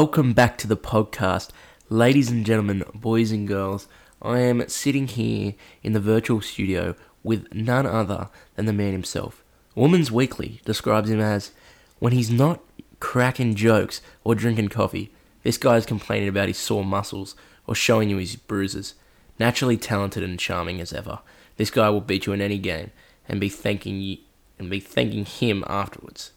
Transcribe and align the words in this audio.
welcome 0.00 0.32
back 0.32 0.56
to 0.56 0.66
the 0.66 0.78
podcast. 0.78 1.50
Ladies 1.90 2.30
and 2.30 2.46
gentlemen, 2.46 2.82
boys 2.94 3.30
and 3.30 3.46
girls, 3.46 3.86
I 4.22 4.38
am 4.38 4.66
sitting 4.66 5.06
here 5.06 5.52
in 5.82 5.92
the 5.92 6.00
virtual 6.00 6.40
studio 6.40 6.94
with 7.22 7.52
none 7.52 7.84
other 7.84 8.30
than 8.54 8.64
the 8.64 8.72
man 8.72 8.92
himself. 8.92 9.44
Woman's 9.74 10.10
Weekly 10.10 10.62
describes 10.64 11.10
him 11.10 11.20
as 11.20 11.52
when 11.98 12.14
he's 12.14 12.30
not 12.30 12.62
cracking 12.98 13.54
jokes 13.54 14.00
or 14.24 14.34
drinking 14.34 14.70
coffee, 14.70 15.12
this 15.42 15.58
guy's 15.58 15.84
complaining 15.84 16.30
about 16.30 16.48
his 16.48 16.56
sore 16.56 16.82
muscles 16.82 17.36
or 17.66 17.74
showing 17.74 18.08
you 18.08 18.16
his 18.16 18.36
bruises. 18.36 18.94
Naturally 19.38 19.76
talented 19.76 20.22
and 20.22 20.38
charming 20.38 20.80
as 20.80 20.94
ever, 20.94 21.18
this 21.58 21.70
guy 21.70 21.90
will 21.90 22.00
beat 22.00 22.24
you 22.24 22.32
in 22.32 22.40
any 22.40 22.56
game 22.56 22.90
and 23.28 23.38
be 23.38 23.50
thanking 23.50 24.00
you 24.00 24.16
and 24.58 24.70
be 24.70 24.80
thanking 24.80 25.26
him 25.26 25.62
afterwards. 25.66 26.30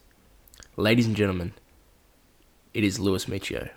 Ladies 0.76 1.08
and 1.08 1.16
gentlemen, 1.16 1.54
it 2.73 2.84
is 2.84 3.00
Lewis 3.00 3.26
Michio. 3.26 3.70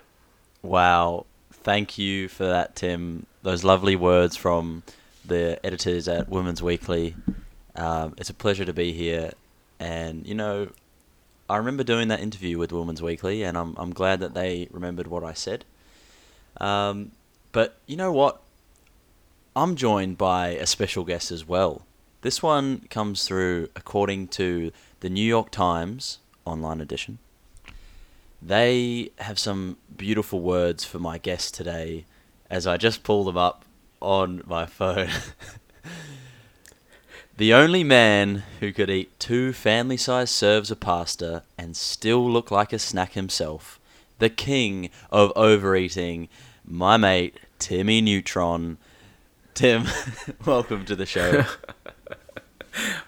Wow. 0.61 1.25
Thank 1.51 1.97
you 1.97 2.27
for 2.27 2.45
that, 2.45 2.75
Tim. 2.75 3.25
Those 3.43 3.63
lovely 3.63 3.95
words 3.95 4.35
from 4.35 4.83
the 5.25 5.59
editors 5.65 6.07
at 6.07 6.29
Women's 6.29 6.63
Weekly. 6.63 7.15
Um, 7.75 8.15
it's 8.17 8.29
a 8.29 8.33
pleasure 8.33 8.65
to 8.65 8.73
be 8.73 8.93
here. 8.93 9.31
And, 9.79 10.25
you 10.25 10.33
know, 10.33 10.69
I 11.49 11.57
remember 11.57 11.83
doing 11.83 12.07
that 12.07 12.19
interview 12.19 12.57
with 12.57 12.71
Women's 12.71 13.01
Weekly, 13.01 13.43
and 13.43 13.57
I'm, 13.57 13.75
I'm 13.77 13.93
glad 13.93 14.19
that 14.19 14.33
they 14.33 14.67
remembered 14.71 15.07
what 15.07 15.23
I 15.23 15.33
said. 15.33 15.65
Um, 16.59 17.11
but 17.51 17.77
you 17.85 17.95
know 17.95 18.11
what? 18.11 18.41
I'm 19.55 19.75
joined 19.75 20.17
by 20.17 20.49
a 20.49 20.65
special 20.65 21.03
guest 21.03 21.31
as 21.31 21.47
well. 21.47 21.83
This 22.21 22.43
one 22.43 22.81
comes 22.89 23.25
through 23.25 23.69
according 23.75 24.27
to 24.29 24.71
the 24.99 25.09
New 25.09 25.23
York 25.23 25.51
Times 25.51 26.19
online 26.45 26.81
edition. 26.81 27.19
They 28.41 29.11
have 29.17 29.39
some 29.39 29.77
beautiful 29.95 30.41
words 30.41 30.85
for 30.85 30.99
my 30.99 31.17
guest 31.17 31.53
today 31.53 32.05
as 32.49 32.67
I 32.67 32.77
just 32.77 33.03
pull 33.03 33.23
them 33.23 33.37
up 33.37 33.65
on 33.99 34.43
my 34.45 34.65
phone. 34.65 35.09
the 37.37 37.53
only 37.53 37.83
man 37.83 38.43
who 38.59 38.71
could 38.71 38.89
eat 38.89 39.19
two 39.19 39.53
family 39.53 39.97
sized 39.97 40.33
serves 40.33 40.71
of 40.71 40.79
pasta 40.79 41.43
and 41.57 41.75
still 41.75 42.29
look 42.29 42.51
like 42.51 42.71
a 42.71 42.79
snack 42.79 43.13
himself. 43.13 43.79
The 44.19 44.29
king 44.29 44.89
of 45.11 45.31
overeating, 45.35 46.29
my 46.65 46.97
mate, 46.97 47.39
Timmy 47.59 48.01
Neutron. 48.01 48.77
Tim, 49.53 49.85
welcome 50.45 50.85
to 50.85 50.95
the 50.95 51.05
show. 51.05 51.45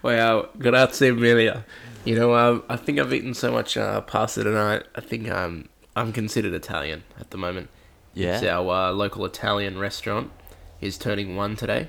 Wow, 0.02 0.48
grazie 0.58 1.12
mille. 1.12 1.62
You 2.10 2.16
know, 2.16 2.34
um, 2.34 2.64
I 2.68 2.74
think 2.74 2.98
I've 2.98 3.14
eaten 3.14 3.34
so 3.34 3.52
much 3.52 3.76
uh, 3.76 4.00
pasta 4.00 4.42
tonight. 4.42 4.82
I 4.96 5.00
think 5.00 5.30
um, 5.30 5.68
I'm 5.94 6.12
considered 6.12 6.52
Italian 6.54 7.04
at 7.20 7.30
the 7.30 7.38
moment. 7.38 7.68
Yeah. 8.14 8.34
It's 8.34 8.42
our 8.44 8.88
uh, 8.88 8.90
local 8.90 9.24
Italian 9.24 9.78
restaurant 9.78 10.32
is 10.80 10.98
turning 10.98 11.36
one 11.36 11.54
today, 11.54 11.86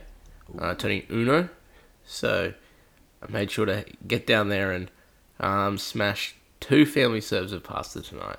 uh, 0.59 0.75
turning 0.75 1.07
uno. 1.09 1.49
So 2.05 2.53
I 3.27 3.31
made 3.31 3.49
sure 3.49 3.65
to 3.65 3.83
get 4.07 4.27
down 4.27 4.49
there 4.49 4.71
and 4.71 4.91
um, 5.39 5.79
smash 5.79 6.35
two 6.59 6.85
family 6.85 7.19
serves 7.19 7.51
of 7.51 7.63
pasta 7.63 8.03
tonight. 8.03 8.37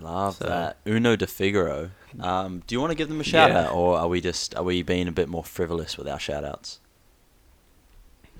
Love 0.00 0.38
So- 0.38 0.46
that. 0.46 0.78
Uno 0.84 1.14
de 1.14 1.28
Figaro. 1.28 1.92
Um, 2.18 2.64
do 2.66 2.74
you 2.74 2.80
want 2.80 2.90
to 2.90 2.96
give 2.96 3.08
them 3.08 3.20
a 3.20 3.24
shout 3.24 3.50
Yeah. 3.52 3.66
out 3.66 3.72
or 3.72 3.98
are 3.98 4.08
we 4.08 4.20
just 4.20 4.56
are 4.56 4.64
we 4.64 4.82
being 4.82 5.06
a 5.06 5.12
bit 5.12 5.28
more 5.28 5.44
frivolous 5.44 5.96
with 5.96 6.08
our 6.08 6.18
shout 6.18 6.42
outs? 6.42 6.80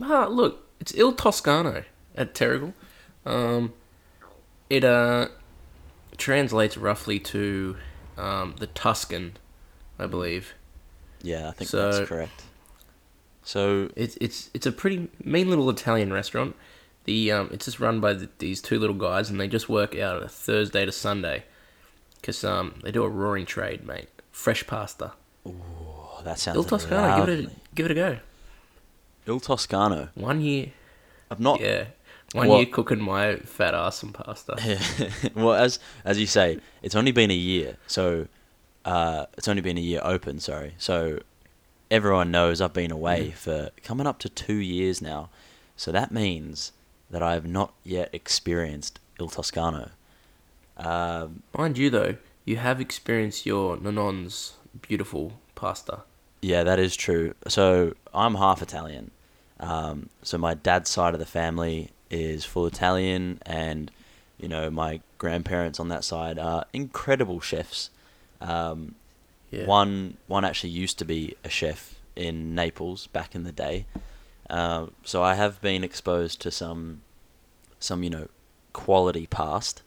Ah, 0.02 0.26
look, 0.28 0.66
it's 0.80 0.92
Il 0.96 1.12
Toscano 1.12 1.84
at 2.18 2.34
Terrigal. 2.34 2.72
Um, 3.24 3.72
it 4.68 4.84
uh 4.84 5.28
translates 6.16 6.76
roughly 6.76 7.18
to 7.20 7.76
um, 8.16 8.54
the 8.58 8.66
Tuscan, 8.66 9.36
I 9.98 10.06
believe. 10.06 10.54
Yeah, 11.22 11.48
I 11.48 11.52
think 11.52 11.70
So- 11.70 11.90
that's 11.92 12.08
correct. 12.08 12.42
So 13.44 13.88
It's 13.96 14.16
it's 14.20 14.50
it's 14.52 14.66
a 14.66 14.72
pretty 14.72 15.08
mean 15.24 15.48
little 15.48 15.70
Italian 15.70 16.12
restaurant. 16.12 16.54
The 17.04 17.32
um, 17.32 17.48
it's 17.52 17.64
just 17.64 17.80
run 17.80 18.00
by 18.00 18.12
the, 18.12 18.28
these 18.38 18.60
two 18.60 18.78
little 18.78 18.96
guys, 18.96 19.30
and 19.30 19.40
they 19.40 19.48
just 19.48 19.68
work 19.70 19.96
out 19.96 20.22
a 20.22 20.28
Thursday 20.28 20.84
to 20.84 20.92
Sunday, 20.92 21.44
cause 22.22 22.44
um 22.44 22.74
they 22.82 22.90
do 22.92 23.02
a 23.04 23.08
roaring 23.08 23.46
trade, 23.46 23.86
mate. 23.86 24.08
Fresh 24.32 24.66
pasta. 24.66 25.12
oh, 25.46 26.20
that 26.24 26.38
sounds 26.38 26.56
Il 26.58 26.64
Toscano, 26.64 27.24
give 27.24 27.28
it 27.38 27.44
a 27.46 27.50
give 27.74 27.86
it 27.86 27.92
a 27.92 27.94
go. 27.94 28.18
Il 29.26 29.40
Toscano. 29.40 30.10
One 30.14 30.42
year, 30.42 30.72
I've 31.30 31.40
not 31.40 31.60
yeah, 31.60 31.86
one 32.32 32.48
Well- 32.48 32.58
year 32.58 32.66
cooking 32.66 33.00
my 33.00 33.36
fat 33.36 33.74
ass 33.74 33.98
some 33.98 34.12
pasta. 34.12 34.56
well, 35.34 35.54
as 35.54 35.78
as 36.04 36.18
you 36.18 36.26
say, 36.26 36.58
it's 36.82 36.94
only 36.94 37.12
been 37.12 37.30
a 37.30 37.34
year, 37.34 37.76
so 37.86 38.26
uh, 38.84 39.26
it's 39.36 39.48
only 39.48 39.62
been 39.62 39.78
a 39.78 39.80
year 39.82 40.00
open. 40.02 40.40
Sorry, 40.40 40.74
so 40.78 41.20
everyone 41.90 42.30
knows 42.30 42.60
I've 42.60 42.72
been 42.74 42.90
away 42.90 43.30
for 43.30 43.70
coming 43.82 44.06
up 44.06 44.18
to 44.20 44.28
two 44.28 44.56
years 44.56 45.00
now. 45.00 45.30
So 45.76 45.92
that 45.92 46.10
means 46.12 46.72
that 47.10 47.22
I 47.22 47.32
have 47.34 47.46
not 47.46 47.72
yet 47.84 48.10
experienced 48.12 49.00
Il 49.20 49.28
Toscano. 49.28 49.90
Um, 50.76 51.42
Mind 51.56 51.78
you, 51.78 51.88
though, 51.90 52.16
you 52.44 52.56
have 52.56 52.80
experienced 52.80 53.46
your 53.46 53.76
nonon's 53.78 54.54
beautiful 54.82 55.32
pasta. 55.54 56.00
yeah, 56.42 56.62
that 56.62 56.78
is 56.78 56.94
true. 56.96 57.34
So 57.48 57.94
I'm 58.14 58.34
half 58.36 58.60
Italian. 58.62 59.10
Um, 59.60 60.08
so 60.22 60.38
my 60.38 60.54
dad's 60.54 60.88
side 60.90 61.14
of 61.14 61.20
the 61.20 61.26
family 61.26 61.90
is 62.10 62.44
full 62.44 62.66
Italian, 62.66 63.40
and 63.44 63.90
you 64.38 64.48
know 64.48 64.70
my 64.70 65.00
grandparents 65.18 65.78
on 65.80 65.88
that 65.88 66.04
side 66.04 66.38
are 66.38 66.64
incredible 66.72 67.40
chefs. 67.40 67.90
Um, 68.40 68.94
Yeah. 69.50 69.64
One 69.66 70.16
one 70.26 70.44
actually 70.44 70.70
used 70.70 70.98
to 70.98 71.04
be 71.04 71.34
a 71.44 71.48
chef 71.48 71.94
in 72.14 72.54
Naples 72.54 73.06
back 73.08 73.34
in 73.34 73.44
the 73.44 73.52
day, 73.52 73.86
uh, 74.50 74.86
so 75.04 75.22
I 75.22 75.34
have 75.34 75.60
been 75.62 75.82
exposed 75.84 76.40
to 76.42 76.50
some 76.50 77.00
some 77.80 78.02
you 78.02 78.10
know 78.10 78.28
quality 78.72 79.26
past. 79.26 79.82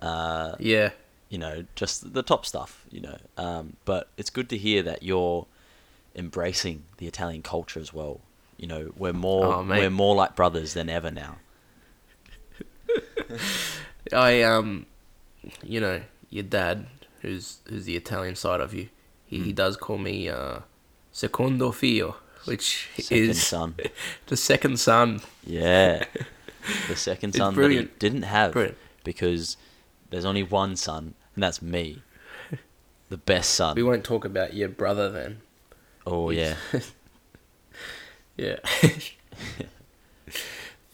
Uh, 0.00 0.54
Yeah. 0.60 0.90
you 1.28 1.38
know, 1.38 1.64
just 1.74 2.14
the 2.14 2.22
top 2.22 2.46
stuff, 2.46 2.84
you 2.90 3.00
know. 3.00 3.18
Um, 3.36 3.76
but 3.84 4.08
it's 4.16 4.30
good 4.30 4.48
to 4.50 4.56
hear 4.56 4.82
that 4.84 5.02
you're 5.02 5.46
embracing 6.14 6.84
the 6.98 7.06
Italian 7.06 7.42
culture 7.42 7.80
as 7.80 7.92
well. 7.92 8.20
You 8.58 8.66
know, 8.66 8.92
we're 8.96 9.12
more 9.14 9.44
Oh, 9.46 9.62
we're 9.62 9.88
more 9.90 10.14
like 10.14 10.36
brothers 10.36 10.74
than 10.74 10.88
ever 10.90 11.10
now. 11.10 11.36
I 14.12 14.42
um, 14.42 14.86
you 15.62 15.80
know, 15.80 16.00
your 16.30 16.44
dad, 16.44 16.86
who's 17.20 17.58
who's 17.68 17.84
the 17.84 17.96
Italian 17.96 18.36
side 18.36 18.60
of 18.60 18.74
you, 18.74 18.88
he, 19.26 19.38
Hmm. 19.38 19.44
he 19.44 19.52
does 19.52 19.76
call 19.76 19.98
me 19.98 20.28
uh, 20.28 20.60
secondo 21.12 21.70
figlio, 21.72 22.16
which 22.46 22.88
Second 22.96 23.18
is 23.18 23.46
son. 23.46 23.74
the 24.26 24.36
second 24.36 24.78
son. 24.80 25.20
Yeah, 25.46 26.04
the 26.88 26.96
second 26.96 27.34
son 27.34 27.54
that 27.54 27.70
he 27.70 27.88
didn't 27.98 28.22
have 28.22 28.52
Brilliant. 28.52 28.78
because 29.04 29.56
there's 30.10 30.24
only 30.24 30.42
one 30.42 30.76
son, 30.76 31.14
and 31.34 31.42
that's 31.42 31.60
me, 31.62 32.02
the 33.08 33.18
best 33.18 33.50
son. 33.54 33.76
We 33.76 33.82
won't 33.82 34.04
talk 34.04 34.24
about 34.24 34.54
your 34.54 34.68
brother 34.68 35.10
then. 35.10 35.40
oh 36.06 36.30
yeah, 36.30 36.56
Yeah. 38.38 38.56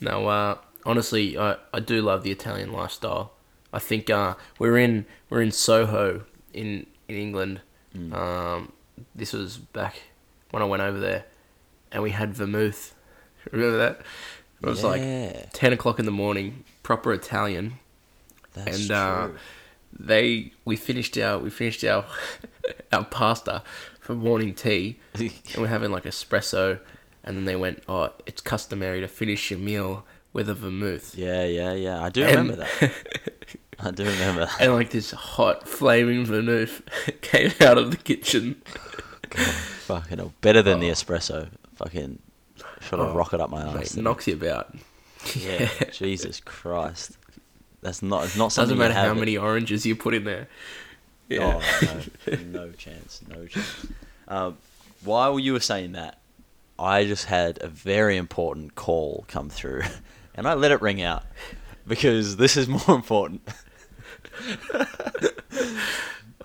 no, 0.00 0.26
uh, 0.26 0.58
honestly, 0.84 1.38
I, 1.38 1.56
I 1.72 1.80
do 1.80 2.02
love 2.02 2.24
the 2.24 2.32
Italian 2.32 2.72
lifestyle. 2.72 3.32
I 3.72 3.78
think 3.78 4.10
uh, 4.10 4.34
we're 4.58 4.78
in 4.78 5.06
we're 5.30 5.42
in 5.42 5.52
Soho 5.52 6.24
in 6.52 6.86
in 7.08 7.16
England. 7.16 7.60
Um, 8.12 8.72
this 9.14 9.32
was 9.32 9.58
back 9.58 10.02
when 10.50 10.62
I 10.62 10.66
went 10.66 10.82
over 10.82 10.98
there, 10.98 11.24
and 11.92 12.02
we 12.02 12.10
had 12.10 12.34
vermouth. 12.34 12.94
Remember 13.52 13.78
that? 13.78 14.00
It 14.62 14.66
was 14.66 14.82
like 14.82 15.02
ten 15.52 15.72
o'clock 15.72 15.98
in 15.98 16.06
the 16.06 16.10
morning, 16.10 16.64
proper 16.82 17.12
Italian, 17.12 17.74
that's 18.54 18.78
and 18.78 18.86
true. 18.86 18.96
uh, 18.96 19.28
they 19.92 20.52
we 20.64 20.76
finished 20.76 21.18
our 21.18 21.38
we 21.38 21.50
finished 21.50 21.84
our 21.84 22.06
our 22.92 23.04
pasta 23.04 23.62
for 24.00 24.14
morning 24.14 24.54
tea, 24.54 24.98
and 25.14 25.32
we're 25.58 25.66
having 25.66 25.90
like 25.90 26.04
espresso, 26.04 26.80
and 27.24 27.36
then 27.36 27.44
they 27.44 27.56
went, 27.56 27.82
"Oh, 27.88 28.10
it's 28.26 28.40
customary 28.40 29.00
to 29.00 29.08
finish 29.08 29.50
your 29.50 29.58
meal 29.60 30.04
with 30.32 30.48
a 30.48 30.54
vermouth." 30.54 31.14
yeah, 31.16 31.44
yeah, 31.44 31.72
yeah. 31.72 32.02
I 32.02 32.08
do 32.10 32.22
And- 32.24 32.30
remember 32.36 32.56
that. 32.80 32.92
I 33.80 33.90
do 33.90 34.04
remember 34.04 34.42
that. 34.46 34.60
And 34.60 34.72
like 34.74 34.90
this 34.90 35.10
hot 35.10 35.68
flaming 35.68 36.24
vermouth 36.24 36.80
came 37.22 37.50
out 37.60 37.76
of 37.76 37.90
the 37.90 37.96
kitchen. 37.96 38.62
Fucking 39.30 40.18
hell. 40.18 40.32
Better 40.40 40.62
than 40.62 40.78
the 40.80 40.88
espresso. 40.88 41.48
Fucking 41.74 42.18
should 42.80 42.98
have 43.00 43.08
Oh, 43.08 43.14
rocket 43.14 43.40
up 43.40 43.50
my 43.50 43.64
Mate, 43.74 43.96
knocks 43.96 44.28
you 44.28 44.34
about. 44.34 44.74
Yeah. 45.34 45.68
Jesus 45.92 46.38
Christ. 46.40 47.18
That's 47.82 48.00
not 48.02 48.24
it's 48.24 48.36
not 48.36 48.52
something 48.52 48.76
Doesn't 48.76 48.78
matter 48.78 48.94
how 49.06 49.12
it- 49.12 49.18
many 49.18 49.36
oranges 49.36 49.84
you 49.84 49.96
put 49.96 50.14
in 50.14 50.24
there. 50.24 50.48
Yeah. 51.28 51.60
Oh 51.60 52.04
no, 52.30 52.36
no 52.66 52.72
chance, 52.72 53.22
no 53.28 53.46
chance. 53.46 53.86
Um, 54.28 54.56
while 55.04 55.38
you 55.38 55.52
were 55.52 55.60
saying 55.60 55.92
that, 55.92 56.18
I 56.78 57.04
just 57.04 57.26
had 57.26 57.62
a 57.62 57.68
very 57.68 58.16
important 58.16 58.74
call 58.74 59.24
come 59.28 59.48
through, 59.48 59.82
and 60.34 60.46
I 60.46 60.54
let 60.54 60.72
it 60.72 60.82
ring 60.82 61.02
out 61.02 61.24
because 61.86 62.36
this 62.36 62.56
is 62.56 62.68
more 62.68 62.82
important. 62.88 63.42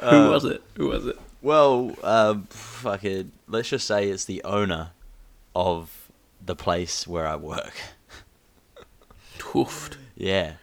Who 0.01 0.29
was 0.29 0.45
it? 0.45 0.61
Who 0.75 0.87
was 0.89 1.05
it? 1.05 1.17
Well, 1.41 1.95
um, 2.03 2.47
fucking, 2.49 3.31
let's 3.47 3.69
just 3.69 3.87
say 3.87 4.09
it's 4.09 4.25
the 4.25 4.43
owner 4.43 4.91
of 5.55 6.09
the 6.45 6.55
place 6.55 7.07
where 7.07 7.25
I 7.27 7.35
work. 7.35 7.73
Toofed. 9.37 9.97
Yeah. 10.15 10.53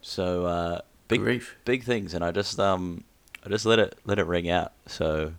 So 0.00 0.46
uh, 0.46 0.80
big 1.08 1.20
Grief. 1.20 1.56
big 1.64 1.84
things, 1.84 2.14
and 2.14 2.24
I 2.24 2.30
just 2.30 2.58
um 2.58 3.04
I 3.44 3.48
just 3.48 3.66
let 3.66 3.78
it 3.78 3.98
let 4.04 4.18
it 4.18 4.26
ring 4.26 4.48
out. 4.48 4.72
So 4.86 5.32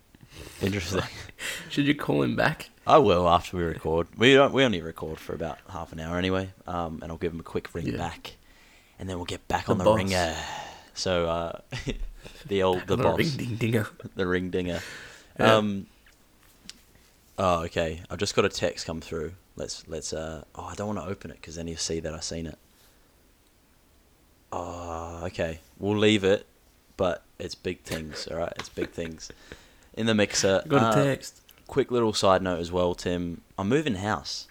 interesting. 0.62 1.04
Should 1.70 1.86
you 1.86 1.96
call 1.96 2.22
him 2.24 2.36
back? 2.36 2.70
I 2.88 2.98
will 3.00 3.28
after 3.28 3.58
we 3.58 3.64
record. 3.64 4.08
We 4.18 4.34
don't, 4.36 4.54
we 4.54 4.64
only 4.64 4.82
record 4.82 5.20
for 5.20 5.34
about 5.34 5.58
half 5.70 5.92
an 5.92 6.00
hour 6.00 6.18
anyway. 6.18 6.50
Um, 6.68 7.00
and 7.02 7.12
I'll 7.12 7.18
give 7.18 7.34
him 7.34 7.40
a 7.40 7.44
quick 7.44 7.74
ring 7.74 7.88
Yeah. 7.88 7.98
back, 7.98 8.36
and 9.00 9.10
then 9.10 9.16
we'll 9.18 9.26
get 9.26 9.48
back 9.48 9.66
The 9.66 9.72
on 9.72 9.78
the 9.80 9.84
boss. 9.84 9.98
ringer. 9.98 10.36
So 10.94 11.28
uh, 11.28 11.60
the 12.48 12.64
old 12.64 12.82
the 12.88 12.96
The 12.96 13.04
boss, 13.04 13.18
Ring 13.18 13.30
ding 13.38 13.56
dinger. 13.58 13.88
the 14.16 14.28
ring 14.28 14.50
dinger. 14.50 14.82
Yeah. 15.40 15.56
Um. 15.56 15.88
Oh, 17.38 17.64
okay. 17.66 18.02
I've 18.10 18.20
just 18.20 18.36
got 18.38 18.46
a 18.46 18.50
text 18.50 18.86
come 18.86 19.02
through. 19.02 19.34
Let's 19.58 19.86
let's. 19.90 20.14
Uh. 20.14 20.46
Oh, 20.56 20.64
I 20.64 20.76
don't 20.76 20.88
want 20.96 21.00
to 21.00 21.06
open 21.12 21.30
it 21.30 21.42
because 21.42 21.56
then 21.56 21.68
you'll 21.68 21.76
see 21.78 22.00
that 22.00 22.14
I've 22.14 22.24
seen 22.24 22.48
it. 22.48 22.58
Oh, 24.54 25.24
okay. 25.26 25.60
We'll 25.78 25.98
leave 25.98 26.24
it, 26.24 26.46
but 26.96 27.24
it's 27.38 27.56
big 27.56 27.82
things. 27.82 28.28
All 28.32 28.38
right, 28.38 28.54
it's 28.58 28.70
big 28.70 28.92
things. 28.92 29.30
In 29.96 30.06
the 30.06 30.14
mixer. 30.16 30.62
I 30.64 30.68
got 30.70 30.96
a 30.96 31.00
uh, 31.00 31.04
text. 31.04 31.42
Quick 31.68 31.92
little 31.92 32.14
side 32.14 32.42
note 32.42 32.60
as 32.60 32.72
well, 32.72 32.94
Tim. 32.96 33.42
I'm 33.58 33.68
moving 33.70 33.96
house. 33.96 34.48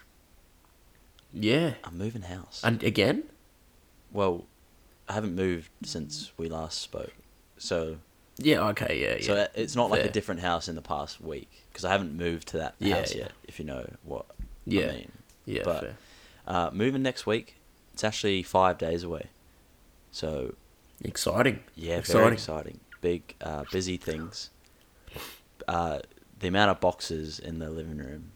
Yeah. 1.32 1.75
I'm 1.84 1.96
moving 1.99 2.22
house. 2.22 2.61
And 2.64 2.82
again? 2.82 3.25
well, 4.12 4.44
I 5.08 5.12
haven't 5.14 5.34
moved 5.34 5.69
since 5.84 6.31
we 6.37 6.49
last 6.49 6.81
spoke, 6.81 7.12
so 7.58 7.96
Yeah. 8.38 8.69
Okay. 8.69 9.00
Yeah. 9.00 9.16
Yeah. 9.16 9.22
so 9.26 9.46
it's 9.55 9.75
not 9.76 9.90
like 9.90 10.05
a 10.05 10.11
different 10.11 10.40
house 10.40 10.69
in 10.69 10.76
the 10.76 10.82
past 10.82 11.20
week 11.20 11.50
because 11.69 11.84
I 11.84 11.90
haven't 11.90 12.16
moved 12.16 12.49
to 12.49 12.58
that 12.58 12.75
Yeah, 12.78 12.96
house 12.99 13.12
yeah. 13.14 13.22
yet. 13.22 13.32
If 13.46 13.58
you 13.58 13.64
know 13.64 13.88
what 14.05 14.26
yeah. 14.66 14.87
I 14.88 14.93
mean. 14.93 15.12
yeah. 15.44 15.62
but-. 15.64 15.94
Uh, 16.46 16.70
moving 16.72 17.02
next 17.02 17.26
week. 17.26 17.56
It's 17.94 18.05
actually 18.05 18.43
five 18.43 18.76
days 18.78 19.02
away. 19.02 19.28
So 20.12 20.55
Exciting. 21.02 21.61
yeah, 21.75 21.96
Exciting. 21.96 22.22
very 22.22 22.34
exciting. 22.34 22.81
Big, 23.00 23.34
uh, 23.40 23.64
busy 23.72 23.96
things. 23.96 24.50
Uh, 25.69 26.00
the 26.41 26.49
amount 26.49 26.71
of 26.71 26.81
boxes 26.81 27.39
in 27.39 27.59
the 27.59 27.71
living 27.71 27.99
room 27.99 28.31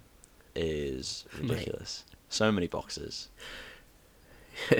is 0.54 1.24
Mate. 1.40 1.50
ridiculous. 1.50 2.04
So 2.28 2.50
many 2.52 2.66
boxes. 2.66 3.28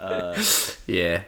uh, 0.00 0.42
Yeah. 0.86 1.22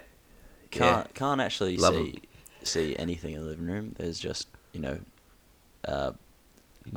can't 0.71 1.13
can't 1.15 1.41
actually 1.41 1.77
Love 1.77 1.95
see 1.95 2.23
see 2.63 2.97
anything 2.97 3.35
in 3.35 3.41
the 3.41 3.47
living 3.47 3.67
room. 3.67 3.95
There's 3.99 4.19
just 4.19 4.49
you 4.73 4.81
know, 4.81 4.99
uh, 5.87 6.13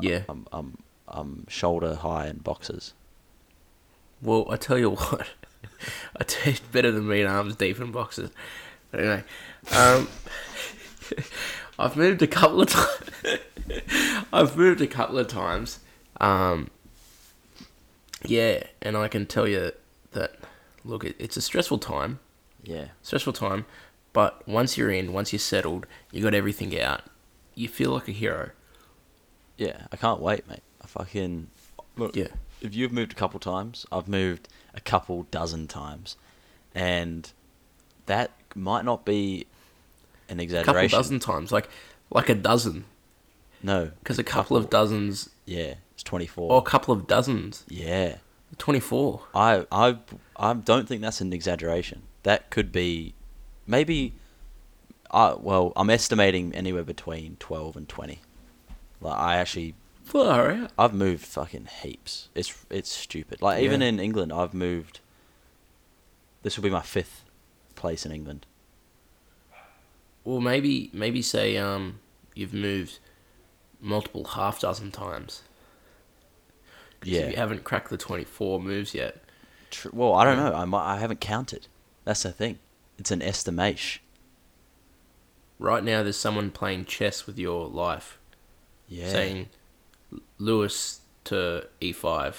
Yeah. 0.02 0.24
I'm 0.30 0.48
I'm 0.52 0.78
I'm 1.08 1.46
shoulder 1.48 1.96
high 1.96 2.28
in 2.28 2.38
boxes. 2.38 2.94
Well, 4.22 4.48
I 4.50 4.58
tell 4.58 4.78
you 4.80 4.92
what, 4.96 5.28
I 6.20 6.24
tell 6.24 6.54
you, 6.54 6.60
better 6.72 6.92
than 6.92 7.08
me 7.08 7.22
in 7.22 7.28
arms 7.28 7.56
deep 7.56 7.80
in 7.80 7.92
boxes. 7.92 8.32
But 8.92 9.00
anyway, 9.02 9.24
um, 9.76 10.08
I've 11.80 11.96
moved 11.96 12.22
a 12.22 12.28
couple 12.28 12.62
of 12.62 12.70
times. 12.70 13.40
I've 14.34 14.58
moved 14.58 14.82
a 14.82 14.88
couple 14.88 15.18
of 15.20 15.28
times. 15.28 15.80
Um, 16.20 16.70
yeah, 18.26 18.64
and 18.82 18.98
I 18.98 19.08
can 19.08 19.26
tell 19.26 19.48
you 19.48 19.72
that. 20.12 20.36
Look, 20.84 21.04
it, 21.04 21.16
it's 21.20 21.38
a 21.38 21.42
stressful 21.42 21.80
time. 21.80 22.20
Yeah, 22.64 22.88
Stressful 23.02 23.34
time, 23.34 23.66
but 24.14 24.46
once 24.48 24.78
you're 24.78 24.90
in, 24.92 25.14
once 25.14 25.32
you're 25.32 25.40
settled, 25.40 25.86
you 26.12 26.22
got 26.24 26.34
everything 26.34 26.78
out. 26.80 27.02
You 27.56 27.68
feel 27.70 27.92
like 27.92 28.08
a 28.08 28.12
hero. 28.12 28.52
yeah. 29.58 29.88
I 29.92 29.96
can't 29.96 30.20
wait, 30.20 30.48
mate. 30.50 30.64
I 30.82 30.88
fucking 30.88 31.48
look. 31.96 32.16
Yeah. 32.16 32.28
If 32.62 32.76
you've 32.76 32.92
moved 32.92 33.12
a 33.12 33.16
couple 33.16 33.40
times, 33.40 33.86
I've 33.92 34.08
moved 34.08 34.48
a 34.74 34.82
couple 34.82 35.24
dozen 35.32 35.68
times, 35.68 36.18
and 36.76 37.32
that 38.08 38.32
might 38.56 38.84
not 38.84 39.06
be 39.06 39.46
an 40.30 40.40
exaggeration. 40.40 40.78
A 40.86 40.90
couple 40.90 40.98
dozen 41.00 41.20
times, 41.20 41.52
like 41.52 41.70
like 42.10 42.30
a 42.30 42.36
dozen, 42.36 42.86
No, 43.64 43.92
because 44.00 44.18
a 44.20 44.24
couple 44.24 44.56
of 44.58 44.70
dozens, 44.70 45.30
yeah, 45.46 45.76
it's 45.94 46.04
twenty 46.04 46.28
four. 46.28 46.52
or 46.52 46.60
a 46.60 46.62
couple 46.62 46.94
of 46.94 47.08
dozens, 47.08 47.64
Yeah, 47.70 48.18
twenty 48.58 48.80
four. 48.80 49.22
I 49.36 49.66
I 49.72 49.98
I 50.38 50.54
don't 50.54 50.88
think 50.88 51.02
that's 51.02 51.22
an 51.22 51.34
exaggeration. 51.34 52.04
That 52.24 52.50
could 52.50 52.72
be, 52.72 53.14
maybe. 53.66 54.14
I 55.12 55.34
well, 55.40 55.72
I'm 55.76 55.90
estimating 55.90 56.54
anywhere 56.54 56.84
between 56.84 57.38
twelve 57.40 57.76
and 57.78 57.88
twenty. 57.88 58.20
Like 59.00 59.18
I 59.18 59.38
actually, 59.38 59.76
Far 60.04 60.52
out. 60.52 60.72
I've 60.78 60.94
moved 60.94 61.26
fucking 61.26 61.68
heaps. 61.82 62.30
It's 62.36 62.66
it's 62.70 62.90
stupid. 62.90 63.42
Like 63.42 63.64
even 63.64 63.82
Yeah. 63.82 63.88
in 63.88 64.00
England, 64.00 64.34
I've 64.34 64.54
moved. 64.54 65.00
This 66.44 66.56
will 66.58 66.64
be 66.64 66.70
my 66.70 66.82
fifth 66.82 67.24
place 67.76 68.06
in 68.06 68.12
England. 68.12 68.46
Well, 70.28 70.42
maybe 70.42 70.90
maybe 70.92 71.22
say 71.22 71.56
um 71.56 72.02
you've 72.36 72.54
moved 72.54 73.00
multiple 73.80 74.26
half 74.26 74.60
dozen 74.60 74.92
times. 74.92 75.42
Yeah. 77.02 77.30
you 77.30 77.38
haven't 77.38 77.64
cracked 77.64 77.90
the 77.90 77.96
twenty 77.96 78.26
four 78.26 78.60
moves 78.60 78.94
yet. 78.94 79.24
Tr- 79.72 79.88
well, 79.94 80.14
I 80.16 80.26
don't 80.26 80.36
know. 80.36 80.54
I 80.54 80.66
might, 80.66 80.96
I 80.96 81.00
haven't 81.00 81.22
counted. 81.22 81.68
That's 82.04 82.24
the 82.24 82.34
thing. 82.34 82.60
It's 83.00 83.10
an 83.10 83.22
estimation. 83.22 84.02
Right 85.60 85.82
now, 85.82 86.04
there's 86.04 86.18
someone 86.18 86.52
playing 86.52 86.86
chess 86.86 87.26
with 87.26 87.40
your 87.40 87.66
life, 87.70 88.20
Yeah. 88.90 89.10
saying 89.10 89.48
Lewis 90.40 91.00
to 91.24 91.68
e 91.80 91.94
e5. 91.94 92.36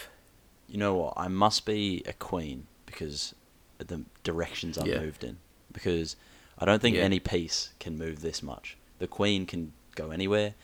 you 0.68 0.76
know 0.76 0.94
what? 0.94 1.14
I 1.16 1.28
must 1.28 1.64
be 1.64 2.02
a 2.06 2.12
queen 2.12 2.66
because 2.84 3.34
the 3.78 4.04
directions 4.24 4.76
I've 4.76 4.86
Yeah. 4.88 5.00
moved 5.00 5.24
in. 5.24 5.38
Because 5.72 6.16
I 6.58 6.64
don't 6.64 6.82
think 6.82 6.96
Yeah. 6.96 7.02
any 7.02 7.20
piece 7.20 7.70
can 7.80 7.96
move 7.96 8.20
this 8.20 8.42
much. 8.42 8.76
The 8.98 9.06
queen 9.06 9.46
can 9.46 9.72
go 9.94 10.10
anywhere. 10.10 10.54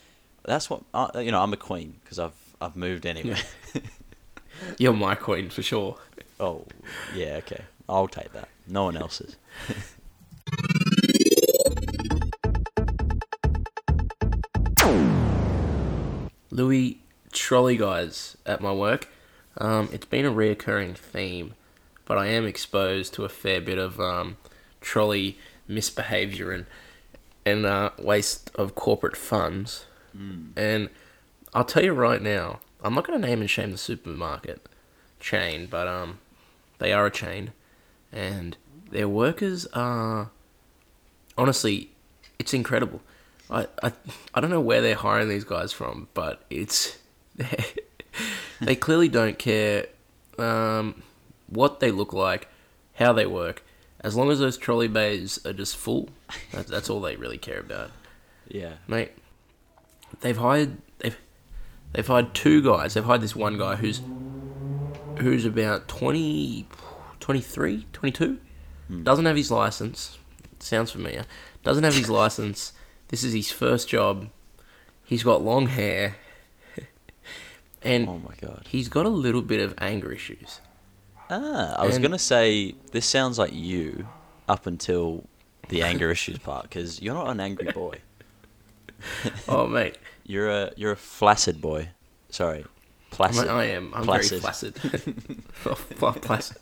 That's 0.45 0.69
what 0.69 0.83
uh, 0.93 1.11
you 1.17 1.31
know. 1.31 1.41
I'm 1.43 1.53
a 1.53 1.57
queen 1.57 2.01
because 2.03 2.19
I've 2.19 2.33
I've 2.61 2.77
moved 2.77 3.07
anywhere. 3.07 3.39
You're 4.79 4.93
my 4.93 5.15
queen 5.15 5.51
for 5.51 5.63
sure. 5.63 5.97
oh 6.41 6.67
yeah, 7.15 7.37
okay. 7.39 7.65
I'll 7.89 8.09
take 8.09 8.33
that. 8.33 8.49
No 8.67 8.85
one 8.85 8.97
else's. 8.97 9.37
Louis 16.51 17.01
trolley 17.33 17.77
guys 17.77 18.37
at 18.47 18.61
my 18.61 18.73
work. 18.73 19.09
Um, 19.59 19.89
it's 19.93 20.07
been 20.07 20.25
a 20.25 20.31
reoccurring 20.33 20.97
theme, 20.97 21.55
but 22.05 22.19
I 22.19 22.27
am 22.27 22.47
exposed 22.47 23.15
to 23.15 23.25
a 23.25 23.29
fair 23.29 23.61
bit 23.61 23.79
of 23.79 23.99
um, 24.01 24.37
trolley 24.81 25.39
misbehaviour 25.67 26.51
and 26.53 26.67
and 27.47 27.67
uh, 27.67 27.91
waste 27.99 28.51
of 28.55 28.75
corporate 28.75 29.17
funds. 29.17 29.85
And 30.57 30.89
I'll 31.53 31.65
tell 31.65 31.85
you 31.85 31.93
right 31.93 32.23
now, 32.23 32.61
I'm 32.83 32.95
not 32.95 33.07
going 33.07 33.21
to 33.21 33.27
name 33.27 33.41
and 33.41 33.51
shame 33.51 33.71
the 33.71 33.79
supermarket 33.79 34.67
chain, 35.21 35.67
but 35.71 35.87
um, 35.87 36.19
they 36.79 36.93
are 36.93 37.07
a 37.07 37.11
chain, 37.11 37.53
and 38.13 38.57
their 38.91 39.09
workers 39.09 39.67
are 39.75 40.31
honestly, 41.37 41.91
it's 42.39 42.55
incredible. 42.55 43.01
I, 43.51 43.67
I, 43.83 43.93
I 44.35 44.41
don't 44.41 44.51
know 44.51 44.61
where 44.61 44.81
they're 44.81 44.95
hiring 44.95 45.29
these 45.29 45.45
guys 45.45 45.73
from, 45.73 46.09
but 46.15 46.43
it's 46.51 46.99
they 48.61 48.77
clearly 48.77 49.09
don't 49.09 49.39
care 49.39 49.87
um, 50.39 51.03
what 51.49 51.81
they 51.81 51.91
look 51.91 52.13
like, 52.13 52.49
how 52.95 53.13
they 53.13 53.27
work. 53.27 53.63
As 54.05 54.15
long 54.15 54.31
as 54.31 54.39
those 54.39 54.57
trolley 54.59 54.87
bays 54.87 55.45
are 55.47 55.53
just 55.53 55.77
full, 55.77 56.11
that, 56.53 56.67
that's 56.69 56.89
all 56.91 57.01
they 57.01 57.17
really 57.17 57.39
care 57.39 57.59
about, 57.59 57.91
Yeah. 58.47 58.75
mate. 58.87 59.11
They've 60.21 60.37
hired 60.37 60.77
they've 60.99 61.17
they've 61.93 62.07
hired 62.07 62.35
two 62.35 62.63
guys. 62.63 62.95
They've 62.95 63.05
hired 63.05 63.23
this 63.23 63.35
one 63.35 63.59
guy 63.59 63.75
who's 63.77 64.01
who's 65.19 65.45
about 65.45 65.89
20, 65.89 66.67
23, 67.21 67.87
22. 67.93 68.39
Hmm. 68.89 69.03
Doesn't 69.03 69.25
have 69.25 69.37
his 69.37 69.51
license. 69.51 70.19
Sounds 70.61 70.91
familiar. 70.93 71.25
Doesn't 71.63 71.83
have 71.85 71.95
his 71.95 72.11
license. 72.23 72.73
This 73.09 73.25
is 73.25 73.33
his 73.33 73.51
first 73.51 73.89
job. 73.89 74.29
He's 75.05 75.23
got 75.23 75.43
long 75.43 75.67
hair. 75.69 76.17
and 77.83 78.09
Oh 78.09 78.19
my 78.19 78.35
god. 78.41 78.67
he's 78.69 78.89
got 78.89 79.07
a 79.07 79.11
little 79.11 79.43
bit 79.43 79.61
of 79.61 79.75
anger 79.79 80.13
issues. 80.13 80.61
Ah, 81.31 81.75
I 81.77 81.87
was 81.87 81.97
And- 81.97 82.03
gonna 82.05 82.19
say 82.19 82.75
this 82.93 83.07
sounds 83.07 83.39
like 83.39 83.53
you 83.53 84.07
up 84.49 84.67
until 84.67 85.25
the 85.69 85.83
anger 85.83 86.11
issues 86.11 86.39
part 86.39 86.65
because 86.65 87.01
you're 87.01 87.15
not 87.15 87.29
an 87.31 87.41
angry 87.41 87.73
boy. 87.73 87.99
Oh, 89.49 89.67
mate. 89.67 89.99
You're 90.25 90.49
a 90.51 90.73
you're 90.77 90.93
a 90.93 90.97
flaccid 90.97 91.61
boy. 91.61 91.91
Sorry, 92.31 92.61
I, 92.65 92.67
placid. 93.11 93.49
I 93.49 93.65
am. 93.67 93.93
I'm 93.95 94.05
Placid. 94.05 94.31
very 94.31 94.41
flaccid. 94.41 94.77
Fla- 95.53 96.13
placid. 96.15 96.57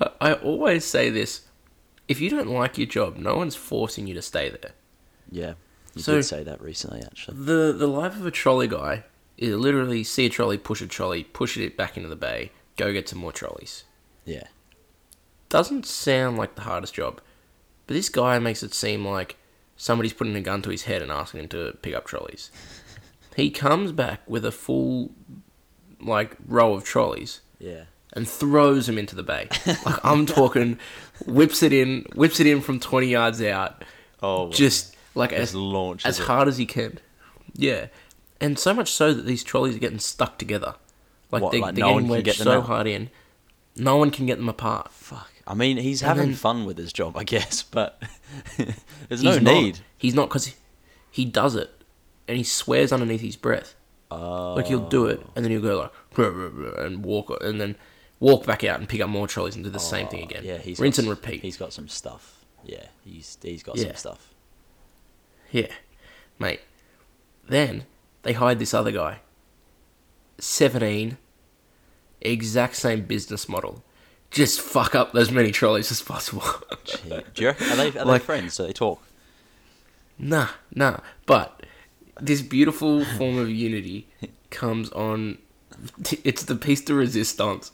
I, 0.00 0.10
I 0.20 0.32
always 0.34 0.84
say 0.84 1.10
this. 1.10 1.42
if 2.08 2.20
you 2.20 2.30
don't 2.30 2.48
like 2.48 2.78
your 2.78 2.86
job, 2.86 3.16
no 3.16 3.34
one's 3.36 3.56
forcing 3.56 4.06
you 4.06 4.14
to 4.14 4.22
stay 4.22 4.48
there. 4.48 4.72
Yeah, 5.30 5.54
you 5.94 6.02
So- 6.02 6.14
did 6.16 6.24
say 6.24 6.44
that 6.44 6.60
recently, 6.60 7.02
actually. 7.02 7.38
The 7.38 7.72
the 7.72 7.88
life 7.88 8.14
of 8.16 8.24
a 8.26 8.30
trolley 8.30 8.68
guy 8.68 9.04
is 9.36 9.54
literally 9.56 10.04
see 10.04 10.26
a 10.26 10.28
trolley, 10.30 10.58
push 10.58 10.80
a 10.82 10.86
trolley, 10.86 11.24
push 11.24 11.56
it 11.56 11.76
back 11.76 11.96
into 11.96 12.08
the 12.08 12.16
bay, 12.16 12.52
go 12.80 12.92
get 12.92 13.08
some 13.08 13.18
more 13.18 13.32
trolleys. 13.32 13.84
Yeah, 14.24 14.44
Doesn't 15.48 15.86
sound 15.86 16.36
like 16.36 16.54
the 16.54 16.62
hardest 16.62 16.94
job, 16.94 17.20
but 17.86 17.94
this 17.94 18.08
guy 18.08 18.38
makes 18.38 18.62
it 18.62 18.74
seem 18.74 19.04
like 19.04 19.36
somebody's 19.76 20.12
putting 20.12 20.36
a 20.36 20.40
gun 20.40 20.62
to 20.62 20.70
his 20.70 20.84
head 20.84 21.02
and 21.02 21.10
asking 21.10 21.40
him 21.40 21.48
to 21.48 21.76
pick 21.82 21.94
up 21.94 22.06
trolleys. 22.06 22.50
he 23.36 23.50
comes 23.50 23.92
back 23.92 24.20
with 24.28 24.44
a 24.44 24.52
full 24.52 25.10
like 26.00 26.36
row 26.46 26.74
of 26.74 26.84
trolleys 26.84 27.40
yeah. 27.58 27.84
and 28.12 28.28
throws 28.28 28.86
them 28.86 28.98
into 28.98 29.16
the 29.16 29.22
bay. 29.22 29.48
Like 29.66 30.04
I'm 30.04 30.26
talking, 30.26 30.78
whips 31.26 31.62
it 31.62 31.72
in, 31.72 32.04
whips 32.14 32.40
it 32.40 32.46
in 32.46 32.60
from 32.60 32.78
twenty 32.78 33.08
yards 33.08 33.42
out, 33.42 33.84
Oh, 34.22 34.50
just 34.50 34.96
like 35.14 35.32
as 35.32 35.50
as 35.50 35.54
launch 35.54 36.06
as 36.06 36.18
hard 36.18 36.46
as 36.46 36.58
he 36.58 36.66
can. 36.66 36.98
Yeah, 37.54 37.86
and 38.40 38.58
so 38.58 38.74
much 38.74 38.92
so 38.92 39.12
that 39.12 39.26
these 39.26 39.42
trolleys 39.42 39.76
are 39.76 39.80
getting 39.80 39.98
stuck 39.98 40.38
together. 40.38 40.74
Like 41.30 41.42
What, 41.42 41.52
they, 41.52 41.60
like 41.60 41.74
they're 41.74 41.84
no 41.84 41.92
one 41.92 42.02
getting 42.04 42.06
can 42.06 42.10
wedged 42.10 42.24
get 42.26 42.36
so 42.36 42.58
out? 42.58 42.64
hard 42.66 42.86
in, 42.86 43.10
no 43.76 43.96
one 43.96 44.10
can 44.10 44.26
get 44.26 44.38
them 44.38 44.48
apart. 44.48 44.90
Fuck. 44.92 45.30
I 45.46 45.54
mean, 45.54 45.76
he's 45.78 46.02
And 46.02 46.08
having 46.08 46.26
then- 46.30 46.34
fun 46.36 46.64
with 46.64 46.76
his 46.78 46.92
job, 46.92 47.16
I 47.16 47.24
guess, 47.24 47.62
but 47.70 48.02
there's 49.08 49.22
no 49.22 49.32
He's 49.32 49.42
not. 49.42 49.52
need. 49.54 49.78
He's 49.98 50.14
not 50.14 50.28
because 50.28 50.46
he, 50.46 50.54
he 51.10 51.24
does 51.24 51.54
it, 51.56 51.70
and 52.28 52.36
he 52.36 52.42
swears 52.44 52.92
underneath 52.92 53.20
his 53.20 53.36
breath. 53.36 53.74
Oh, 54.12 54.54
Like 54.54 54.66
he'll 54.66 54.88
do 54.88 55.06
it, 55.06 55.24
and 55.36 55.44
then 55.44 55.52
he'll 55.52 55.60
go 55.60 55.78
like 55.78 55.92
"Bruh, 56.14 56.32
bruh, 56.34 56.52
bruh," 56.52 56.84
and 56.84 57.04
walk, 57.04 57.36
and 57.42 57.60
then 57.60 57.76
walk 58.18 58.44
back 58.44 58.64
out 58.64 58.80
and 58.80 58.88
pick 58.88 59.00
up 59.00 59.08
more 59.08 59.28
trolleys 59.28 59.54
and 59.54 59.62
do 59.64 59.70
the 59.70 59.78
same 59.78 60.08
thing 60.08 60.22
oh, 60.22 60.24
again. 60.24 60.42
Oh, 60.44 60.48
Yeah, 60.48 60.58
he's 60.58 60.80
rinse 60.80 60.98
and 60.98 61.08
repeat. 61.08 61.42
He's 61.42 61.56
got 61.56 61.72
some 61.72 61.86
stuff. 61.88 62.44
Yeah, 62.64 62.86
he's 63.04 63.38
he's 63.40 63.62
got 63.62 63.76
Yeah. 63.76 63.86
some 63.86 63.96
stuff. 63.96 64.34
Yeah, 65.52 65.68
mate. 66.40 66.60
Then 67.48 67.84
they 68.22 68.32
hired 68.32 68.58
this 68.58 68.74
other 68.74 68.90
guy. 68.92 69.20
Seventeen, 70.40 71.18
exact 72.20 72.76
same 72.76 73.02
business 73.02 73.48
model. 73.48 73.84
Just 74.30 74.60
fuck 74.60 74.94
up 74.94 75.14
as 75.14 75.30
many 75.30 75.50
trolleys 75.50 75.90
as 75.90 76.02
possible. 76.02 76.44
Gee. 76.84 77.22
Do 77.34 77.42
you 77.42 77.48
reckon, 77.48 77.66
are 77.68 77.76
they 77.76 77.98
are 77.98 78.04
Like- 78.04 78.22
they 78.22 78.26
friends? 78.26 78.56
Do 78.56 78.66
they 78.66 78.72
talk? 78.72 79.02
nah, 80.18 80.48
nah. 80.74 80.98
But 81.26 81.64
this 82.20 82.42
beautiful 82.42 83.04
form 83.04 83.38
of 83.38 83.50
unity 83.50 84.08
comes 84.50 84.90
on. 84.92 85.38
It's 86.24 86.44
the 86.44 86.56
piece 86.56 86.80
de 86.82 86.94
resistance. 86.94 87.72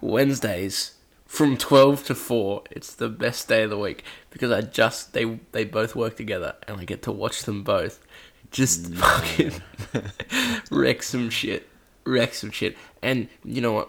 Wednesdays 0.00 0.94
from 1.26 1.56
twelve 1.56 2.04
to 2.04 2.14
four. 2.14 2.62
It's 2.70 2.94
the 2.94 3.08
best 3.08 3.48
day 3.48 3.62
of 3.62 3.70
the 3.70 3.78
week 3.78 4.04
because 4.30 4.50
I 4.50 4.60
just 4.60 5.14
they 5.14 5.38
they 5.52 5.64
both 5.64 5.96
work 5.96 6.16
together 6.16 6.54
and 6.68 6.80
I 6.80 6.84
get 6.84 7.02
to 7.02 7.12
watch 7.12 7.42
them 7.42 7.62
both 7.62 8.04
just 8.52 8.92
mm. 8.92 8.98
fucking 8.98 10.70
wreck 10.70 11.02
some 11.02 11.30
shit, 11.30 11.68
wreck 12.04 12.34
some 12.34 12.50
shit. 12.50 12.76
And 13.02 13.28
you 13.44 13.60
know 13.60 13.72
what? 13.72 13.88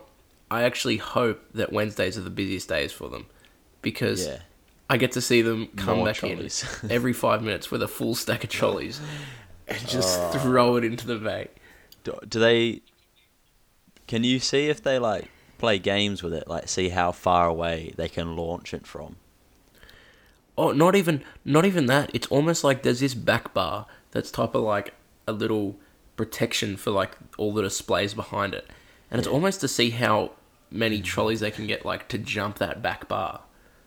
I 0.51 0.63
actually 0.63 0.97
hope 0.97 1.41
that 1.53 1.71
Wednesdays 1.73 2.17
are 2.17 2.21
the 2.21 2.29
busiest 2.29 2.69
days 2.69 2.91
for 2.91 3.09
them 3.09 3.25
because 3.81 4.27
Yeah. 4.27 4.39
I 4.89 4.97
get 4.97 5.13
to 5.13 5.21
see 5.21 5.41
them 5.41 5.67
come 5.75 5.97
More 5.97 6.07
back 6.07 6.17
trolleys. 6.17 6.63
in 6.83 6.91
every 6.91 7.13
five 7.13 7.41
minutes 7.41 7.71
with 7.71 7.81
a 7.81 7.87
full 7.87 8.13
stack 8.15 8.43
of 8.43 8.49
trolleys 8.49 8.99
and 9.67 9.87
just 9.87 10.19
ah. 10.19 10.29
throw 10.31 10.75
it 10.75 10.83
into 10.83 11.07
the 11.07 11.15
bay. 11.15 11.47
Do, 12.03 12.19
do 12.27 12.39
they? 12.39 12.81
Can 14.07 14.23
you 14.23 14.39
see 14.39 14.67
if 14.67 14.83
they 14.83 14.99
like 14.99 15.29
play 15.57 15.79
games 15.79 16.21
with 16.21 16.33
it? 16.33 16.47
Like, 16.47 16.67
see 16.67 16.89
how 16.89 17.11
far 17.11 17.47
away 17.47 17.93
they 17.95 18.09
can 18.09 18.35
launch 18.35 18.73
it 18.73 18.85
from. 18.85 19.15
Oh, 20.57 20.71
not 20.71 20.95
even 20.95 21.23
not 21.43 21.65
even 21.65 21.87
that. 21.87 22.11
It's 22.13 22.27
almost 22.27 22.63
like 22.63 22.83
there's 22.83 22.99
this 22.99 23.15
back 23.15 23.53
bar 23.53 23.87
that's 24.11 24.29
type 24.29 24.53
of 24.53 24.63
like 24.63 24.93
a 25.27 25.31
little 25.31 25.77
protection 26.15 26.77
for 26.77 26.91
like 26.91 27.17
all 27.37 27.53
the 27.53 27.61
displays 27.61 28.13
behind 28.13 28.53
it, 28.53 28.69
and 29.09 29.19
it's 29.19 29.27
almost 29.27 29.61
to 29.61 29.67
see 29.67 29.91
how 29.91 30.31
many 30.71 31.01
trolleys 31.01 31.39
they 31.39 31.51
can 31.51 31.67
get 31.67 31.85
like 31.85 32.07
to 32.07 32.17
jump 32.17 32.57
that 32.57 32.81
back 32.81 33.07
bar 33.07 33.41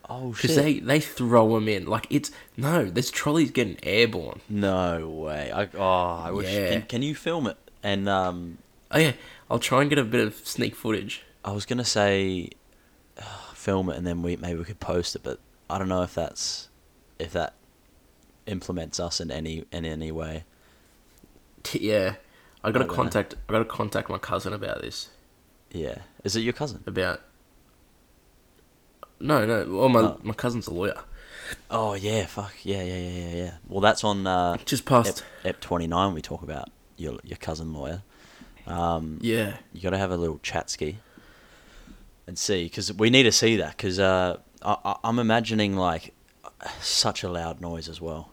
Oh 0.09 0.33
shit! 0.33 0.41
because 0.41 0.55
they 0.55 0.79
they 0.79 0.99
throw 0.99 1.53
them 1.53 1.67
in 1.67 1.85
like 1.85 2.07
it's 2.09 2.31
no 2.55 2.85
this 2.85 3.11
trolley's 3.11 3.51
getting 3.51 3.77
airborne. 3.83 4.41
No 4.47 5.09
way. 5.09 5.51
I 5.51 5.67
oh, 5.77 6.23
I 6.25 6.31
wish. 6.31 6.51
Yeah. 6.51 6.69
Can, 6.71 6.81
can 6.83 7.01
you 7.01 7.13
film 7.13 7.47
it? 7.47 7.57
And 7.83 8.07
um, 8.07 8.57
Oh 8.89 8.99
yeah, 8.99 9.13
I'll 9.51 9.59
try 9.59 9.81
and 9.81 9.89
get 9.89 9.99
a 9.99 10.03
bit 10.03 10.25
of 10.25 10.35
sneak 10.47 10.75
footage. 10.75 11.23
I 11.43 11.51
was 11.51 11.65
gonna 11.65 11.85
say, 11.85 12.49
uh, 13.17 13.23
film 13.53 13.89
it 13.89 13.97
and 13.97 14.07
then 14.07 14.21
we 14.21 14.37
maybe 14.37 14.59
we 14.59 14.65
could 14.65 14.79
post 14.79 15.15
it, 15.15 15.23
but 15.23 15.39
I 15.69 15.77
don't 15.77 15.89
know 15.89 16.03
if 16.03 16.13
that's 16.13 16.69
if 17.19 17.33
that 17.33 17.53
implements 18.45 18.99
us 18.99 19.19
in 19.19 19.29
any 19.29 19.65
in 19.73 19.83
any 19.83 20.11
way. 20.11 20.45
Yeah, 21.79 22.15
I 22.63 22.71
got 22.71 22.79
to 22.79 22.91
I 22.91 22.95
contact 22.95 23.35
I 23.49 23.51
got 23.53 23.59
to 23.59 23.65
contact 23.65 24.09
my 24.09 24.17
cousin 24.17 24.53
about 24.53 24.81
this. 24.81 25.09
Yeah. 25.71 25.99
Is 26.23 26.35
it 26.35 26.41
your 26.41 26.53
cousin? 26.53 26.83
About 26.87 27.21
no 29.19 29.45
no, 29.45 29.65
well 29.77 29.89
my 29.89 29.99
Oh. 30.01 30.19
my 30.23 30.33
cousin's 30.33 30.67
a 30.67 30.73
lawyer. 30.73 30.99
Oh 31.71 31.93
yeah. 31.93 32.25
Fuck 32.25 32.53
yeah 32.63 32.83
yeah 32.83 32.97
yeah 32.97 33.19
yeah 33.29 33.35
yeah. 33.35 33.51
Well, 33.67 33.81
that's 33.81 34.03
on 34.03 34.27
uh, 34.27 34.57
Just 34.65 34.83
Ep, 34.83 34.87
passed. 34.87 35.23
Ep 35.45 35.59
twenty 35.59 35.87
nine. 35.87 36.13
We 36.13 36.21
talk 36.21 36.41
about 36.43 36.69
your 36.97 37.17
your 37.23 37.37
cousin 37.37 37.73
lawyer. 37.73 38.03
Um, 38.65 39.19
Yeah. 39.21 39.57
you 39.73 39.81
got 39.81 39.91
to 39.91 39.97
have 39.97 40.11
a 40.11 40.17
little 40.17 40.39
chat 40.43 40.69
ski 40.69 40.97
and 42.27 42.37
see 42.37 42.65
because 42.65 42.91
we 42.91 43.09
need 43.09 43.23
to 43.23 43.31
see 43.31 43.55
that 43.57 43.77
because 43.77 43.97
uh, 43.97 44.37
I, 44.61 44.77
I- 44.83 44.97
I'm 45.05 45.19
imagining 45.19 45.75
like 45.77 46.13
such 46.81 47.23
a 47.23 47.29
loud 47.29 47.61
noise 47.61 47.87
as 47.87 48.01
well. 48.01 48.29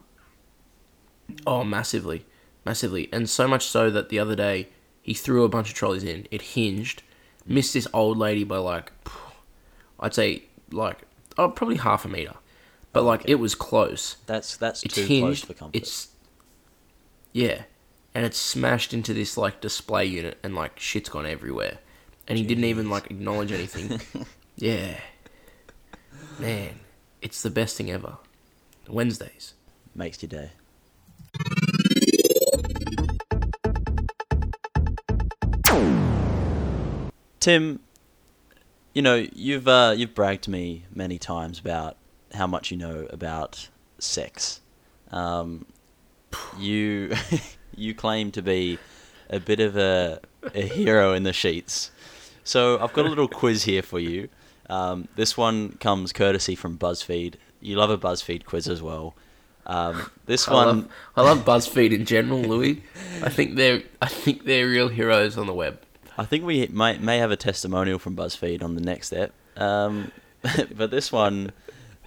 Oh, 1.46 1.62
massively, 1.64 2.26
massively, 2.64 3.08
and 3.12 3.28
so 3.28 3.46
much 3.46 3.66
so 3.66 3.90
that 3.90 4.08
the 4.08 4.18
other 4.18 4.36
day 4.36 4.68
he 5.02 5.14
threw 5.14 5.44
a 5.44 5.48
bunch 5.48 5.68
of 5.68 5.74
trolleys 5.74 6.04
in. 6.04 6.26
It 6.30 6.42
hinged, 6.42 7.02
missed 7.46 7.74
this 7.74 7.86
old 7.92 8.16
lady 8.16 8.44
by 8.44 8.58
like, 8.58 8.92
I'd 10.00 10.14
say 10.14 10.44
like, 10.70 11.02
oh, 11.36 11.50
probably 11.50 11.76
half 11.76 12.04
a 12.04 12.08
meter, 12.08 12.34
but 12.92 13.02
like 13.02 13.22
it 13.28 13.36
was 13.36 13.54
close. 13.54 14.16
That's 14.26 14.56
that's 14.56 14.82
It's 14.82 14.94
too 14.94 15.06
close 15.06 15.42
for 15.42 15.54
comfort. 15.54 15.76
It's 15.76 16.08
yeah, 17.32 17.62
and 18.14 18.24
it's 18.24 18.38
smashed 18.38 18.94
into 18.94 19.12
this 19.12 19.36
like 19.36 19.60
display 19.60 20.06
unit, 20.06 20.38
and 20.42 20.54
like 20.54 20.78
shit's 20.78 21.08
gone 21.08 21.26
everywhere, 21.26 21.78
and 22.26 22.38
he 22.38 22.44
didn't 22.44 22.64
even 22.64 22.88
like 22.88 23.10
acknowledge 23.10 23.52
anything. 23.52 24.00
yeah, 24.56 24.98
man, 26.38 26.80
it's 27.20 27.42
the 27.42 27.50
best 27.50 27.76
thing 27.76 27.90
ever. 27.90 28.16
Wednesdays. 28.88 29.54
Makes 29.94 30.22
your 30.22 30.28
day. 30.28 30.50
Tim, 37.44 37.80
you 38.94 39.02
know 39.02 39.26
you've 39.34 39.68
uh, 39.68 39.92
you've 39.94 40.14
bragged 40.14 40.44
to 40.44 40.50
me 40.50 40.86
many 40.90 41.18
times 41.18 41.58
about 41.58 41.98
how 42.32 42.46
much 42.46 42.70
you 42.70 42.78
know 42.78 43.06
about 43.10 43.68
sex. 43.98 44.62
Um, 45.10 45.66
you 46.58 47.12
you 47.76 47.94
claim 47.94 48.30
to 48.30 48.40
be 48.40 48.78
a 49.28 49.40
bit 49.40 49.60
of 49.60 49.76
a, 49.76 50.20
a 50.54 50.62
hero 50.62 51.12
in 51.12 51.24
the 51.24 51.34
sheets. 51.34 51.90
So 52.44 52.78
I've 52.78 52.94
got 52.94 53.04
a 53.04 53.10
little 53.10 53.28
quiz 53.42 53.64
here 53.64 53.82
for 53.82 54.00
you. 54.00 54.30
Um, 54.70 55.08
this 55.14 55.36
one 55.36 55.72
comes 55.72 56.14
courtesy 56.14 56.54
from 56.54 56.78
BuzzFeed. 56.78 57.34
You 57.60 57.76
love 57.76 57.90
a 57.90 57.98
BuzzFeed 57.98 58.46
quiz 58.46 58.68
as 58.68 58.80
well. 58.80 59.14
Um, 59.66 60.10
this 60.24 60.48
I 60.48 60.54
one, 60.54 60.66
love, 60.66 60.88
I 61.14 61.20
love 61.20 61.44
BuzzFeed 61.44 61.92
in 61.92 62.06
general, 62.06 62.40
Louis. 62.40 62.82
I 63.22 63.28
think 63.28 63.56
they're 63.56 63.82
I 64.00 64.08
think 64.08 64.44
they're 64.46 64.66
real 64.66 64.88
heroes 64.88 65.36
on 65.36 65.46
the 65.46 65.52
web. 65.52 65.78
I 66.16 66.24
think 66.24 66.44
we 66.44 66.66
might 66.68 67.00
may 67.00 67.18
have 67.18 67.30
a 67.30 67.36
testimonial 67.36 67.98
from 67.98 68.16
BuzzFeed 68.16 68.62
on 68.62 68.74
the 68.74 68.80
next 68.80 69.08
step. 69.08 69.32
Um, 69.56 70.12
but 70.76 70.90
this 70.90 71.10
one, 71.10 71.52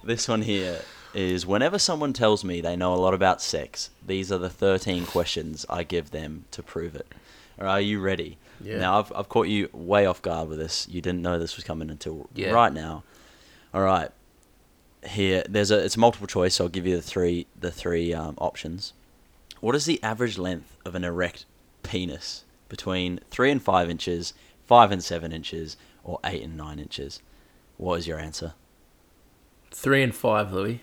this 0.04 0.28
one 0.28 0.42
here 0.42 0.80
is 1.14 1.46
whenever 1.46 1.78
someone 1.78 2.12
tells 2.12 2.44
me 2.44 2.60
they 2.60 2.76
know 2.76 2.94
a 2.94 2.96
lot 2.96 3.14
about 3.14 3.42
sex, 3.42 3.90
these 4.06 4.30
are 4.32 4.38
the 4.38 4.50
thirteen 4.50 5.04
questions 5.06 5.66
I 5.68 5.82
give 5.82 6.10
them 6.10 6.44
to 6.52 6.62
prove 6.62 6.94
it. 6.94 7.12
Or 7.58 7.66
are 7.66 7.80
you 7.80 8.00
ready? 8.00 8.38
Yeah. 8.62 8.78
Now 8.78 8.98
I've 9.00 9.12
I've 9.14 9.28
caught 9.28 9.48
you 9.48 9.68
way 9.72 10.06
off 10.06 10.22
guard 10.22 10.48
with 10.48 10.58
this. 10.58 10.88
You 10.88 11.00
didn't 11.00 11.22
know 11.22 11.38
this 11.38 11.56
was 11.56 11.64
coming 11.64 11.90
until 11.90 12.28
Yeah. 12.34 12.50
right 12.50 12.72
now. 12.72 13.04
All 13.74 13.82
right. 13.82 14.10
Here, 15.06 15.44
there's 15.48 15.70
a 15.70 15.78
it's 15.84 15.96
multiple 15.96 16.26
choice. 16.26 16.56
So 16.56 16.64
I'll 16.64 16.70
give 16.70 16.86
you 16.86 16.96
the 16.96 17.02
three 17.02 17.46
the 17.58 17.70
three 17.70 18.14
um, 18.14 18.36
options. 18.38 18.92
What 19.60 19.74
is 19.74 19.86
the 19.86 20.02
average 20.02 20.38
length 20.38 20.76
of 20.84 20.94
an 20.94 21.04
erect 21.04 21.44
penis? 21.82 22.44
Between 22.68 23.20
three 23.30 23.50
and 23.50 23.62
five 23.62 23.88
inches, 23.88 24.34
five 24.66 24.92
and 24.92 25.02
seven 25.02 25.32
inches, 25.32 25.76
or 26.04 26.18
eight 26.24 26.42
and 26.42 26.56
nine 26.56 26.78
inches? 26.78 27.22
What 27.76 27.98
is 28.00 28.06
your 28.06 28.18
answer? 28.18 28.54
Three 29.70 30.02
and 30.02 30.14
five, 30.14 30.52
Louis. 30.52 30.80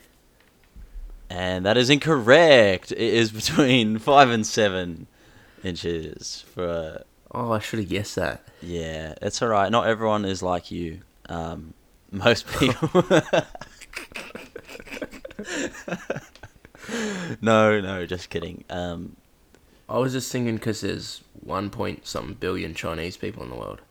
And 1.30 1.66
that 1.66 1.78
is 1.78 1.90
incorrect. 1.90 2.92
It 2.92 3.00
is 3.00 3.32
between 3.32 3.98
five 4.00 4.30
and 4.30 4.46
seven 4.46 5.08
inches. 5.64 6.44
For 6.54 7.04
Oh, 7.32 7.52
I 7.52 7.60
should 7.60 7.80
have 7.80 7.90
guessed 7.90 8.16
that. 8.16 8.48
yeah, 8.62 9.14
it's 9.22 9.42
all 9.42 9.50
right. 9.50 9.70
Not 9.72 9.88
everyone 9.88 10.26
is 10.26 10.42
like 10.42 10.72
you. 10.72 11.02
Um, 11.28 11.74
most 12.12 12.48
people. 12.60 13.04
no, 17.42 17.82
no, 17.82 18.06
just 18.06 18.30
kidding. 18.30 18.64
Um, 18.70 19.16
I 19.88 19.98
was 20.00 20.14
just 20.14 20.32
thinking 20.32 20.56
because 20.56 20.82
there's 20.82 21.22
one 21.42 21.70
point 21.70 22.08
something 22.08 22.36
billion 22.36 22.74
Chinese 22.74 23.18
people 23.18 23.44
in 23.44 23.50
the 23.50 23.56
world. 23.56 23.82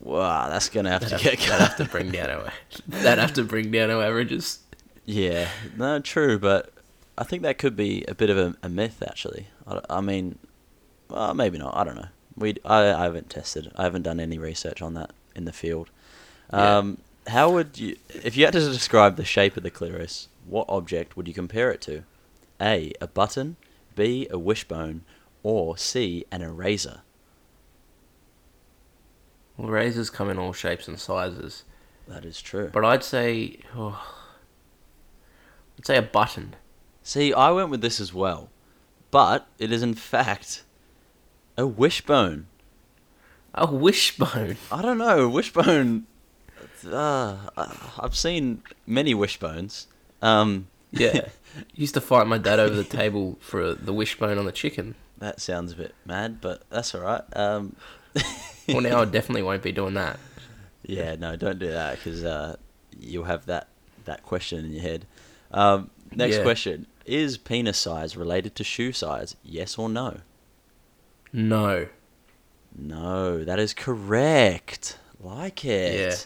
wow, 0.00 0.48
that's 0.48 0.68
gonna 0.68 0.90
have 0.90 1.02
to 1.02 1.08
That'd 1.10 1.38
get 1.38 1.48
that'd 1.48 1.66
have 1.66 1.76
to 1.78 1.84
bring 1.84 2.10
down 2.10 2.30
our. 2.30 2.52
That'd 2.88 3.18
have 3.18 3.32
to 3.34 3.44
bring 3.44 3.70
down 3.70 3.90
our 3.90 4.02
averages. 4.02 4.60
Yeah, 5.06 5.48
no, 5.76 6.00
true, 6.00 6.38
but 6.38 6.70
I 7.16 7.24
think 7.24 7.42
that 7.42 7.56
could 7.58 7.76
be 7.76 8.04
a 8.06 8.14
bit 8.14 8.28
of 8.30 8.36
a, 8.36 8.54
a 8.62 8.68
myth, 8.68 9.02
actually. 9.02 9.46
I, 9.66 9.80
I 9.88 10.00
mean, 10.02 10.38
well, 11.08 11.32
maybe 11.34 11.56
not. 11.58 11.74
I 11.74 11.82
don't 11.84 11.96
know. 11.96 12.08
We, 12.36 12.56
I, 12.64 12.92
I 12.92 13.04
haven't 13.04 13.30
tested. 13.30 13.72
I 13.74 13.84
haven't 13.84 14.02
done 14.02 14.20
any 14.20 14.38
research 14.38 14.82
on 14.82 14.94
that 14.94 15.10
in 15.34 15.46
the 15.46 15.52
field. 15.52 15.88
Yeah. 16.52 16.78
Um, 16.78 16.98
how 17.26 17.50
would 17.50 17.78
you, 17.78 17.96
if 18.22 18.36
you 18.36 18.44
had 18.44 18.52
to 18.52 18.60
describe 18.60 19.16
the 19.16 19.24
shape 19.24 19.56
of 19.56 19.62
the 19.62 19.70
clitoris, 19.70 20.28
what 20.46 20.66
object 20.68 21.16
would 21.16 21.26
you 21.26 21.34
compare 21.34 21.70
it 21.70 21.80
to? 21.82 22.04
A, 22.60 22.92
a 23.00 23.06
button, 23.06 23.56
B, 23.96 24.28
a 24.30 24.38
wishbone, 24.38 25.02
or 25.42 25.76
C, 25.76 26.24
an 26.30 26.42
eraser? 26.42 27.00
Well, 29.56 29.68
razors 29.70 30.10
come 30.10 30.30
in 30.30 30.38
all 30.38 30.52
shapes 30.52 30.86
and 30.88 30.98
sizes, 30.98 31.64
That 32.06 32.24
is 32.24 32.40
true. 32.40 32.70
but 32.72 32.84
I'd 32.84 33.02
say, 33.04 33.58
oh, 33.74 34.00
I'd 35.78 35.86
say 35.86 35.96
a 35.96 36.02
button. 36.02 36.54
See, 37.02 37.32
I 37.32 37.50
went 37.50 37.70
with 37.70 37.80
this 37.80 38.00
as 38.00 38.14
well, 38.14 38.50
but 39.10 39.46
it 39.58 39.72
is 39.72 39.82
in 39.82 39.94
fact 39.94 40.62
a 41.56 41.66
wishbone. 41.66 42.46
A 43.54 43.70
wishbone. 43.72 44.56
I 44.72 44.82
don't 44.82 44.98
know. 44.98 45.28
Wishbone. 45.28 46.06
Uh, 46.88 47.36
I've 47.98 48.14
seen 48.14 48.62
many 48.86 49.14
wishbones. 49.14 49.86
Um, 50.22 50.68
Yeah. 50.92 51.28
Used 51.74 51.94
to 51.94 52.00
fight 52.00 52.26
my 52.28 52.38
dad 52.38 52.60
over 52.60 52.74
the 52.76 52.84
table 52.84 53.36
for 53.40 53.74
the 53.74 53.92
wishbone 53.92 54.38
on 54.38 54.44
the 54.44 54.52
chicken. 54.52 54.94
That 55.18 55.40
sounds 55.40 55.72
a 55.72 55.76
bit 55.76 55.94
mad, 56.04 56.40
but 56.40 56.62
that's 56.70 56.94
all 56.94 57.00
right. 57.02 57.22
Um, 57.34 57.76
Well, 58.68 58.80
now 58.82 59.00
I 59.00 59.04
definitely 59.06 59.42
won't 59.42 59.62
be 59.62 59.72
doing 59.72 59.94
that. 59.94 60.18
yeah, 60.82 61.14
no, 61.16 61.36
don't 61.36 61.58
do 61.58 61.70
that 61.70 61.96
because 61.96 62.22
uh, 62.24 62.56
you'll 62.98 63.24
have 63.24 63.46
that 63.46 63.68
that 64.04 64.22
question 64.22 64.64
in 64.64 64.72
your 64.72 64.82
head. 64.82 65.06
Um, 65.52 65.90
next 66.14 66.36
Yeah. 66.36 66.42
question: 66.42 66.86
Is 67.06 67.38
penis 67.38 67.78
size 67.78 68.16
related 68.16 68.54
to 68.56 68.64
shoe 68.64 68.92
size? 68.92 69.36
Yes 69.42 69.78
or 69.78 69.88
no? 69.88 70.18
No. 71.32 71.86
No, 72.76 73.42
that 73.44 73.58
is 73.58 73.72
correct. 73.74 74.98
Like 75.20 75.64
it. 75.64 75.98
Yeah. 75.98 76.16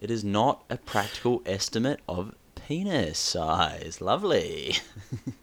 It 0.00 0.10
is 0.10 0.22
not 0.22 0.64
a 0.70 0.76
practical 0.76 1.42
estimate 1.46 2.00
of 2.08 2.34
penis 2.54 3.18
size. 3.18 4.00
Lovely. 4.00 4.76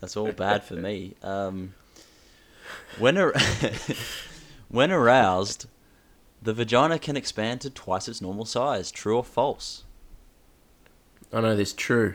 That's 0.00 0.16
all 0.16 0.32
bad 0.32 0.64
for 0.64 0.74
me. 0.74 1.14
Um, 1.22 1.74
when 2.98 3.18
ar- 3.18 3.34
when 4.68 4.90
aroused, 4.90 5.66
the 6.42 6.52
vagina 6.54 6.98
can 6.98 7.16
expand 7.16 7.60
to 7.62 7.70
twice 7.70 8.08
its 8.08 8.20
normal 8.20 8.44
size. 8.46 8.90
True 8.90 9.16
or 9.18 9.24
false? 9.24 9.84
I 11.32 11.40
know 11.40 11.54
this 11.54 11.72
true. 11.72 12.14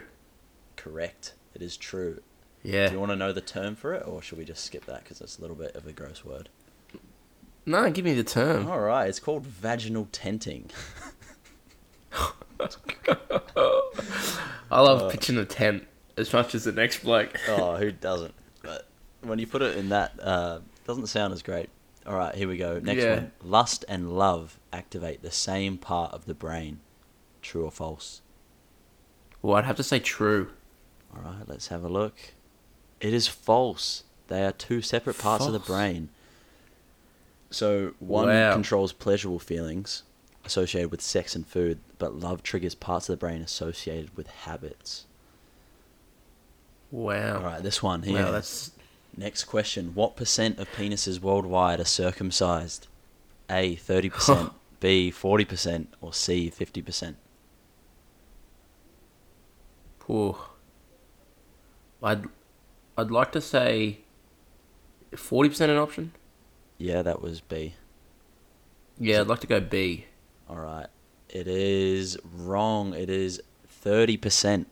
Correct. 0.75 1.33
It 1.53 1.61
is 1.61 1.77
true. 1.77 2.21
Yeah. 2.63 2.87
Do 2.87 2.93
you 2.93 2.99
want 2.99 3.11
to 3.11 3.15
know 3.15 3.31
the 3.31 3.41
term 3.41 3.75
for 3.75 3.93
it, 3.93 4.05
or 4.07 4.21
should 4.21 4.37
we 4.39 4.45
just 4.45 4.63
skip 4.65 4.85
that 4.87 5.03
because 5.03 5.21
it's 5.21 5.37
a 5.37 5.41
little 5.41 5.55
bit 5.55 5.75
of 5.75 5.85
a 5.85 5.91
gross 5.91 6.25
word? 6.25 6.49
No, 7.67 7.89
give 7.91 8.03
me 8.05 8.13
the 8.13 8.23
term. 8.23 8.67
All 8.67 8.79
right, 8.79 9.07
it's 9.07 9.19
called 9.19 9.43
vaginal 9.45 10.07
tenting. 10.11 10.69
I 14.71 14.81
love 14.81 15.03
Uh, 15.03 15.09
pitching 15.09 15.37
a 15.37 15.45
tent 15.45 15.87
as 16.17 16.31
much 16.33 16.55
as 16.55 16.63
the 16.63 16.71
next 16.71 17.03
bloke. 17.03 17.37
oh, 17.47 17.77
who 17.77 17.91
doesn't? 17.91 18.33
But 18.61 18.87
when 19.21 19.39
you 19.39 19.47
put 19.47 19.61
it 19.61 19.77
in 19.77 19.89
that, 19.89 20.13
uh, 20.21 20.59
doesn't 20.85 21.07
sound 21.07 21.33
as 21.33 21.41
great. 21.41 21.69
All 22.05 22.15
right, 22.15 22.35
here 22.35 22.47
we 22.47 22.57
go. 22.57 22.79
Next 22.79 23.03
Yeah. 23.03 23.15
one. 23.15 23.31
Lust 23.43 23.83
and 23.87 24.15
love 24.15 24.59
activate 24.71 25.21
the 25.23 25.31
same 25.31 25.77
part 25.77 26.13
of 26.13 26.25
the 26.25 26.33
brain. 26.35 26.79
True 27.41 27.65
or 27.65 27.71
false? 27.71 28.21
Well, 29.41 29.55
I'd 29.57 29.65
have 29.65 29.77
to 29.77 29.83
say 29.83 29.99
true. 29.99 30.51
All 31.15 31.21
right, 31.23 31.47
let's 31.47 31.67
have 31.67 31.83
a 31.83 31.89
look. 31.89 32.13
It 32.99 33.13
is 33.13 33.27
false. 33.27 34.03
They 34.27 34.43
are 34.45 34.51
two 34.51 34.81
separate 34.81 35.17
parts 35.17 35.45
of 35.45 35.53
the 35.53 35.59
brain. 35.59 36.09
So 37.51 37.93
one 37.99 38.27
Wow. 38.27 38.53
controls 38.53 38.91
pleasurable 38.91 39.39
feelings 39.39 40.03
associated 40.43 40.91
with 40.91 41.01
sex 41.01 41.35
and 41.35 41.47
food, 41.47 41.79
but 41.97 42.15
love 42.15 42.43
triggers 42.43 42.75
parts 42.75 43.07
of 43.09 43.13
the 43.13 43.17
brain 43.17 43.41
associated 43.41 44.15
with 44.17 44.27
habits. 44.27 45.05
Wow. 46.91 47.37
All 47.37 47.43
right, 47.43 47.63
this 47.63 47.81
one 47.83 48.03
here. 48.03 48.23
Wow, 48.23 48.31
that's 48.31 48.71
Next 49.17 49.45
question. 49.45 49.95
What 49.95 50.15
percent 50.17 50.59
of 50.59 50.69
penises 50.73 51.21
worldwide 51.21 51.79
are 51.79 51.85
circumcised? 51.85 52.87
A, 53.49 53.77
30%, 53.77 54.51
B, 54.79 55.11
40%, 55.11 55.87
or 56.01 56.13
C, 56.13 56.51
50%? 56.51 57.15
poor. 60.05 60.37
I'd 62.03 62.25
I'd 62.95 63.09
like 63.09 63.31
to 63.31 63.41
say 63.41 64.01
forty 65.15 65.49
percent 65.49 65.71
an 65.71 65.79
option. 65.79 66.11
Yeah, 66.77 67.01
that 67.01 67.23
was 67.23 67.41
B. 67.41 67.73
Yeah, 68.99 69.21
I'd 69.21 69.27
like 69.27 69.39
to 69.39 69.47
go 69.47 69.59
B. 69.59 70.05
All 70.47 70.57
right. 70.57 70.85
It 71.29 71.47
is 71.47 72.19
wrong. 72.23 72.93
It 72.93 73.09
is 73.09 73.41
30% 73.83 74.67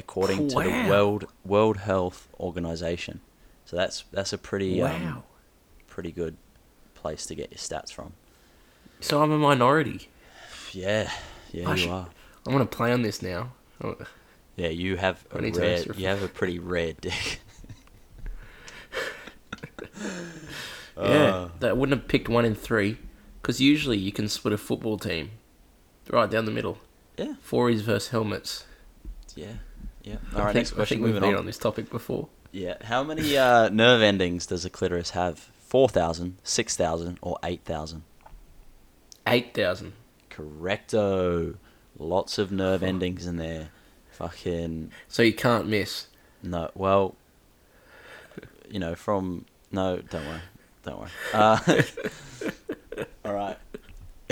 according 0.00 0.48
to 0.48 0.54
the 0.56 0.86
World 0.90 1.26
World 1.44 1.76
Health 1.78 2.28
Organization. 2.38 3.20
So 3.66 3.76
that's 3.76 4.04
that's 4.10 4.32
a 4.32 4.38
pretty 4.38 4.82
um, 4.82 5.22
pretty 5.86 6.10
good 6.12 6.36
place 6.94 7.26
to 7.26 7.34
get 7.34 7.50
your 7.50 7.58
stats 7.58 7.92
from. 7.92 8.12
So 9.00 9.22
I'm 9.22 9.30
a 9.32 9.38
minority. 9.38 10.08
Yeah. 10.72 11.10
Yeah, 11.52 11.68
I 11.68 11.72
you 11.72 11.76
should- 11.78 11.90
are. 11.90 12.08
I'm 12.46 12.52
gonna 12.52 12.66
play 12.66 12.92
on 12.92 13.02
this 13.02 13.20
now. 13.22 13.52
Yeah, 14.56 14.68
you 14.68 14.96
have 14.96 15.24
a 15.32 15.38
I 15.38 15.40
need 15.40 15.54
to 15.54 15.60
rare 15.60 15.82
you 15.96 16.06
have 16.06 16.22
a 16.22 16.28
pretty 16.28 16.58
rare 16.58 16.92
dick. 17.00 17.40
Yeah, 20.96 21.04
Uh, 21.34 21.48
that 21.60 21.76
wouldn't 21.78 21.98
have 21.98 22.08
picked 22.08 22.28
one 22.28 22.44
in 22.44 22.54
three, 22.54 22.98
because 23.40 23.58
usually 23.60 23.96
you 23.96 24.12
can 24.12 24.28
split 24.28 24.52
a 24.52 24.58
football 24.58 24.98
team 24.98 25.30
right 26.10 26.30
down 26.30 26.44
the 26.44 26.50
middle. 26.50 26.76
yeah. 27.16 27.34
Fours 27.40 27.80
versus 27.80 28.10
helmets. 28.10 28.64
Yeah. 29.34 29.52
Yeah. 30.02 30.16
All 30.34 30.44
right, 30.44 30.52
think, 30.52 30.66
next 30.68 30.78
I 30.78 30.84
think 30.84 31.02
we've 31.02 31.14
been 31.14 31.24
on. 31.24 31.36
on 31.36 31.46
this 31.46 31.58
topic 31.58 31.90
before. 31.90 32.28
Yeah. 32.52 32.76
How 32.82 33.02
many 33.04 33.36
uh, 33.36 33.68
nerve 33.68 34.02
endings 34.02 34.46
does 34.46 34.64
a 34.64 34.70
clitoris 34.70 35.10
have? 35.10 35.38
4,000, 35.68 36.36
6,000, 36.42 37.18
or 37.22 37.38
8,000? 37.44 38.02
Eight 39.26 39.54
thousand. 39.54 39.92
Correcto. 40.30 41.56
Lots 41.98 42.38
of 42.38 42.50
nerve 42.50 42.82
endings 42.82 43.26
in 43.26 43.36
there. 43.36 43.68
Fucking. 44.12 44.90
So 45.08 45.22
you 45.22 45.34
can't 45.34 45.68
miss. 45.68 46.06
No. 46.42 46.70
Well, 46.74 47.14
you 48.68 48.80
know, 48.80 48.94
from. 48.94 49.44
No, 49.70 49.98
don't 49.98 50.26
worry. 50.26 50.40
Don't 50.82 51.00
worry. 51.00 51.10
Uh, 51.32 51.58
all 53.24 53.34
right. 53.34 53.58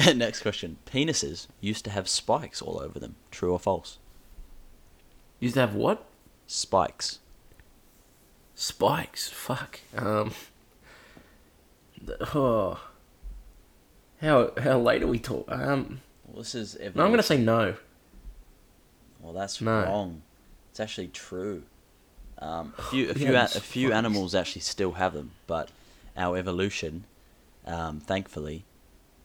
Next 0.17 0.41
question. 0.43 0.79
Penises 0.87 1.47
used 1.61 1.85
to 1.85 1.91
have 1.91 2.09
spikes 2.09 2.63
all 2.63 2.81
over 2.81 2.99
them. 2.99 3.17
True 3.31 3.53
or 3.53 3.59
false? 3.59 3.99
Used 5.41 5.55
to 5.55 5.61
have 5.61 5.75
what? 5.75 6.05
Spikes. 6.47 7.19
Spikes. 8.55 9.29
Fuck. 9.29 9.81
Um. 9.97 10.33
Oh. 12.35 12.81
How 14.21 14.51
how 14.61 14.79
late 14.81 15.03
are 15.03 15.07
we 15.07 15.19
talk? 15.19 15.47
Um. 15.51 16.01
Well, 16.27 16.39
this 16.43 16.55
is. 16.55 16.77
No, 16.95 17.05
I'm 17.05 17.11
gonna 17.11 17.23
say 17.23 17.39
no. 17.39 17.75
Well, 19.21 19.33
that's 19.33 19.61
No. 19.61 19.83
wrong. 19.85 20.23
It's 20.71 20.81
actually 20.81 21.09
true. 21.09 21.63
Um, 22.39 22.73
a 22.79 22.83
few, 22.83 23.05
a 23.05 23.09
Yeah, 23.15 23.15
few, 23.15 23.37
a, 23.37 23.43
a 23.45 23.49
few 23.49 23.93
animals 23.93 24.35
actually 24.35 24.63
still 24.63 24.93
have 24.93 25.13
them, 25.13 25.33
but 25.49 25.71
our 26.17 26.37
evolution, 26.37 27.05
um, 27.67 27.99
thankfully, 28.01 28.65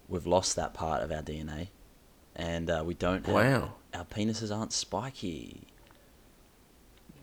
we've 0.10 0.26
lost 0.26 0.56
that 0.56 0.74
part 0.74 1.04
of 1.04 1.12
our 1.12 1.22
DNA, 1.22 1.68
and 2.36 2.70
uh, 2.70 2.84
we 2.86 2.94
don't. 2.96 3.26
Have, 3.26 3.36
Wow. 3.36 3.74
Our 3.94 4.06
penises 4.06 4.56
aren't 4.56 4.74
spiky. 4.74 5.62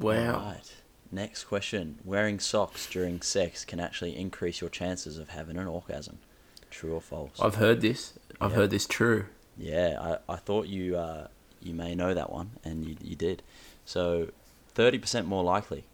Wow. 0.01 0.41
Right. 0.41 0.73
Next 1.13 1.45
question: 1.45 1.99
Wearing 2.05 2.39
socks 2.39 2.87
during 2.87 3.21
sex 3.23 3.65
can 3.65 3.81
actually 3.81 4.17
increase 4.17 4.61
your 4.61 4.71
chances 4.71 5.19
of 5.19 5.31
having 5.31 5.57
an 5.57 5.67
orgasm. 5.67 6.19
True 6.71 6.95
or 6.95 7.01
false? 7.01 7.33
I've 7.41 7.57
heard 7.57 7.81
this. 7.81 8.15
I've 8.41 8.51
Yeah. 8.53 8.57
heard 8.59 8.71
this 8.71 8.87
true. 8.87 9.27
Yeah, 9.59 10.19
I, 10.29 10.33
I 10.35 10.37
thought 10.37 10.69
you 10.69 10.97
uh, 10.97 11.27
you 11.61 11.75
may 11.75 11.95
know 11.95 12.15
that 12.15 12.33
one, 12.33 12.51
and 12.65 12.85
you 12.87 12.97
you 13.03 13.17
did. 13.17 13.43
So, 13.85 14.29
thirty 14.75 14.99
percent 14.99 15.27
more 15.27 15.43
likely 15.43 15.85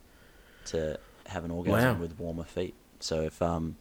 to 0.67 0.99
have 1.29 1.45
an 1.45 1.51
orgasm 1.51 1.95
Wow. 1.97 2.01
with 2.01 2.19
warmer 2.19 2.45
feet. 2.45 2.75
So 3.01 3.23
if 3.23 3.41
um 3.43 3.77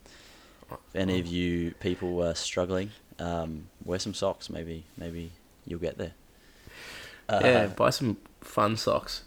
if 0.71 0.95
any 0.95 1.19
of 1.19 1.27
you 1.27 1.71
people 1.79 2.23
are 2.23 2.33
struggling, 2.33 2.91
um, 3.19 3.67
wear 3.83 3.99
some 3.99 4.13
socks. 4.13 4.49
Maybe 4.49 4.85
maybe 4.97 5.31
you'll 5.65 5.79
get 5.81 5.97
there. 5.97 6.13
Uh, 7.27 7.39
yeah, 7.43 7.67
buy 7.67 7.89
some 7.89 8.17
fun 8.41 8.77
socks. 8.77 9.23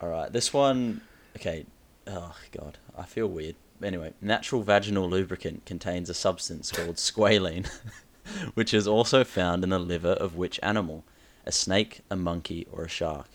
All 0.00 0.08
right, 0.08 0.32
this 0.32 0.52
one. 0.52 1.00
Okay. 1.36 1.66
Oh 2.06 2.34
god, 2.52 2.78
I 2.96 3.04
feel 3.04 3.26
weird. 3.26 3.56
Anyway, 3.82 4.12
natural 4.20 4.62
vaginal 4.62 5.08
lubricant 5.08 5.66
contains 5.66 6.08
a 6.08 6.14
substance 6.14 6.70
called 6.72 6.96
squalene, 6.96 7.68
which 8.54 8.72
is 8.72 8.86
also 8.86 9.22
found 9.24 9.64
in 9.64 9.70
the 9.70 9.78
liver 9.78 10.12
of 10.12 10.34
which 10.36 10.58
animal? 10.62 11.04
A 11.44 11.52
snake, 11.52 12.00
a 12.10 12.16
monkey, 12.16 12.66
or 12.72 12.84
a 12.84 12.88
shark? 12.88 13.28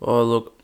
Oh, 0.00 0.22
look, 0.22 0.60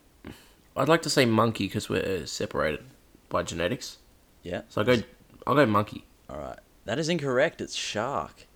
I'd 0.76 0.88
like 0.88 1.02
to 1.02 1.10
say 1.10 1.24
monkey 1.26 1.66
because 1.66 1.88
we're 1.88 2.26
separated 2.26 2.84
by 3.28 3.42
genetics. 3.42 3.98
Yeah. 4.42 4.62
So 4.68 4.80
I 4.80 4.84
go, 4.84 4.96
I'll 5.46 5.54
go 5.54 5.66
monkey. 5.66 6.04
All 6.28 6.38
right. 6.38 6.58
That 6.86 6.98
is 6.98 7.08
incorrect. 7.08 7.60
It's 7.60 7.74
shark. 7.74 8.46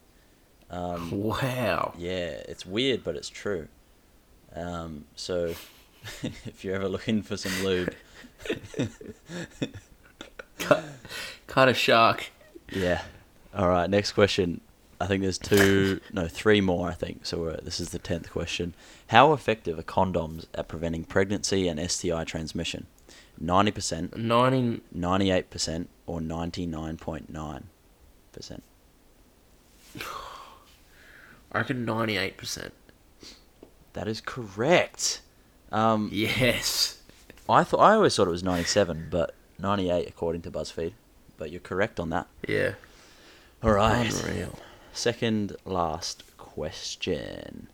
Um, 0.70 1.10
Wow. 1.22 1.94
yeah, 1.96 2.42
it's 2.48 2.64
weird, 2.66 3.02
but 3.04 3.16
it's 3.16 3.28
true. 3.28 3.68
Um, 4.54 5.04
so, 5.16 5.54
if 6.22 6.64
you're 6.64 6.74
ever 6.74 6.88
looking 6.88 7.22
for 7.22 7.36
some 7.36 7.64
lube, 7.64 7.94
Cut 11.46 11.68
a 11.68 11.74
shark. 11.74 12.26
yeah. 12.72 13.02
All 13.54 13.68
right. 13.68 13.88
Next 13.88 14.12
question. 14.12 14.60
I 15.00 15.06
think 15.06 15.22
there's 15.22 15.38
two, 15.38 16.00
no, 16.12 16.26
three 16.28 16.60
more. 16.60 16.88
I 16.88 16.94
think 16.94 17.24
so. 17.24 17.38
We're, 17.38 17.56
this 17.58 17.78
is 17.80 17.90
the 17.90 17.98
tenth 18.00 18.30
question. 18.30 18.74
How 19.08 19.32
effective 19.32 19.78
are 19.78 19.82
condoms 19.84 20.46
at 20.54 20.66
preventing 20.68 21.04
pregnancy 21.04 21.68
and 21.68 21.78
STI 21.90 22.24
transmission? 22.24 22.86
Ninety 23.40 23.70
percent, 23.70 24.16
90, 24.16 24.80
ninety-eight 24.90 25.48
percent, 25.50 25.88
or 26.06 26.20
ninety-nine 26.20 26.96
point 26.96 27.30
nine 27.32 27.68
percent? 28.32 28.64
I 31.52 31.58
reckon 31.58 31.86
98%. 31.86 32.72
That 33.94 34.06
is 34.08 34.20
correct. 34.20 35.20
Um, 35.72 36.08
Yes. 36.12 37.00
I 37.48 37.64
thought 37.64 37.80
I 37.80 37.94
always 37.94 38.14
thought 38.14 38.28
it 38.28 38.30
was 38.30 38.42
97, 38.42 39.08
but 39.10 39.34
98 39.58 40.06
according 40.08 40.42
to 40.42 40.50
BuzzFeed. 40.50 40.92
But 41.38 41.50
you're 41.50 41.60
correct 41.60 41.98
on 41.98 42.10
that. 42.10 42.26
Yeah. 42.46 42.74
All 43.62 43.72
right. 43.72 44.12
Unreal. 44.12 44.58
Second 44.92 45.56
last 45.64 46.24
question. 46.36 47.68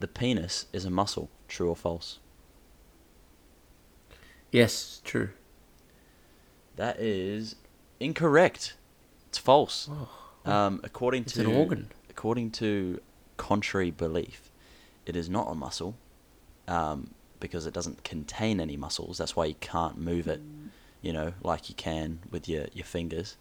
The 0.00 0.08
penis 0.08 0.66
is 0.72 0.84
a 0.84 0.90
muscle. 0.90 1.28
True 1.48 1.68
or 1.68 1.76
false? 1.76 2.18
Yes, 4.50 5.00
true. 5.04 5.30
That 6.76 6.98
is 6.98 7.56
incorrect. 8.00 8.74
It's 9.28 9.38
false. 9.38 9.88
Oh, 9.90 10.08
Um, 10.50 10.80
according 10.82 11.22
it's 11.22 11.34
to 11.34 11.40
an 11.42 11.46
organ. 11.46 11.90
according 12.08 12.50
to 12.52 13.00
contrary 13.36 13.90
belief, 13.90 14.49
it 15.06 15.16
is 15.16 15.28
not 15.28 15.50
a 15.50 15.54
muscle 15.54 15.96
um, 16.68 17.10
because 17.40 17.66
it 17.66 17.74
doesn't 17.74 18.04
contain 18.04 18.60
any 18.60 18.76
muscles. 18.76 19.18
That's 19.18 19.34
why 19.34 19.46
you 19.46 19.54
can't 19.60 19.98
move 19.98 20.28
it, 20.28 20.40
you 21.02 21.12
know, 21.12 21.32
like 21.42 21.68
you 21.68 21.74
can 21.74 22.20
with 22.30 22.48
your, 22.48 22.66
your 22.72 22.84
fingers. 22.84 23.36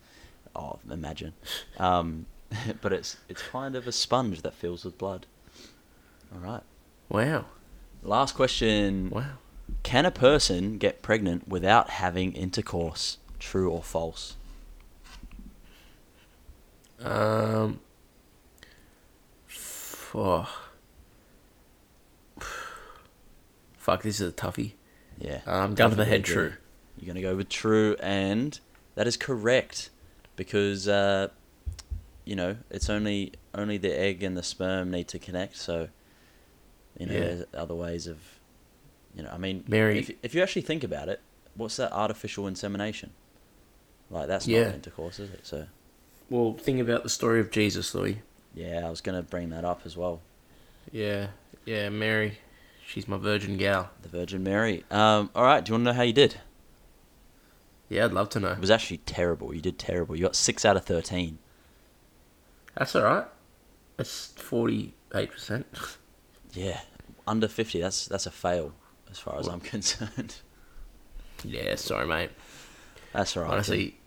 Oh, 0.56 0.80
imagine. 0.90 1.34
Um, 1.78 2.26
but 2.82 2.94
it's 2.94 3.18
it's 3.28 3.42
kind 3.42 3.76
of 3.76 3.88
a 3.88 3.92
sponge 3.92 4.42
that 4.42 4.54
fills 4.54 4.84
with 4.84 4.98
blood. 4.98 5.26
All 6.34 6.40
right. 6.40 6.64
Wow. 7.10 7.46
Last 8.04 8.36
question. 8.36 9.10
Wow. 9.10 9.38
Can 9.84 10.06
a 10.06 10.12
person 10.12 10.78
get 10.78 11.02
pregnant 11.02 11.48
without 11.48 11.90
having 11.92 12.34
intercourse? 12.34 13.18
True 13.40 13.70
or 13.70 13.84
false? 13.84 14.36
Um. 17.02 17.80
f- 19.48 20.12
oh. 20.16 20.69
Fuck, 23.90 24.04
this 24.04 24.22
is 24.22 24.30
a 24.30 24.32
toughie. 24.32 24.74
Yeah. 25.18 25.40
Um, 25.48 25.74
gun 25.74 25.90
to 25.90 25.96
the 25.96 26.06
head, 26.06 26.24
true. 26.24 26.54
You're 27.00 27.08
going 27.08 27.16
to 27.16 27.22
go 27.24 27.36
with 27.36 27.50
true, 27.50 27.96
and 28.00 28.60
that 28.94 29.08
is 29.08 29.18
correct 29.18 29.90
because 30.36 30.88
uh, 30.88 31.30
you 32.24 32.36
know 32.36 32.58
it's 32.70 32.88
only 32.88 33.34
only 33.56 33.78
the 33.78 33.92
egg 34.00 34.22
and 34.22 34.38
the 34.38 34.44
sperm 34.44 34.92
need 34.92 35.08
to 35.08 35.18
connect. 35.18 35.56
So 35.58 35.88
you 37.00 37.08
know, 37.08 37.14
Yeah. 37.14 37.20
there's 37.20 37.46
other 37.56 37.74
ways 37.74 38.06
of 38.06 38.20
you 39.16 39.24
know. 39.24 39.32
I 39.34 39.38
mean, 39.40 39.64
Mary- 39.68 39.98
if 39.98 40.12
if 40.22 40.36
you 40.36 40.44
actually 40.44 40.62
think 40.62 40.84
about 40.84 41.10
it, 41.10 41.20
what's 41.56 41.78
that 41.78 41.92
artificial 41.92 42.46
insemination? 42.46 43.10
Like 44.12 44.28
that's 44.28 44.48
Yeah. 44.48 44.66
not 44.66 44.76
intercourse, 44.76 45.18
is 45.20 45.32
it? 45.32 45.48
So 45.48 45.66
Well, 46.30 46.54
think 46.54 46.80
about 46.80 47.02
the 47.02 47.10
story 47.10 47.40
of 47.40 47.50
Jesus, 47.50 47.96
Louis. 47.96 48.22
yeah, 48.54 48.86
I 48.86 48.90
was 48.92 49.02
going 49.02 49.18
to 49.20 49.28
bring 49.28 49.50
that 49.50 49.66
up 49.66 49.82
as 49.84 49.98
well. 49.98 50.22
Yeah, 50.92 51.30
yeah, 51.66 51.90
Mary. 51.90 52.38
She's 52.90 53.08
my 53.08 53.18
virgin 53.18 53.56
gal. 53.58 53.92
The 54.02 54.10
Virgin 54.10 54.44
Mary. 54.44 54.84
Um, 54.90 55.30
all 55.36 55.44
right. 55.44 55.64
Do 55.64 55.70
you 55.70 55.74
want 55.76 55.82
to 55.86 55.92
know 55.92 55.94
how 55.94 56.02
you 56.02 56.12
did? 56.12 56.38
Yeah, 57.88 58.06
I'd 58.06 58.14
love 58.14 58.30
to 58.30 58.40
know. 58.40 58.54
It 58.54 58.60
was 58.60 58.72
actually 58.72 58.98
terrible. 58.98 59.54
You 59.54 59.62
did 59.62 59.78
terrible. 59.78 60.16
You 60.16 60.24
got 60.24 60.36
six 60.36 60.66
out 60.66 60.76
of 60.76 60.86
thirteen. 60.86 61.38
That's 62.76 62.96
alright. 62.96 63.26
That's 63.98 64.34
48%. 64.38 65.66
Yeah, 66.54 66.80
under 67.28 67.48
fifty. 67.48 67.80
That's 67.80 68.08
that's 68.08 68.26
a 68.26 68.32
fail 68.32 68.74
as 69.12 69.20
far 69.20 69.38
as 69.38 69.48
I'm 69.48 69.60
concerned. 69.76 70.38
yeah, 71.44 71.76
sorry, 71.76 72.08
mate. 72.08 72.32
That's 73.14 73.38
all 73.38 73.44
right. 73.44 73.52
Honestly, 73.52 74.00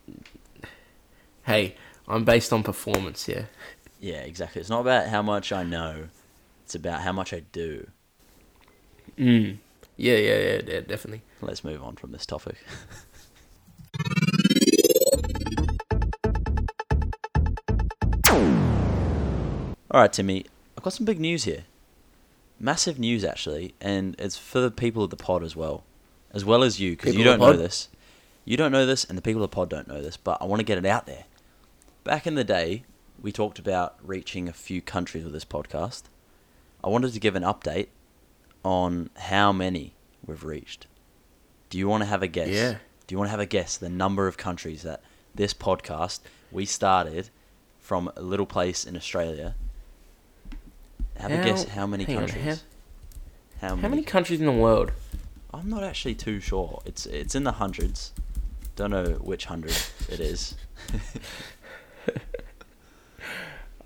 hey, 1.44 1.76
I'm 2.08 2.24
based 2.24 2.52
on 2.52 2.64
performance, 2.64 3.28
yeah. 3.28 3.44
Yeah, 4.00 4.22
exactly. 4.22 4.60
It's 4.60 4.70
not 4.70 4.80
about 4.80 5.06
how 5.06 5.22
much 5.22 5.52
I 5.52 5.62
know. 5.62 6.08
It's 6.64 6.74
about 6.74 7.02
how 7.02 7.12
much 7.12 7.32
I 7.32 7.40
do. 7.52 7.86
Mm. 9.18 9.58
Yeah, 9.96 10.16
yeah, 10.16 10.38
yeah, 10.38 10.60
yeah, 10.66 10.80
definitely. 10.80 11.22
Let's 11.40 11.64
move 11.64 11.82
on 11.82 11.96
from 11.96 12.12
this 12.12 12.26
topic. 12.26 12.56
All 19.90 20.00
right, 20.00 20.12
Timmy. 20.12 20.46
I've 20.76 20.82
got 20.82 20.94
some 20.94 21.04
big 21.04 21.20
news 21.20 21.44
here. 21.44 21.64
Massive 22.58 22.98
news, 22.98 23.24
actually, 23.24 23.74
and 23.80 24.16
it's 24.18 24.38
for 24.38 24.60
the 24.60 24.70
people 24.70 25.04
of 25.04 25.10
the 25.10 25.16
pod 25.16 25.42
as 25.42 25.54
well, 25.54 25.84
as 26.32 26.44
well 26.44 26.62
as 26.62 26.80
you, 26.80 26.92
because 26.92 27.14
you 27.14 27.24
don't 27.24 27.40
know 27.40 27.52
this. 27.52 27.88
You 28.44 28.56
don't 28.56 28.72
know 28.72 28.86
this, 28.86 29.04
and 29.04 29.18
the 29.18 29.22
people 29.22 29.42
of 29.44 29.50
the 29.50 29.54
pod 29.54 29.68
don't 29.68 29.86
know 29.86 30.00
this, 30.00 30.16
but 30.16 30.38
I 30.40 30.46
want 30.46 30.60
to 30.60 30.64
get 30.64 30.78
it 30.78 30.86
out 30.86 31.06
there. 31.06 31.24
Back 32.04 32.26
in 32.26 32.34
the 32.36 32.44
day, 32.44 32.84
we 33.20 33.30
talked 33.32 33.58
about 33.58 33.96
reaching 34.02 34.48
a 34.48 34.52
few 34.52 34.80
countries 34.80 35.24
with 35.24 35.32
this 35.32 35.44
podcast. 35.44 36.04
I 36.82 36.88
wanted 36.88 37.12
to 37.12 37.20
give 37.20 37.36
an 37.36 37.42
update 37.42 37.88
on 38.64 39.10
how 39.16 39.52
many 39.52 39.94
we've 40.26 40.44
reached. 40.44 40.86
Do 41.70 41.78
you 41.78 41.88
want 41.88 42.02
to 42.02 42.06
have 42.06 42.22
a 42.22 42.28
guess? 42.28 42.48
Yeah. 42.48 42.78
Do 43.06 43.14
you 43.14 43.18
want 43.18 43.26
to 43.28 43.30
have 43.32 43.40
a 43.40 43.46
guess 43.46 43.76
the 43.76 43.88
number 43.88 44.26
of 44.26 44.36
countries 44.36 44.82
that 44.82 45.02
this 45.34 45.52
podcast 45.54 46.20
we 46.50 46.64
started 46.64 47.30
from 47.80 48.10
a 48.16 48.22
little 48.22 48.46
place 48.46 48.84
in 48.84 48.96
Australia? 48.96 49.54
Have 51.16 51.30
a 51.30 51.42
guess 51.44 51.64
how 51.64 51.86
many 51.86 52.04
hang 52.04 52.16
on, 52.18 52.28
countries? 52.28 52.64
how, 53.60 53.76
How 53.76 53.88
many 53.88 54.02
countries 54.02 54.40
in 54.40 54.46
the 54.46 54.52
world? 54.52 54.92
I'm 55.52 55.68
not 55.68 55.82
actually 55.82 56.14
too 56.14 56.40
sure. 56.40 56.82
It's 56.84 57.06
it's 57.06 57.34
in 57.34 57.44
the 57.44 57.52
hundreds. 57.52 58.12
Don't 58.76 58.90
know 58.90 59.04
which 59.20 59.44
hundred 59.46 59.76
it 60.08 60.20
is. 60.20 60.54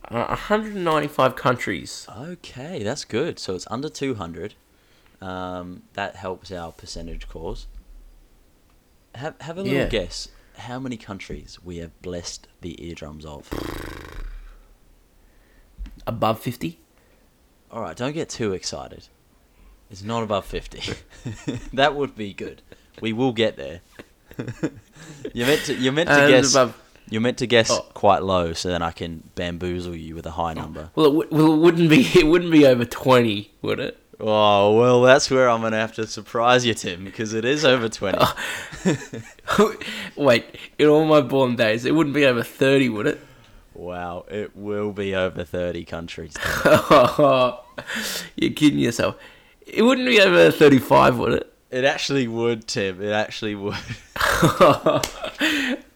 Uh, 0.09 0.27
195 0.27 1.35
countries. 1.35 2.07
Okay, 2.17 2.85
that's 2.85 3.05
good. 3.05 3.41
So 3.41 3.57
it's 3.57 3.67
under 3.69 3.89
200. 3.89 4.55
Um, 5.21 5.83
that 5.95 6.17
helps 6.17 6.53
our 6.53 6.73
percentage 6.73 7.29
cause. 7.29 7.67
Have 9.15 9.35
have 9.41 9.57
a 9.59 9.63
little 9.63 9.79
Yeah. 9.79 9.89
guess 9.89 10.29
how 10.59 10.79
many 10.79 10.97
countries 10.97 11.59
we 11.65 11.79
have 11.79 12.01
blessed 12.03 12.47
the 12.61 12.83
eardrums 12.87 13.25
of. 13.25 13.49
Above 16.07 16.41
50? 16.41 16.79
All 17.71 17.81
right, 17.81 17.97
don't 17.97 18.13
get 18.13 18.29
too 18.29 18.53
excited. 18.53 19.09
It's 19.91 20.03
not 20.03 20.23
above 20.23 20.45
50. 20.47 20.95
that 21.73 21.95
would 21.95 22.15
be 22.15 22.33
good. 22.33 22.63
We 23.01 23.13
will 23.13 23.33
get 23.33 23.57
there. 23.57 23.81
you're 25.33 25.47
meant 25.47 25.63
to 25.63 25.75
you're 25.75 25.93
meant 25.93 26.09
to 26.09 26.15
And 26.15 26.31
guess 26.31 26.53
above. 26.55 26.81
you're 27.09 27.21
meant 27.21 27.39
to 27.39 27.47
guess 27.47 27.71
Oh. 27.71 27.87
quite 27.95 28.23
low 28.23 28.53
so 28.53 28.69
then 28.69 28.83
I 28.83 28.91
can 28.91 29.31
bamboozle 29.35 29.95
you 29.97 30.15
with 30.15 30.27
a 30.27 30.33
high 30.33 30.53
number. 30.55 30.91
Well, 30.95 31.07
it, 31.07 31.29
w- 31.29 31.29
well, 31.31 31.53
it 31.55 31.59
wouldn't 31.59 31.89
be. 31.91 32.03
It 32.19 32.27
wouldn't 32.27 32.51
be 32.53 32.67
over 32.67 32.85
20, 32.85 33.53
would 33.63 33.81
it? 33.81 33.99
Oh, 34.19 34.79
well, 34.79 35.03
that's 35.03 35.31
where 35.31 35.51
I'm 35.51 35.61
going 35.61 35.73
to 35.73 35.79
have 35.79 35.93
to 35.97 36.07
surprise 36.07 36.65
you, 36.65 36.73
Tim, 36.75 37.05
because 37.05 37.35
it 37.35 37.45
is 37.45 37.65
over 37.67 37.89
20. 37.89 38.19
Wait, 40.17 40.45
in 40.79 40.87
all 40.89 41.05
my 41.05 41.21
born 41.21 41.55
days, 41.57 41.85
it 41.85 41.95
wouldn't 41.95 42.15
be 42.15 42.25
over 42.25 42.43
30, 42.43 42.89
would 42.89 43.07
it? 43.07 43.21
Wow, 43.75 44.25
it 44.31 44.57
will 44.57 44.93
be 44.93 45.15
over 45.15 45.45
30 45.45 45.85
countries. 45.85 46.33
You're 46.65 48.53
kidding 48.55 48.79
yourself. 48.79 49.17
It 49.67 49.83
wouldn't 49.83 50.09
be 50.09 50.19
over 50.21 50.51
35, 50.51 51.19
would 51.19 51.33
it? 51.35 51.53
It 51.71 51.85
actually 51.85 52.27
would, 52.27 52.67
Tim. 52.67 53.03
It 53.03 53.11
actually 53.11 53.55
would. 53.55 53.77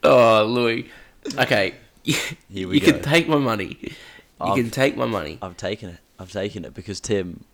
oh, 0.02 0.44
Louis. 0.46 0.90
Okay. 1.38 1.74
Here 2.02 2.68
we 2.68 2.74
you 2.74 2.80
go. 2.80 2.92
can 2.92 3.02
take 3.02 3.28
my 3.28 3.36
money. 3.38 3.78
You 3.80 3.90
I've- 4.40 4.60
can 4.60 4.70
take 4.70 4.96
my 4.96 5.06
money. 5.06 5.38
I've 5.40 5.56
taken 5.56 5.90
it. 5.90 5.98
I've 6.18 6.30
taken 6.32 6.66
it 6.66 6.74
because 6.74 7.00
Tim, 7.00 7.44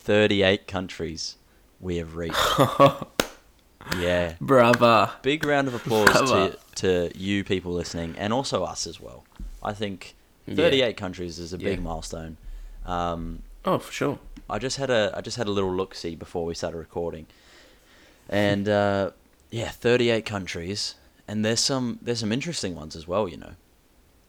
thirty-eight 0.00 0.66
countries 0.66 1.36
we 1.80 1.96
have 1.98 2.16
reached. 2.16 2.36
yeah, 3.98 4.34
Brava. 4.40 5.12
big 5.22 5.44
round 5.44 5.68
of 5.68 5.74
applause 5.74 6.06
to 6.30 6.58
to 6.76 7.10
you 7.18 7.44
people 7.44 7.72
listening, 7.72 8.14
and 8.18 8.32
also 8.32 8.64
us 8.64 8.86
as 8.86 9.00
well. 9.00 9.24
I 9.62 9.72
think 9.72 10.14
Yeah. 10.46 10.56
thirty-eight 10.56 10.96
countries 10.96 11.38
is 11.38 11.52
a 11.52 11.58
big 11.58 11.78
Yeah. 11.78 11.84
milestone. 11.84 12.36
Um, 12.86 13.42
Oh, 13.64 13.78
for 13.78 13.92
sure. 13.92 14.18
I 14.48 14.58
just 14.58 14.78
had 14.78 14.90
a 14.90 15.12
I 15.14 15.20
just 15.20 15.36
had 15.36 15.46
a 15.46 15.50
little 15.50 15.72
look 15.72 15.94
see 15.94 16.14
before 16.16 16.44
we 16.44 16.54
started 16.54 16.78
recording, 16.78 17.26
and 18.28 18.68
uh, 18.68 19.10
yeah, 19.50 19.68
thirty 19.70 20.10
eight 20.10 20.24
countries, 20.26 20.94
and 21.28 21.44
there's 21.44 21.60
some 21.60 21.98
there's 22.02 22.20
some 22.20 22.32
interesting 22.32 22.74
ones 22.74 22.96
as 22.96 23.06
well, 23.06 23.28
you 23.28 23.36
know. 23.36 23.52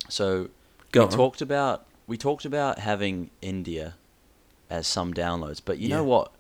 So 0.10 0.50
Go 0.92 1.02
we 1.02 1.06
on. 1.06 1.12
talked 1.12 1.42
about 1.42 1.86
we 2.08 2.18
talked 2.18 2.44
about 2.46 2.80
having 2.80 3.30
India 3.42 3.96
as 4.72 4.88
some 4.88 5.14
downloads, 5.14 5.62
but 5.64 5.78
you 5.78 5.90
know 5.90 6.04
what? 6.04 6.32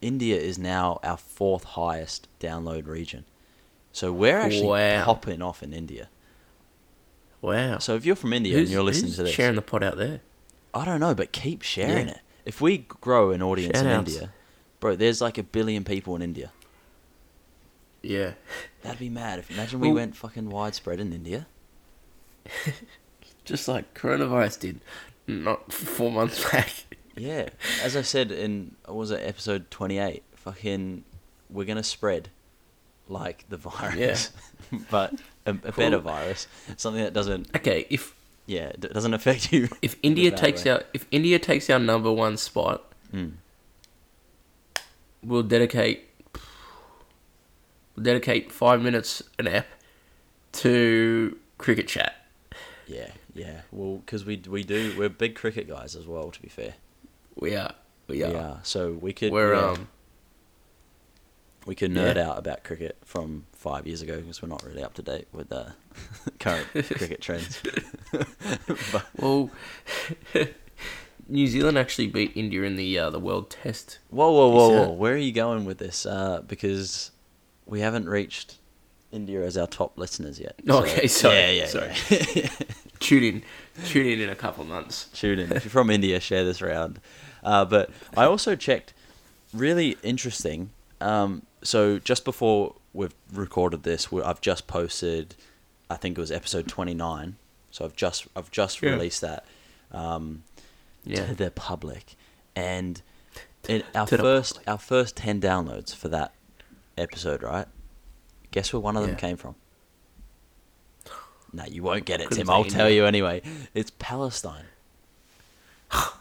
India 0.00 0.36
is 0.38 0.58
now 0.58 1.00
our 1.02 1.16
fourth 1.16 1.64
highest 1.64 2.28
download 2.38 2.86
region, 2.86 3.24
so 3.92 4.12
we're 4.12 4.38
actually 4.38 4.66
Wow. 4.68 5.04
popping 5.04 5.42
off 5.42 5.62
in 5.62 5.72
India. 5.72 6.08
Wow. 7.40 7.78
So 7.78 7.94
if 7.96 8.04
you're 8.06 8.14
from 8.16 8.32
India 8.32 8.52
who's, 8.54 8.68
and 8.68 8.72
you're 8.74 8.82
listening 8.84 9.12
to 9.14 9.22
this, 9.24 9.32
sharing 9.32 9.56
the 9.56 9.62
pot 9.62 9.82
out 9.82 9.96
there? 9.96 10.20
I 10.74 10.84
don't 10.84 11.00
know, 11.00 11.14
but 11.14 11.32
keep 11.32 11.62
sharing 11.62 12.06
Yeah. 12.08 12.14
it. 12.14 12.20
If 12.44 12.60
we 12.60 12.78
grow 12.78 13.30
an 13.32 13.42
audience 13.42 13.78
in 13.78 13.84
Shout-outs. 13.86 14.12
India, 14.14 14.32
bro, 14.80 14.94
there's 14.96 15.20
like 15.20 15.38
a 15.38 15.42
billion 15.42 15.82
people 15.84 16.14
in 16.16 16.22
India. 16.22 16.52
Yeah. 18.02 18.32
That'd 18.82 18.98
be 19.00 19.08
mad. 19.08 19.38
If 19.40 19.50
imagine 19.50 19.80
we 19.80 19.88
Well- 19.88 19.96
went 19.96 20.16
fucking 20.16 20.48
widespread 20.50 21.00
in 21.00 21.12
India. 21.12 21.46
Just 23.44 23.66
like 23.68 23.94
coronavirus 23.94 24.60
did, 24.60 24.80
not 25.26 25.72
four 25.72 26.10
months 26.12 26.42
back. 26.52 26.72
Yeah, 27.18 27.48
as 27.82 27.96
I 27.96 28.02
said 28.02 28.30
in 28.32 28.76
what 28.84 28.96
was 28.96 29.10
it 29.10 29.20
episode 29.24 29.70
twenty 29.70 29.98
eight? 29.98 30.22
Fucking, 30.36 31.04
we're 31.50 31.64
gonna 31.66 31.82
spread 31.82 32.28
like 33.08 33.44
the 33.48 33.56
virus, 33.56 34.30
but 34.90 35.14
a, 35.46 35.50
a 35.50 35.72
better 35.72 35.98
virus, 35.98 36.46
something 36.76 37.02
that 37.02 37.12
doesn't, 37.14 37.48
Okay, 37.56 37.86
if 37.90 38.14
yeah, 38.46 38.72
d- 38.78 38.88
doesn't 38.88 39.14
affect 39.14 39.52
you. 39.52 39.68
if 39.82 39.96
India 40.02 40.30
takes 40.30 40.64
way. 40.64 40.70
our 40.72 40.82
if 40.94 41.06
India 41.10 41.38
takes 41.38 41.68
our 41.70 41.78
number 41.78 42.12
one 42.12 42.36
spot, 42.36 42.84
Mm. 43.14 43.32
we'll 45.24 45.42
dedicate 45.42 46.04
we'll 47.96 48.04
dedicate 48.04 48.52
five 48.52 48.82
minutes 48.82 49.22
an 49.38 49.48
ep 49.48 49.66
to 50.52 51.38
cricket 51.58 51.88
chat. 51.88 52.14
Yeah, 52.86 53.10
yeah. 53.34 53.62
Well, 53.72 53.96
because 53.98 54.24
we 54.24 54.36
we 54.48 54.62
do 54.62 54.94
we're 54.98 55.08
big 55.08 55.34
cricket 55.34 55.68
guys 55.68 55.94
as 55.96 56.06
well. 56.06 56.30
To 56.30 56.40
be 56.42 56.48
fair, 56.48 56.74
We 57.38 57.54
are. 57.54 57.74
We 58.06 58.22
are. 58.22 58.30
yeah. 58.32 58.56
So 58.62 58.92
we 58.92 59.12
could 59.12 59.32
We're 59.32 59.54
yeah, 59.54 59.70
um 59.70 59.88
we 61.66 61.74
could 61.74 61.90
nerd 61.92 62.16
yeah. 62.16 62.30
out 62.30 62.38
about 62.38 62.64
cricket 62.64 62.96
from 63.04 63.44
five 63.52 63.86
years 63.86 64.00
ago 64.00 64.16
because 64.20 64.40
we're 64.40 64.48
not 64.48 64.62
really 64.64 64.82
up 64.82 64.94
to 64.94 65.02
date 65.02 65.28
with 65.32 65.50
the 65.50 65.74
current 66.40 66.66
cricket 66.72 67.20
trends. 67.20 67.60
but, 68.92 69.06
well 69.16 69.50
New 71.28 71.46
Zealand 71.46 71.76
actually 71.76 72.06
beat 72.06 72.32
India 72.34 72.62
in 72.62 72.76
the 72.76 72.98
uh, 72.98 73.10
the 73.10 73.20
World 73.20 73.50
Test. 73.50 73.98
Whoa, 74.08 74.32
whoa, 74.32 74.48
whoa, 74.48 74.68
whoa! 74.70 74.92
Where 74.92 75.12
are 75.12 75.18
you 75.18 75.32
going 75.32 75.66
with 75.66 75.76
this? 75.76 76.06
Uh, 76.06 76.40
because 76.46 77.10
we 77.66 77.80
haven't 77.80 78.08
reached 78.08 78.56
India 79.12 79.44
as 79.44 79.58
our 79.58 79.66
top 79.66 79.98
listeners 79.98 80.40
yet. 80.40 80.54
Okay, 80.66 81.06
sorry, 81.06 81.34
Yeah, 81.36 81.50
yeah, 81.50 81.66
sorry. 81.66 81.92
yeah. 82.34 82.48
Tune 82.98 83.22
in, 83.24 83.42
tune 83.84 84.06
in 84.06 84.20
in 84.20 84.30
a 84.30 84.34
couple 84.34 84.62
of 84.62 84.70
months. 84.70 85.08
Tune 85.12 85.38
in 85.38 85.52
if 85.52 85.64
you're 85.64 85.70
from 85.70 85.90
India. 85.90 86.18
Share 86.18 86.44
this 86.44 86.62
around. 86.62 86.98
Uh, 87.42 87.64
but 87.64 87.90
I 88.16 88.24
also 88.24 88.54
checked. 88.56 88.92
Really 89.54 89.96
interesting. 90.02 90.70
Um, 91.00 91.42
so 91.62 91.98
just 91.98 92.24
before 92.24 92.74
we've 92.92 93.14
recorded 93.32 93.82
this, 93.82 94.10
we 94.12 94.22
I've 94.22 94.40
just 94.40 94.66
posted. 94.66 95.34
I 95.90 95.96
think 95.96 96.18
it 96.18 96.20
was 96.20 96.30
episode 96.30 96.68
29. 96.68 97.36
So 97.70 97.84
I've 97.84 97.96
just 97.96 98.26
I've 98.36 98.50
just 98.50 98.82
Yeah. 98.82 98.90
released 98.90 99.20
that. 99.22 99.44
Um, 99.90 100.42
Yeah. 101.04 101.26
to 101.26 101.34
the 101.34 101.50
public, 101.50 102.14
and 102.54 103.00
in 103.68 103.82
our 103.94 104.06
first 104.06 104.58
our 104.66 104.76
first 104.78 105.16
ten 105.16 105.40
downloads 105.40 105.94
for 105.94 106.08
that 106.08 106.34
episode, 106.98 107.42
right? 107.42 107.66
Guess 108.50 108.72
where 108.72 108.80
one 108.80 108.96
of 108.96 109.02
them 109.02 109.12
Yeah. 109.12 109.16
came 109.18 109.36
from? 109.38 109.54
No, 111.52 111.64
you 111.64 111.82
won't 111.82 112.04
get 112.04 112.20
it, 112.20 112.28
Couldn't 112.28 112.44
Tim. 112.46 112.50
I'll 112.50 112.64
tell 112.64 112.90
you 112.90 113.06
anyway. 113.06 113.40
It's 113.72 113.90
Palestine. 113.98 114.66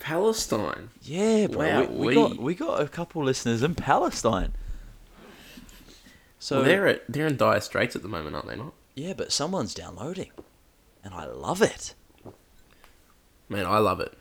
Palestine. 0.00 0.90
Yeah, 1.02 1.46
bro. 1.46 1.86
we, 1.86 2.06
we 2.08 2.14
got 2.14 2.36
we 2.38 2.54
got 2.54 2.80
a 2.80 2.88
couple 2.88 3.22
listeners 3.22 3.62
in 3.62 3.74
Palestine. 3.76 4.52
So 6.38 6.56
well, 6.56 6.64
they're 6.64 6.86
at, 6.88 7.04
they're 7.08 7.26
in 7.26 7.36
dire 7.36 7.60
straits 7.60 7.94
at 7.94 8.02
the 8.02 8.08
moment, 8.08 8.34
aren't 8.34 8.48
they 8.48 8.56
not? 8.56 8.72
yeah, 8.94 9.12
but 9.14 9.30
someone's 9.32 9.74
downloading, 9.74 10.30
and 11.04 11.14
I 11.14 11.26
love 11.26 11.62
it. 11.62 11.94
Man, 13.48 13.66
I 13.66 13.78
love 13.78 14.00
it. 14.00 14.14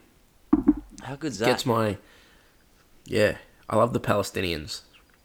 How 1.03 1.15
good's 1.15 1.39
that? 1.39 1.45
Gets 1.45 1.65
my 1.65 1.97
yeah. 3.05 3.37
I 3.69 3.75
love 3.77 3.93
the 3.93 3.99
Palestinians. 3.99 4.81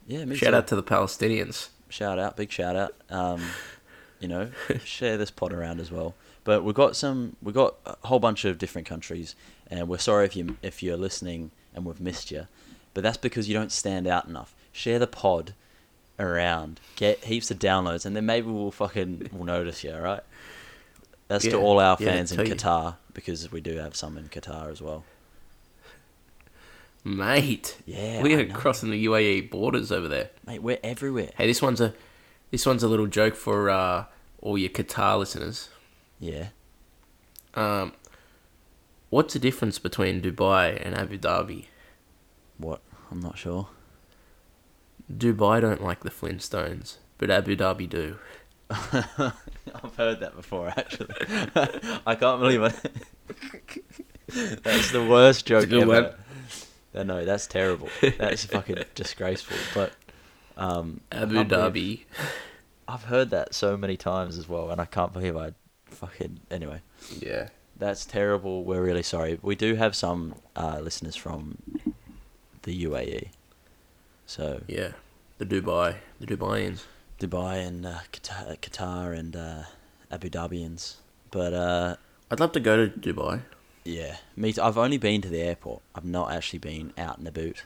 yeah, 0.07 0.25
me 0.25 0.37
Shout 0.37 0.51
too. 0.51 0.57
out 0.57 0.67
to 0.69 0.77
the 0.77 0.83
Palestinians. 0.83 1.69
shout 1.89 2.19
out, 2.19 2.37
big 2.37 2.51
shout 2.53 2.77
out. 2.77 2.95
Um, 3.11 3.43
you 4.21 4.29
know, 4.29 4.51
share 4.85 5.17
this 5.17 5.31
pod 5.31 5.53
around 5.53 5.81
as 5.81 5.91
well. 5.91 6.15
But 6.45 6.63
we've 6.63 6.75
got 6.75 6.95
some, 6.95 7.37
we've 7.43 7.55
got 7.55 7.77
a 7.87 7.97
whole 8.07 8.19
bunch 8.21 8.45
of 8.45 8.59
different 8.59 8.87
countries, 8.87 9.35
and 9.71 9.89
we're 9.89 9.99
sorry 9.99 10.27
if 10.27 10.37
you 10.37 10.57
if 10.63 10.83
you're 10.83 10.97
listening 10.97 11.51
and 11.75 11.85
we've 11.85 12.01
missed 12.01 12.31
you, 12.31 12.47
but 12.93 13.03
that's 13.03 13.17
because 13.17 13.49
you 13.49 13.55
don't 13.55 13.73
stand 13.73 14.07
out 14.07 14.27
enough. 14.27 14.55
Share 14.73 14.99
the 14.99 15.07
pod 15.07 15.55
around, 16.19 16.81
get 16.97 17.25
heaps 17.25 17.51
of 17.51 17.59
downloads, 17.59 18.07
and 18.07 18.15
then 18.17 18.27
maybe 18.27 18.49
we'll 18.49 18.71
fucking 18.71 19.31
we'll 19.33 19.45
notice 19.45 19.85
you. 19.85 19.93
All 19.93 20.01
right. 20.01 20.23
That's 21.29 21.45
to 21.45 21.57
all 21.57 21.81
our 21.81 21.97
yeah, 22.01 22.13
fans 22.13 22.33
in 22.33 22.37
tell 22.37 22.47
you. 22.47 22.55
Qatar 22.55 22.97
because 23.15 23.51
we 23.51 23.61
do 23.61 23.77
have 23.79 23.97
some 23.97 24.19
in 24.19 24.29
Qatar 24.29 24.71
as 24.71 24.83
well. 24.83 25.05
Mate. 27.03 27.77
Yeah, 27.87 28.23
we 28.23 28.35
are 28.35 28.47
crossing 28.47 28.91
the 28.91 29.07
UAE 29.07 29.51
borders 29.51 29.93
over 29.93 30.09
there. 30.09 30.31
Mate, 30.47 30.63
we're 30.63 30.79
everywhere. 30.83 31.31
Hey, 31.37 31.47
this 31.47 31.61
one's 31.61 31.81
a 31.81 31.95
this 32.51 32.67
one's 32.67 32.83
a 32.83 32.89
little 32.89 33.07
joke 33.07 33.35
for 33.35 33.71
uh, 33.71 34.05
all 34.41 34.57
your 34.57 34.71
Qatar 34.71 35.19
listeners. 35.19 35.69
Yeah. 36.19 36.49
Um, 37.55 37.93
what's 39.15 39.33
the 39.35 39.39
difference 39.39 39.79
between 39.79 40.21
Dubai 40.21 40.85
and 40.85 40.93
Abu 40.99 41.17
Dhabi? 41.17 41.67
What? 42.59 42.81
I'm 43.13 43.21
not 43.21 43.39
sure. 43.39 43.69
Dubai 45.09 45.61
don't 45.61 45.81
like 45.81 46.01
the 46.03 46.11
Flintstones, 46.11 46.97
but 47.19 47.31
Abu 47.31 47.55
Dhabi 47.55 47.89
do. 47.89 48.19
I've 48.71 49.95
heard 49.97 50.19
that 50.19 50.35
before, 50.35 50.69
actually. 50.69 51.15
I 52.05 52.17
can't 52.17 52.41
believe 52.41 52.63
it. 52.63 52.77
that's 54.65 54.91
the 54.91 55.07
worst 55.09 55.47
joke 55.47 55.71
ever. 55.71 55.87
one. 55.87 56.05
Uh, 56.93 57.05
No, 57.05 57.25
that's 57.25 57.47
terrible. 57.47 57.91
That's 58.19 58.47
fucking 58.47 58.83
disgraceful. 58.97 59.59
But 59.75 59.93
um, 60.57 61.03
Abu 61.13 61.45
Dhabi. 61.45 62.05
I've 62.89 63.05
heard 63.05 63.31
that 63.31 63.55
so 63.55 63.77
many 63.77 63.97
times 63.97 64.39
as 64.39 64.49
well, 64.49 64.71
and 64.71 64.81
I 64.81 64.87
can't 64.87 65.13
believe 65.13 65.37
I 65.37 65.53
fucking 65.87 66.41
anyway. 66.51 66.81
Yeah. 67.21 67.51
That's 67.77 68.05
terrible. 68.05 68.65
We're 68.65 68.83
really 68.83 69.03
sorry. 69.03 69.39
We 69.43 69.57
do 69.57 69.75
have 69.75 69.95
some 69.95 70.37
uh, 70.57 70.79
listeners 70.81 71.17
from 71.17 71.59
the 72.63 72.85
UAE, 72.85 73.29
so 74.27 74.63
Yeah. 74.69 74.93
The 75.39 75.45
Dubai. 75.47 75.97
The 76.21 76.27
Dubaians. 76.27 76.85
Dubai 77.19 77.67
and 77.67 77.85
uh, 77.85 77.99
Qatar, 78.13 78.57
Qatar 78.61 79.17
and 79.19 79.35
uh, 79.35 79.63
Abu 80.11 80.31
Dhabians. 80.31 80.95
But 81.31 81.53
uh, 81.53 81.97
I'd 82.31 82.39
love 82.41 82.53
to 82.53 82.61
go 82.61 82.87
to 82.87 82.93
Dubai. 82.93 83.43
Yeah, 83.85 84.17
me. 84.37 84.53
Too. 84.53 84.63
I've 84.63 84.79
only 84.79 84.97
been 84.97 85.21
to 85.23 85.29
the 85.29 85.43
airport. 85.43 85.83
I've 85.95 86.05
not 86.05 86.33
actually 86.33 86.61
been 86.61 86.93
out 86.97 87.19
and 87.19 87.29
about. 87.29 87.65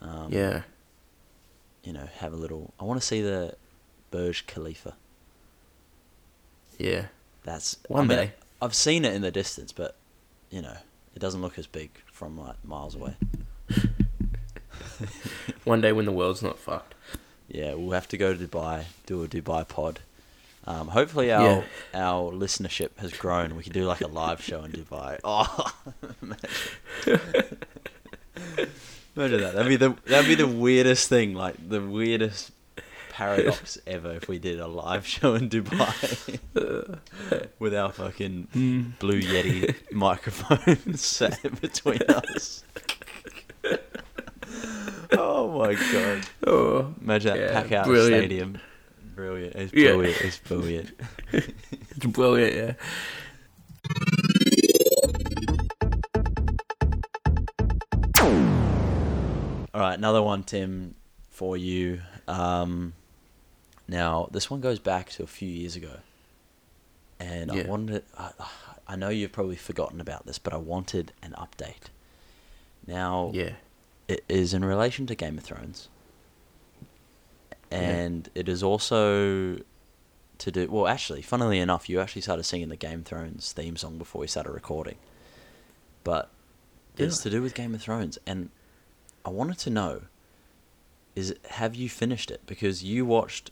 Um, 0.00 0.32
yeah. 0.32 0.62
You 1.82 1.92
know, 1.92 2.06
have 2.18 2.32
a 2.32 2.36
little. 2.36 2.72
I 2.78 2.84
want 2.84 3.00
to 3.00 3.06
see 3.06 3.22
the 3.22 3.56
Burj 4.10 4.46
Khalifa. 4.46 4.94
Yeah. 6.78 7.06
That's 7.42 7.78
One 7.88 8.04
I 8.04 8.06
mean, 8.08 8.18
day. 8.18 8.32
I've 8.60 8.74
seen 8.74 9.04
it 9.04 9.14
in 9.14 9.22
the 9.22 9.30
distance, 9.30 9.72
but 9.72 9.96
you 10.50 10.62
know, 10.62 10.76
it 11.14 11.18
doesn't 11.18 11.40
look 11.42 11.58
as 11.58 11.66
big 11.66 11.90
from 12.12 12.38
like 12.38 12.56
miles 12.64 12.94
away. 12.94 13.14
One 15.64 15.80
day 15.80 15.92
when 15.92 16.04
the 16.06 16.12
world's 16.12 16.42
not 16.42 16.58
fucked. 16.58 16.94
Yeah, 17.48 17.74
we'll 17.74 17.92
have 17.92 18.08
to 18.08 18.16
go 18.18 18.34
to 18.34 18.46
Dubai, 18.46 18.84
do 19.06 19.22
a 19.22 19.28
Dubai 19.28 19.66
pod. 19.66 20.00
Um, 20.66 20.88
hopefully 20.88 21.32
our 21.32 21.42
Yeah. 21.48 21.62
our 21.94 22.30
listenership 22.32 22.90
has 22.98 23.12
grown. 23.12 23.56
We 23.56 23.62
could 23.62 23.72
do 23.72 23.84
like 23.86 24.00
a 24.02 24.06
live 24.08 24.42
show 24.42 24.64
in 24.64 24.72
Dubai. 24.72 25.18
Oh, 25.24 25.72
imagine. 26.20 27.58
Imagine 29.16 29.40
that. 29.40 29.54
That'd 29.54 29.68
be 29.68 29.76
the 29.76 29.96
that'd 30.06 30.28
be 30.28 30.34
the 30.34 30.46
weirdest 30.46 31.08
thing. 31.08 31.34
Like 31.34 31.56
the 31.68 31.80
weirdest 31.80 32.52
paradox 33.10 33.78
ever 33.86 34.12
if 34.12 34.28
we 34.28 34.38
did 34.38 34.60
a 34.60 34.66
live 34.68 35.06
show 35.06 35.34
in 35.34 35.48
Dubai 35.48 36.38
with 37.58 37.74
our 37.74 37.92
fucking 37.92 38.48
Mm. 38.54 38.98
blue 38.98 39.20
Yeti 39.20 39.74
microphones 39.92 41.00
set 41.04 41.42
between 41.60 42.02
us. 42.08 42.64
oh 45.12 45.58
my 45.58 45.74
god! 45.92 46.20
Oh, 46.46 46.94
Imagine 47.00 47.34
that 47.36 47.40
Yeah, 47.40 47.62
pack 47.62 47.72
out 47.72 47.86
brilliant. 47.86 48.22
stadium. 48.24 48.58
Brilliant! 49.14 49.56
It's 49.56 49.72
Yeah. 49.72 49.92
brilliant! 49.94 50.20
It's 50.22 50.38
brilliant. 50.38 50.90
it's 51.32 52.06
brilliant, 52.06 52.54
yeah. 52.54 52.72
All 59.74 59.84
right, 59.84 59.94
another 59.98 60.22
one, 60.22 60.42
Tim, 60.42 60.94
for 61.30 61.56
you. 61.56 62.00
Um, 62.26 62.94
now, 63.86 64.28
this 64.32 64.50
one 64.50 64.60
goes 64.60 64.78
back 64.78 65.10
to 65.10 65.22
a 65.22 65.26
few 65.26 65.48
years 65.48 65.76
ago, 65.76 65.98
and 67.20 67.50
I 67.52 67.62
wanted. 67.62 68.04
I, 68.16 68.30
I 68.86 68.96
know 68.96 69.08
you've 69.10 69.32
probably 69.32 69.56
forgotten 69.56 70.00
about 70.00 70.24
this, 70.26 70.38
but 70.38 70.52
I 70.52 70.56
wanted 70.56 71.12
an 71.22 71.34
update. 71.38 71.90
Now, 72.86 73.30
Yeah. 73.34 73.52
it 74.06 74.24
is 74.28 74.54
in 74.54 74.64
relation 74.64 75.06
to 75.08 75.14
Game 75.14 75.36
of 75.36 75.44
Thrones, 75.44 75.88
and 77.70 78.30
it 78.34 78.48
is 78.48 78.62
also 78.62 79.58
to 80.38 80.50
do. 80.50 80.68
Well, 80.70 80.86
actually, 80.86 81.22
funnily 81.22 81.58
enough, 81.58 81.88
you 81.88 82.00
actually 82.00 82.22
started 82.22 82.44
singing 82.44 82.68
the 82.68 82.76
Game 82.76 83.00
of 83.00 83.04
Thrones 83.06 83.52
theme 83.52 83.76
song 83.76 83.98
before 83.98 84.20
we 84.20 84.26
started 84.26 84.52
recording, 84.52 84.96
but 86.04 86.30
it's 86.96 87.18
Yeah. 87.18 87.22
to 87.24 87.30
do 87.30 87.42
with 87.42 87.54
Game 87.54 87.74
of 87.74 87.82
Thrones, 87.82 88.18
and 88.26 88.50
I 89.24 89.30
wanted 89.30 89.58
to 89.58 89.70
know: 89.70 90.02
is 91.14 91.34
have 91.50 91.74
you 91.74 91.88
finished 91.90 92.30
it? 92.30 92.40
Because 92.46 92.82
you 92.82 93.04
watched 93.04 93.50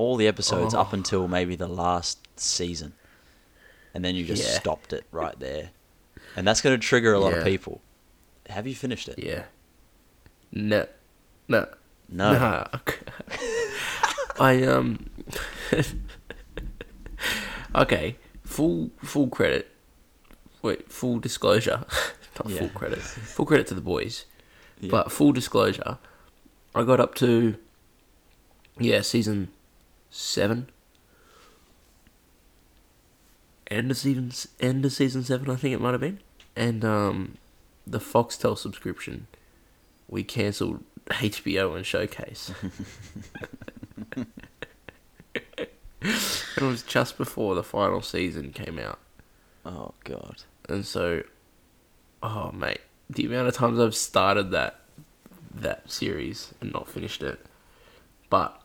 all 0.00 0.16
the 0.16 0.26
episodes 0.26 0.74
up 0.74 0.88
Oh. 0.92 0.96
until 0.96 1.28
maybe 1.28 1.56
the 1.56 1.68
last 1.68 2.18
season, 2.36 2.94
and 3.94 4.04
then 4.04 4.14
you 4.14 4.24
just 4.24 4.42
Yeah. 4.44 4.58
stopped 4.58 4.92
it 4.92 5.04
right 5.12 5.38
there, 5.38 5.70
and 6.36 6.46
that's 6.46 6.60
going 6.60 6.78
to 6.78 6.84
trigger 6.86 7.12
a 7.12 7.18
lot 7.20 7.32
Yeah. 7.32 7.38
of 7.38 7.44
people. 7.44 7.80
Have 8.48 8.66
you 8.66 8.74
finished 8.74 9.08
it? 9.08 9.18
Yeah. 9.18 9.44
No. 10.52 10.86
No. 11.48 11.68
No. 12.08 12.66
I 14.40 14.62
um. 14.64 15.06
okay. 17.74 18.16
Full 18.44 18.90
full 19.02 19.28
credit. 19.28 19.70
Wait. 20.62 20.90
Full 20.90 21.18
disclosure. 21.20 21.84
Not 22.38 22.48
Yeah. 22.50 22.58
full 22.60 22.68
credit. 22.70 22.98
Full 23.00 23.46
credit 23.46 23.66
to 23.68 23.74
the 23.74 23.80
boys. 23.80 24.24
Yeah. 24.80 24.90
But 24.90 25.12
full 25.12 25.32
disclosure. 25.32 25.98
I 26.74 26.82
got 26.84 27.00
up 27.00 27.14
to. 27.16 27.56
Yeah, 28.78 29.02
season 29.02 29.48
seven. 30.10 30.68
End 33.70 33.90
of 33.90 33.96
season 33.96 34.32
end 34.58 34.84
of 34.84 34.92
season 34.92 35.22
seven, 35.22 35.48
I 35.48 35.54
think 35.56 35.74
it 35.74 35.80
might 35.80 35.92
have 35.92 36.00
been, 36.00 36.18
and 36.56 36.84
um, 36.84 37.36
the 37.86 38.00
Foxtel 38.00 38.58
subscription, 38.58 39.28
we 40.08 40.24
cancelled 40.24 40.82
HBO 41.06 41.76
and 41.76 41.86
Showcase. 41.86 42.50
it 46.04 46.60
was 46.60 46.82
just 46.82 47.16
before 47.16 47.54
the 47.54 47.62
final 47.62 48.02
season 48.02 48.52
came 48.52 48.78
out, 48.78 48.98
Oh 49.64 49.94
god. 50.04 50.42
and 50.68 50.84
so, 50.84 51.22
oh 52.22 52.50
mate, 52.52 52.80
the 53.08 53.26
amount 53.26 53.46
of 53.48 53.54
times 53.54 53.78
I've 53.78 53.94
started 53.94 54.50
that 54.50 54.80
that 55.54 55.90
series 55.90 56.54
and 56.60 56.72
not 56.72 56.88
finished 56.88 57.22
it, 57.22 57.38
but 58.30 58.59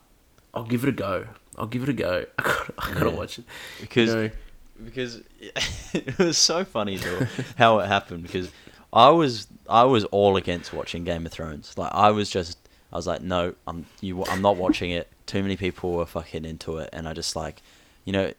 I'll 0.55 0.63
give 0.63 0.83
it 0.83 0.89
a 0.89 0.93
go. 0.93 1.27
I'll 1.57 1.67
give 1.67 1.83
it 1.83 1.89
a 1.89 1.93
go. 1.93 2.25
I 2.39 2.41
gotta, 2.43 2.73
I 2.79 2.93
gotta 2.93 3.09
Yeah. 3.09 3.15
watch 3.15 3.39
it 3.39 3.45
Because 3.81 4.09
You 4.09 4.15
know, 4.15 4.29
because 4.83 5.21
it 5.93 6.17
was 6.19 6.37
so 6.37 6.65
funny 6.65 6.97
though 6.97 7.27
how 7.57 7.79
it 7.79 7.87
happened 7.87 8.23
because 8.23 8.49
I 8.93 9.09
was 9.09 9.47
I 9.69 9.83
was 9.83 10.03
all 10.05 10.35
against 10.37 10.73
watching 10.73 11.03
Game 11.03 11.25
of 11.25 11.31
Thrones. 11.31 11.77
Like 11.77 11.91
I 11.93 12.11
was 12.11 12.29
just 12.29 12.57
I 12.91 12.95
was 12.97 13.07
like 13.07 13.21
no, 13.21 13.55
I'm 13.67 13.85
you 14.01 14.23
I'm 14.25 14.41
not 14.41 14.57
watching 14.57 14.91
it. 14.91 15.09
Too 15.25 15.41
many 15.41 15.55
people 15.57 15.93
were 15.93 16.05
fucking 16.05 16.45
into 16.45 16.77
it 16.77 16.89
and 16.93 17.07
I 17.07 17.13
just 17.13 17.35
like 17.35 17.61
you 18.03 18.13
know 18.13 18.31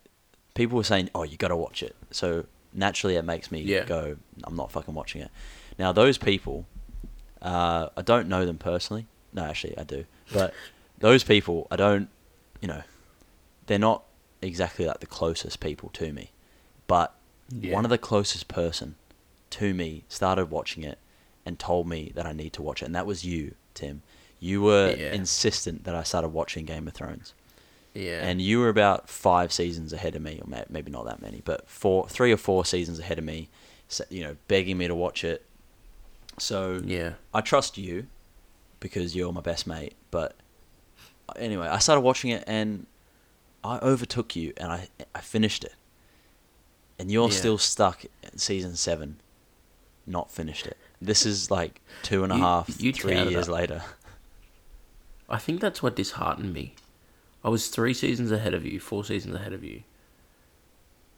people 0.54 0.76
were 0.76 0.84
saying, 0.84 1.10
"Oh, 1.14 1.22
you 1.22 1.36
got 1.36 1.48
to 1.48 1.56
watch 1.56 1.82
it." 1.82 1.94
So 2.10 2.46
naturally 2.72 3.16
it 3.16 3.22
makes 3.24 3.50
me 3.50 3.60
Yeah. 3.62 3.84
go, 3.84 4.16
"I'm 4.44 4.56
not 4.56 4.70
fucking 4.72 4.94
watching 4.94 5.20
it." 5.22 5.30
Now 5.78 5.92
those 5.92 6.16
people 6.18 6.66
uh, 7.42 7.88
I 7.96 8.02
don't 8.02 8.28
know 8.28 8.46
them 8.46 8.56
personally. 8.58 9.06
No, 9.32 9.42
actually 9.44 9.76
I 9.78 9.84
do. 9.84 10.04
But 10.32 10.54
those 10.98 11.22
people 11.24 11.66
I 11.70 11.76
don't 11.76 12.08
you 12.60 12.68
know 12.68 12.82
they're 13.66 13.78
not 13.78 14.04
exactly 14.42 14.86
like 14.86 15.00
the 15.00 15.06
closest 15.06 15.60
people 15.60 15.88
to 15.94 16.12
me, 16.12 16.30
but 16.86 17.14
Yeah. 17.50 17.74
one 17.74 17.84
of 17.84 17.90
the 17.90 17.98
closest 17.98 18.48
person 18.48 18.94
to 19.50 19.74
me 19.74 20.04
started 20.08 20.50
watching 20.50 20.82
it 20.84 20.98
and 21.44 21.58
told 21.58 21.86
me 21.88 22.12
that 22.14 22.26
I 22.26 22.32
need 22.32 22.52
to 22.54 22.62
watch 22.62 22.82
it, 22.82 22.86
and 22.86 22.94
that 22.94 23.06
was 23.06 23.24
you, 23.24 23.54
Tim. 23.74 24.02
You 24.38 24.62
were 24.62 24.94
Yeah. 24.96 25.12
insistent 25.12 25.84
that 25.84 25.94
I 25.94 26.02
started 26.02 26.28
watching 26.28 26.64
Game 26.64 26.86
of 26.86 26.94
Thrones, 26.94 27.32
yeah, 27.94 28.20
and 28.26 28.40
you 28.42 28.58
were 28.60 28.68
about 28.68 29.08
five 29.08 29.52
seasons 29.52 29.92
ahead 29.92 30.14
of 30.14 30.22
me, 30.22 30.40
or 30.40 30.64
maybe 30.68 30.90
not 30.90 31.06
that 31.06 31.20
many, 31.22 31.40
but 31.44 31.68
four, 31.68 32.08
three 32.08 32.30
or 32.32 32.36
four 32.36 32.64
seasons 32.64 32.98
ahead 32.98 33.18
of 33.18 33.24
me. 33.24 33.48
You 34.10 34.22
know, 34.24 34.36
begging 34.48 34.78
me 34.78 34.88
to 34.88 34.94
watch 34.94 35.22
it. 35.24 35.44
So 36.38 36.82
yeah, 36.84 37.14
I 37.32 37.40
trust 37.40 37.78
you 37.78 38.06
because 38.80 39.16
you're 39.16 39.32
my 39.32 39.40
best 39.40 39.66
mate. 39.66 39.94
But 40.10 40.34
anyway, 41.34 41.66
I 41.66 41.78
started 41.78 42.02
watching 42.02 42.30
it 42.30 42.44
and 42.46 42.86
I 43.64 43.78
overtook 43.78 44.36
you 44.36 44.52
and 44.56 44.70
I 44.72 44.88
I 45.14 45.20
finished 45.20 45.64
it. 45.64 45.74
And 46.98 47.10
you're 47.10 47.28
Yeah. 47.28 47.34
still 47.36 47.58
stuck 47.58 48.04
at 48.24 48.38
season 48.40 48.76
seven, 48.76 49.16
not 50.06 50.30
finished 50.30 50.66
it. 50.66 50.76
This 51.02 51.26
is 51.26 51.50
like 51.50 51.80
two 52.02 52.22
and 52.24 52.32
a 52.32 52.36
You- 52.36 52.42
half, 52.42 52.80
you 52.80 52.92
three 52.92 53.14
years 53.16 53.46
that. 53.46 53.52
later. 53.52 53.82
I 55.28 55.38
think 55.38 55.60
that's 55.60 55.82
what 55.82 55.96
disheartened 55.96 56.54
me. 56.54 56.74
I 57.44 57.48
was 57.48 57.68
three 57.68 57.92
seasons 57.94 58.30
ahead 58.30 58.54
of 58.54 58.64
you, 58.64 58.78
four 58.80 59.04
seasons 59.04 59.34
ahead 59.34 59.52
of 59.52 59.62
you, 59.64 59.82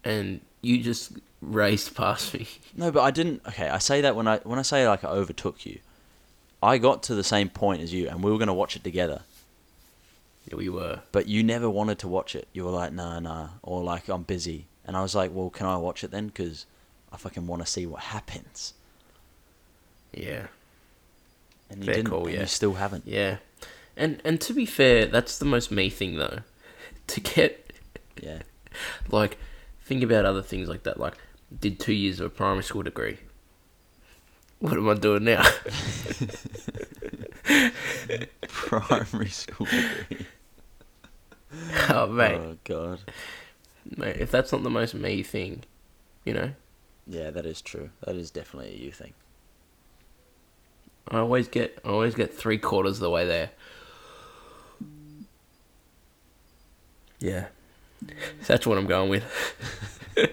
and 0.03 0.41
you 0.61 0.81
just 0.83 1.13
raced 1.41 1.95
past 1.95 2.33
me. 2.33 2.47
No, 2.75 2.91
but 2.91 3.01
I 3.01 3.11
didn't. 3.11 3.41
Okay, 3.47 3.67
I 3.69 3.77
say 3.77 4.01
that 4.01 4.15
when 4.15 4.27
I 4.27 4.37
when 4.39 4.59
I 4.59 4.61
say 4.63 4.87
like 4.87 5.03
I 5.03 5.09
overtook 5.09 5.65
you, 5.65 5.79
I 6.61 6.77
got 6.77 7.03
to 7.03 7.15
the 7.15 7.23
same 7.23 7.49
point 7.49 7.81
as 7.81 7.93
you, 7.93 8.07
and 8.09 8.23
we 8.23 8.31
were 8.31 8.37
gonna 8.37 8.53
watch 8.53 8.75
it 8.75 8.83
together. 8.83 9.21
Yeah, 10.49 10.55
we 10.55 10.69
were. 10.69 11.01
But 11.11 11.27
you 11.27 11.43
never 11.43 11.69
wanted 11.69 11.99
to 11.99 12.07
watch 12.07 12.35
it. 12.35 12.47
You 12.53 12.65
were 12.65 12.71
like, 12.71 12.91
nah, 12.91 13.19
nah, 13.19 13.49
or 13.61 13.83
like 13.83 14.07
I'm 14.09 14.23
busy, 14.23 14.67
and 14.85 14.97
I 14.97 15.01
was 15.01 15.15
like, 15.15 15.31
well, 15.33 15.49
can 15.49 15.67
I 15.67 15.77
watch 15.77 16.03
it 16.03 16.11
then? 16.11 16.27
Because 16.27 16.65
I 17.11 17.17
fucking 17.17 17.47
want 17.47 17.61
to 17.63 17.67
see 17.71 17.85
what 17.85 18.01
happens. 18.01 18.73
Yeah, 20.13 20.47
And 21.69 21.79
you 21.79 21.85
Fair 21.85 21.95
didn't. 21.95 22.09
call, 22.11 22.27
yeah. 22.29 22.41
You 22.41 22.45
still 22.47 22.73
haven't. 22.73 23.03
yeah, 23.05 23.37
and 23.95 24.21
and 24.25 24.41
to 24.41 24.53
be 24.53 24.65
fair, 24.65 25.05
that's 25.05 25.37
the 25.37 25.45
most 25.45 25.71
me 25.71 25.89
thing 25.89 26.15
though. 26.17 26.39
To 27.07 27.19
get 27.21 27.73
Yeah. 28.21 28.41
like, 29.11 29.37
think 29.83 30.03
about 30.03 30.25
other 30.25 30.43
things 30.43 30.69
like 30.69 30.83
that. 30.83 30.99
Like, 30.99 31.15
did 31.59 31.79
two 31.79 31.93
years 31.93 32.19
of 32.19 32.27
a 32.27 32.29
primary 32.29 32.63
school 32.63 32.83
degree. 32.83 33.17
What 34.59 34.73
am 34.73 34.87
I 34.89 34.93
doing 34.93 35.23
now? 35.23 35.43
Primary 38.47 39.29
school 39.29 39.65
degree. 39.65 40.25
oh 41.89 42.07
mate, 42.07 42.35
Oh 42.35 42.57
god. 42.63 42.99
mate, 43.97 44.17
if 44.17 44.31
that's 44.31 44.51
not 44.51 44.63
the 44.63 44.69
most 44.69 44.93
me 44.93 45.23
thing, 45.23 45.63
you 46.25 46.33
know, 46.33 46.51
Yeah, 47.07 47.29
that 47.31 47.45
is 47.45 47.61
true. 47.61 47.89
That 48.05 48.15
is 48.15 48.29
definitely 48.31 48.73
a 48.73 48.77
you 48.77 48.91
thing. 48.91 49.13
I 51.07 51.19
always 51.19 51.47
get 51.47 51.79
I 51.83 51.89
always 51.89 52.13
get 52.15 52.33
three 52.33 52.57
quarters 52.59 52.97
of 52.97 53.01
the 53.01 53.09
way 53.09 53.25
there. 53.25 53.49
Yeah. 57.19 57.47
That's 58.47 58.65
what 58.65 58.77
I'm 58.77 58.85
going 58.87 59.09
with. 59.09 59.23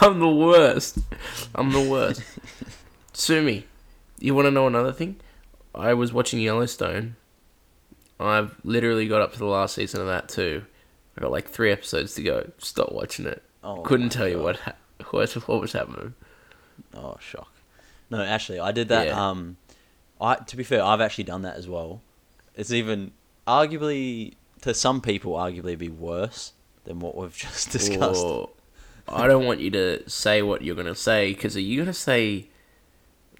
I'm 0.00 0.18
the 0.20 0.28
worst. 0.28 0.98
I'm 1.54 1.72
the 1.72 1.80
worst. 1.88 2.22
Sue 3.12 3.42
me. 3.42 3.64
You 4.18 4.34
want 4.34 4.46
to 4.46 4.50
know 4.50 4.66
another 4.66 4.92
thing? 4.92 5.16
I 5.74 5.92
was 5.94 6.12
watching 6.12 6.40
Yellowstone. 6.40 7.16
I've 8.20 8.54
literally 8.64 9.06
got 9.08 9.22
up 9.22 9.32
to 9.32 9.38
the 9.38 9.46
last 9.46 9.74
season 9.74 10.00
of 10.00 10.06
that 10.08 10.28
too. 10.28 10.64
I 11.16 11.20
got 11.20 11.30
like 11.30 11.48
three 11.48 11.70
episodes 11.72 12.14
to 12.14 12.22
go. 12.22 12.50
Stop 12.58 12.92
watching 12.92 13.26
it. 13.26 13.42
Oh, 13.64 13.82
Couldn't 13.82 14.10
tell 14.10 14.28
you 14.28 14.40
what 14.40 14.56
ha- 14.56 14.74
what 15.10 15.32
what 15.48 15.60
was 15.60 15.72
happening. 15.72 16.14
Oh 16.94 17.16
shock. 17.20 17.52
No, 18.10 18.22
actually, 18.22 18.60
I 18.60 18.72
did 18.72 18.88
that. 18.88 19.08
Yeah. 19.08 19.28
Um, 19.30 19.56
I 20.20 20.36
to 20.36 20.56
be 20.56 20.62
fair, 20.64 20.82
I've 20.82 21.00
actually 21.00 21.24
done 21.24 21.42
that 21.42 21.56
as 21.56 21.68
well. 21.68 22.00
It's 22.54 22.72
even 22.72 23.12
arguably 23.46 24.34
to 24.62 24.74
some 24.74 25.00
people, 25.00 25.32
arguably 25.34 25.76
be 25.78 25.88
worse 25.88 26.52
than 26.84 27.00
what 27.00 27.16
we've 27.16 27.36
just 27.36 27.70
discussed. 27.70 28.24
Or- 28.24 28.50
I 29.10 29.26
don't 29.26 29.46
want 29.46 29.60
you 29.60 29.70
to 29.70 30.08
say 30.08 30.42
what 30.42 30.60
you're 30.62 30.76
gonna 30.76 30.94
say 30.94 31.32
because 31.32 31.56
are 31.56 31.60
you 31.60 31.80
gonna 31.80 31.94
say 31.94 32.48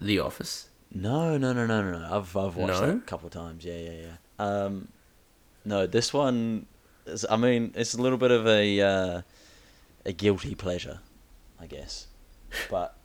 The 0.00 0.18
Office? 0.18 0.68
No, 0.94 1.36
no, 1.36 1.52
no, 1.52 1.66
no, 1.66 1.82
no, 1.82 1.98
no. 1.98 2.06
I've 2.16 2.34
I've 2.36 2.56
watched 2.56 2.80
that 2.80 2.88
a 2.88 2.98
couple 3.00 3.26
of 3.26 3.34
times. 3.34 3.64
Yeah, 3.66 3.76
yeah, 3.76 3.90
yeah. 3.90 4.16
Um, 4.38 4.88
no, 5.64 5.86
this 5.86 6.12
one. 6.12 6.66
Is, 7.06 7.24
I 7.28 7.36
mean, 7.36 7.72
it's 7.74 7.94
a 7.94 8.02
little 8.02 8.18
bit 8.18 8.30
of 8.30 8.46
a 8.46 8.80
uh, 8.80 9.22
a 10.04 10.12
guilty 10.12 10.54
pleasure, 10.54 11.00
I 11.60 11.66
guess, 11.66 12.06
but 12.70 12.96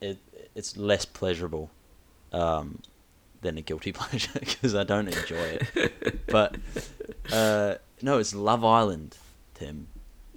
it 0.00 0.18
it's 0.54 0.76
less 0.76 1.04
pleasurable 1.04 1.70
um, 2.32 2.80
than 3.42 3.58
a 3.58 3.62
guilty 3.62 3.92
pleasure 4.00 4.38
because 4.38 4.74
I 4.74 4.84
don't 4.84 5.08
enjoy 5.08 5.58
it. 5.74 6.26
but 6.26 6.56
uh, 7.32 7.76
no, 8.02 8.18
it's 8.18 8.34
Love 8.34 8.64
Island, 8.64 9.16
Tim. 9.54 9.88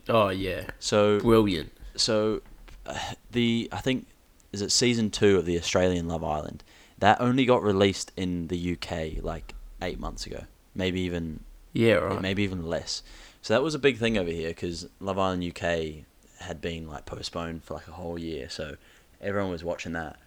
Oh 0.09 0.29
yeah, 0.29 0.63
So 0.79 1.19
brilliant. 1.19 1.71
so 1.95 2.41
uh, 2.85 2.97
the 3.31 3.67
I 3.71 3.81
think 3.81 4.07
is 4.53 4.61
it 4.61 4.71
season 4.71 5.09
two 5.09 5.37
of 5.37 5.45
the 5.45 5.57
Australian 5.57 6.07
Love 6.07 6.23
Island 6.23 6.63
that 6.99 7.19
only 7.19 7.45
got 7.45 7.61
released 7.61 8.11
in 8.15 8.47
the 8.47 8.73
UK 8.77 9.21
like 9.23 9.53
eight 9.81 9.99
months 9.99 10.25
ago, 10.25 10.43
maybe 10.75 11.01
even 11.01 11.41
Yeah, 11.73 11.95
right. 11.95 12.21
maybe 12.21 12.43
even 12.43 12.65
less. 12.65 13.03
So 13.41 13.53
that 13.53 13.61
was 13.63 13.75
a 13.75 13.79
big 13.79 13.97
thing 13.97 14.17
over 14.17 14.29
here 14.29 14.49
because 14.49 14.87
Love 14.99 15.17
Island 15.17 15.43
UK 15.43 16.05
had 16.39 16.59
been 16.61 16.87
like 16.87 17.05
postponed 17.05 17.63
for 17.63 17.73
like 17.75 17.87
a 17.87 17.91
whole 17.93 18.19
year, 18.19 18.49
so 18.49 18.75
everyone 19.21 19.51
was 19.51 19.63
watching 19.63 19.93
that. 19.93 20.17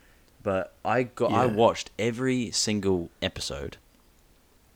But 0.42 0.72
I 0.84 1.02
got 1.04 1.32
I 1.32 1.46
watched 1.46 1.90
every 1.98 2.50
single 2.50 3.10
episode, 3.20 3.76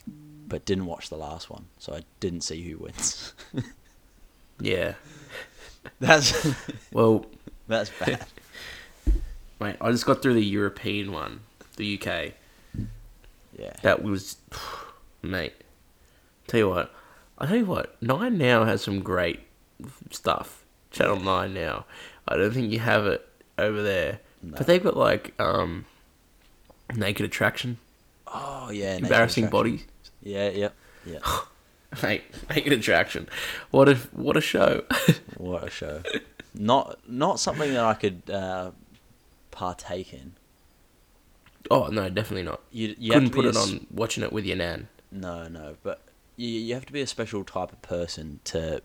but 0.07 0.65
didn't 0.67 0.87
watch 0.87 1.09
the 1.09 1.17
last 1.17 1.49
one, 1.49 1.67
so 1.79 1.95
I 1.95 2.03
didn't 2.21 2.43
see 2.43 2.63
who 2.63 2.79
wins. 2.79 3.33
Yeah. 4.61 4.95
that's 5.99 6.55
Well, 6.93 7.27
that's 7.69 7.91
bad. 7.99 8.25
Wait, 9.59 9.77
I 9.81 9.91
just 9.91 10.07
got 10.07 10.23
through 10.23 10.35
the 10.35 10.45
European 10.45 11.11
one, 11.13 11.41
the 11.77 11.99
UK. 12.01 12.35
Yeah. 13.59 13.73
That 13.83 14.03
was, 14.03 14.37
mate. 15.23 15.55
Tell 16.47 16.59
you 16.61 16.69
what, 16.69 16.95
I 17.39 17.47
tell 17.47 17.57
you 17.57 17.65
what, 17.65 18.01
Nine 18.03 18.37
Now 18.39 18.65
has 18.65 18.83
some 18.83 19.01
great 19.01 19.41
stuff. 20.11 20.65
Channel 20.91 21.21
Nine 21.21 21.55
Now. 21.55 21.87
I 22.29 22.37
don't 22.37 22.53
think 22.53 22.71
you 22.71 22.79
have 22.81 23.07
it 23.07 23.27
over 23.59 23.83
there, 23.83 24.21
No. 24.43 24.57
but 24.57 24.67
they've 24.67 24.83
got 24.83 24.97
like 24.97 25.35
um, 25.41 25.85
Naked 26.95 27.25
Attraction, 27.27 27.79
Oh 28.27 28.71
yeah. 28.71 28.97
Embarrassing 28.97 29.49
bodies. 29.49 29.85
Yeah, 30.23 30.51
yeah, 30.51 30.69
yeah. 31.07 31.19
Mate, 32.03 32.25
Naked 32.51 32.73
Attraction. 32.73 33.29
What 33.71 33.89
a 33.89 33.95
what 34.13 34.37
a 34.37 34.41
show. 34.41 34.83
what 35.37 35.65
a 35.65 35.71
show! 35.71 36.03
Not 36.55 36.99
not 37.09 37.39
something 37.41 37.73
that 37.75 37.85
I 37.85 37.95
could 37.95 38.23
uh, 38.31 38.73
partake 39.51 40.13
in. 40.13 40.33
Oh 41.71 41.89
no, 41.89 42.09
definitely 42.09 42.43
not. 42.45 42.61
You 42.71 42.95
you 42.99 43.13
Couldn't 43.13 43.31
put 43.31 43.45
it 43.45 43.57
on 43.57 43.87
watching 43.91 44.23
it 44.25 44.33
with 44.33 44.45
your 44.45 44.57
nan. 44.57 44.89
No, 45.11 45.49
no, 45.49 45.77
but 45.83 46.01
you 46.37 46.49
you 46.49 46.75
have 46.75 46.87
to 46.87 46.93
be 46.93 47.01
a 47.01 47.07
special 47.07 47.45
type 47.45 47.73
of 47.73 47.81
person 47.83 48.41
to 48.45 48.83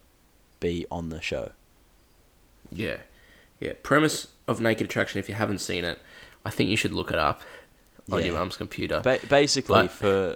be 0.59 0.85
on 0.91 1.09
the 1.09 1.21
show. 1.21 1.51
Yeah, 2.71 2.97
yeah. 3.59 3.73
Premise 3.83 4.27
of 4.47 4.61
Naked 4.61 4.85
Attraction. 4.85 5.19
If 5.19 5.27
you 5.29 5.35
haven't 5.35 5.59
seen 5.59 5.83
it, 5.83 5.99
I 6.45 6.49
think 6.49 6.69
you 6.69 6.75
should 6.75 6.93
look 6.93 7.09
it 7.11 7.17
up 7.17 7.41
on 8.11 8.23
your 8.25 8.33
mum's 8.35 8.57
computer. 8.57 9.01
Ba- 9.01 9.19
basically, 9.27 9.83
But- 9.83 9.91
for 9.91 10.35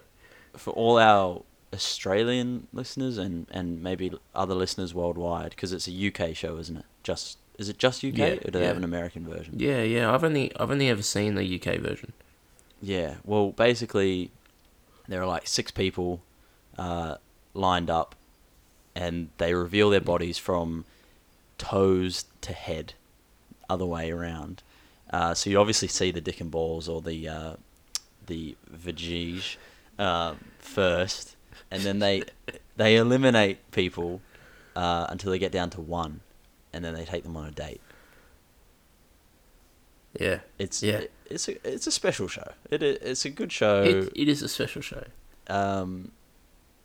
for 0.57 0.71
all 0.71 0.97
our 0.99 1.41
Australian 1.73 2.67
listeners 2.71 3.17
and, 3.17 3.47
and 3.49 3.81
maybe 3.81 4.11
other 4.35 4.53
listeners 4.53 4.93
worldwide, 4.93 5.49
because 5.49 5.73
it's 5.73 5.87
a 5.87 5.91
UK 5.91 6.35
show, 6.35 6.57
isn't 6.57 6.77
it? 6.77 6.85
Just 7.03 7.39
is 7.57 7.69
it 7.69 7.77
just 7.77 8.03
UK, 8.03 8.17
Yeah, 8.17 8.25
or 8.45 8.51
do 8.51 8.59
they 8.59 8.65
have 8.65 8.77
an 8.77 8.83
American 8.83 9.27
version? 9.27 9.55
yeah, 9.59 9.81
yeah. 9.83 10.13
I've 10.13 10.23
only 10.23 10.51
I've 10.59 10.71
only 10.71 10.89
ever 10.89 11.01
seen 11.03 11.35
the 11.35 11.43
UK 11.59 11.77
version. 11.79 12.13
Yeah. 12.83 13.15
Well, 13.23 13.51
basically, 13.51 14.29
there 15.07 15.21
are 15.21 15.25
like 15.25 15.47
six 15.47 15.71
people 15.71 16.21
uh, 16.77 17.15
lined 17.53 17.89
up, 17.89 18.13
and 18.93 19.29
they 19.37 19.53
reveal 19.53 19.89
their 19.89 20.01
bodies 20.01 20.37
from 20.37 20.83
toes 21.57 22.25
to 22.41 22.51
head, 22.51 22.93
other 23.69 23.85
way 23.85 24.11
around. 24.11 24.61
Uh, 25.09 25.33
so 25.33 25.49
you 25.49 25.57
obviously 25.59 25.87
see 25.87 26.11
the 26.11 26.19
dick 26.19 26.41
and 26.41 26.51
balls 26.51 26.89
or 26.89 27.01
the 27.01 27.29
uh, 27.29 27.53
the 28.27 28.57
vagige 28.69 29.55
um, 29.97 30.39
first, 30.59 31.37
and 31.71 31.83
then 31.83 31.99
they 31.99 32.23
they 32.75 32.97
eliminate 32.97 33.71
people 33.71 34.19
uh, 34.75 35.07
until 35.09 35.31
they 35.31 35.39
get 35.39 35.53
down 35.53 35.69
to 35.69 35.79
one, 35.79 36.19
and 36.73 36.83
then 36.83 36.93
they 36.93 37.05
take 37.05 37.23
them 37.23 37.37
on 37.37 37.45
a 37.45 37.51
date. 37.51 37.79
Yeah, 40.19 40.39
It's 40.59 40.83
Yeah. 40.83 41.01
it's 41.25 41.47
a 41.47 41.67
it's 41.67 41.87
a 41.87 41.91
special 41.91 42.27
show. 42.27 42.51
It 42.69 42.83
it's 42.83 43.25
a 43.25 43.29
good 43.29 43.51
show. 43.51 43.81
it, 43.83 44.11
it 44.15 44.27
is 44.29 44.41
a 44.43 44.47
special 44.47 44.81
show. 44.81 45.03
Um, 45.47 46.11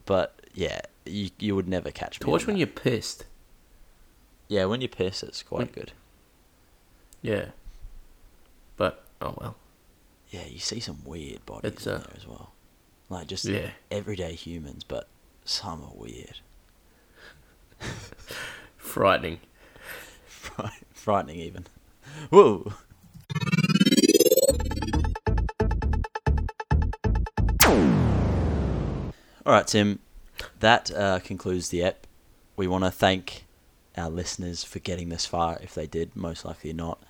but 0.06 0.40
yeah, 0.54 0.80
you 1.04 1.30
you 1.38 1.54
would 1.54 1.68
never 1.68 1.90
catch 1.90 2.18
me. 2.20 2.24
To 2.24 2.30
watch 2.30 2.46
when 2.46 2.54
that. 2.54 2.60
you're 2.60 2.66
pissed. 2.68 3.24
yeah 4.48 4.64
when 4.64 4.80
you're 4.80 4.88
pissed, 4.88 5.22
it's 5.22 5.42
quite 5.42 5.58
When- 5.58 5.66
good. 5.68 5.92
Yeah. 7.22 7.46
But 8.76 9.04
oh 9.20 9.34
well. 9.38 9.56
Yeah, 10.30 10.46
you 10.46 10.58
see 10.58 10.80
some 10.80 11.02
weird 11.04 11.44
bodies 11.46 11.72
It's, 11.72 11.86
in 11.86 11.92
uh, 11.94 11.98
there 11.98 12.12
as 12.16 12.26
well, 12.26 12.52
like 13.08 13.26
just 13.28 13.44
Yeah. 13.44 13.70
everyday 13.90 14.34
humans, 14.34 14.84
but 14.84 15.08
some 15.44 15.82
are 15.82 15.92
weird, 15.94 16.40
Frightening. 18.76 19.40
Fright- 20.26 20.84
frightening 20.92 21.40
even. 21.40 21.66
Whoa. 22.30 22.72
All 29.48 29.54
right, 29.54 29.66
Tim. 29.66 30.00
That 30.60 30.90
uh, 30.94 31.20
concludes 31.20 31.70
the 31.70 31.82
app. 31.82 32.06
We 32.56 32.66
want 32.66 32.84
to 32.84 32.90
thank 32.90 33.46
our 33.96 34.10
listeners 34.10 34.62
for 34.62 34.78
getting 34.78 35.08
this 35.08 35.24
far. 35.24 35.58
If 35.62 35.74
they 35.74 35.86
did, 35.86 36.14
most 36.14 36.44
likely 36.44 36.74
not. 36.74 37.02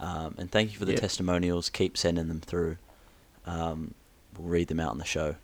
Um, 0.00 0.34
and 0.36 0.50
thank 0.50 0.72
you 0.72 0.78
for 0.80 0.86
the 0.86 0.94
Yeah. 0.94 0.98
testimonials. 0.98 1.70
Keep 1.70 1.96
sending 1.96 2.26
them 2.26 2.40
through. 2.40 2.78
Um, 3.46 3.94
we'll 4.36 4.48
read 4.48 4.66
them 4.66 4.80
out 4.80 4.90
on 4.90 4.98
the 4.98 5.04
show 5.04 5.36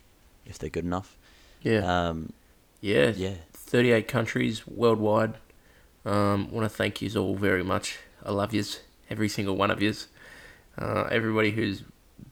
if 0.44 0.59
they're 0.59 0.70
good 0.70 0.84
enough. 0.84 1.16
Yeah. 1.62 2.09
Um, 2.09 2.32
yeah. 2.80 3.12
yeah. 3.14 3.34
38 3.53 4.09
countries 4.09 4.66
worldwide. 4.66 5.34
Um, 6.05 6.51
want 6.51 6.68
to 6.68 6.76
thank 6.76 7.01
yous 7.01 7.14
all 7.14 7.36
very 7.36 7.62
much. 7.62 8.01
I 8.24 8.32
love 8.32 8.53
yous, 8.53 8.80
every 9.09 9.28
single 9.28 9.57
one 9.57 9.70
of 9.70 9.80
yous. 9.80 10.09
Uh, 10.76 11.03
everybody 11.12 11.53
who's 11.53 11.84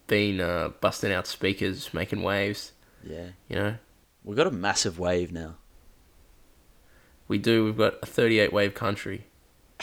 been 0.08 0.40
uh, 0.40 0.70
busting 0.80 1.12
out 1.12 1.28
speakers, 1.28 1.94
making 1.94 2.24
waves. 2.24 2.72
Yeah. 3.08 3.28
You 3.48 3.56
know, 3.56 3.74
We've 4.28 4.36
got 4.36 4.46
a 4.46 4.50
massive 4.50 4.98
wave 4.98 5.32
now. 5.32 5.54
we 7.28 7.38
do. 7.38 7.64
We've 7.64 7.78
got 7.78 7.94
a 8.02 8.06
38 8.06 8.52
wave 8.52 8.74
country. 8.74 9.24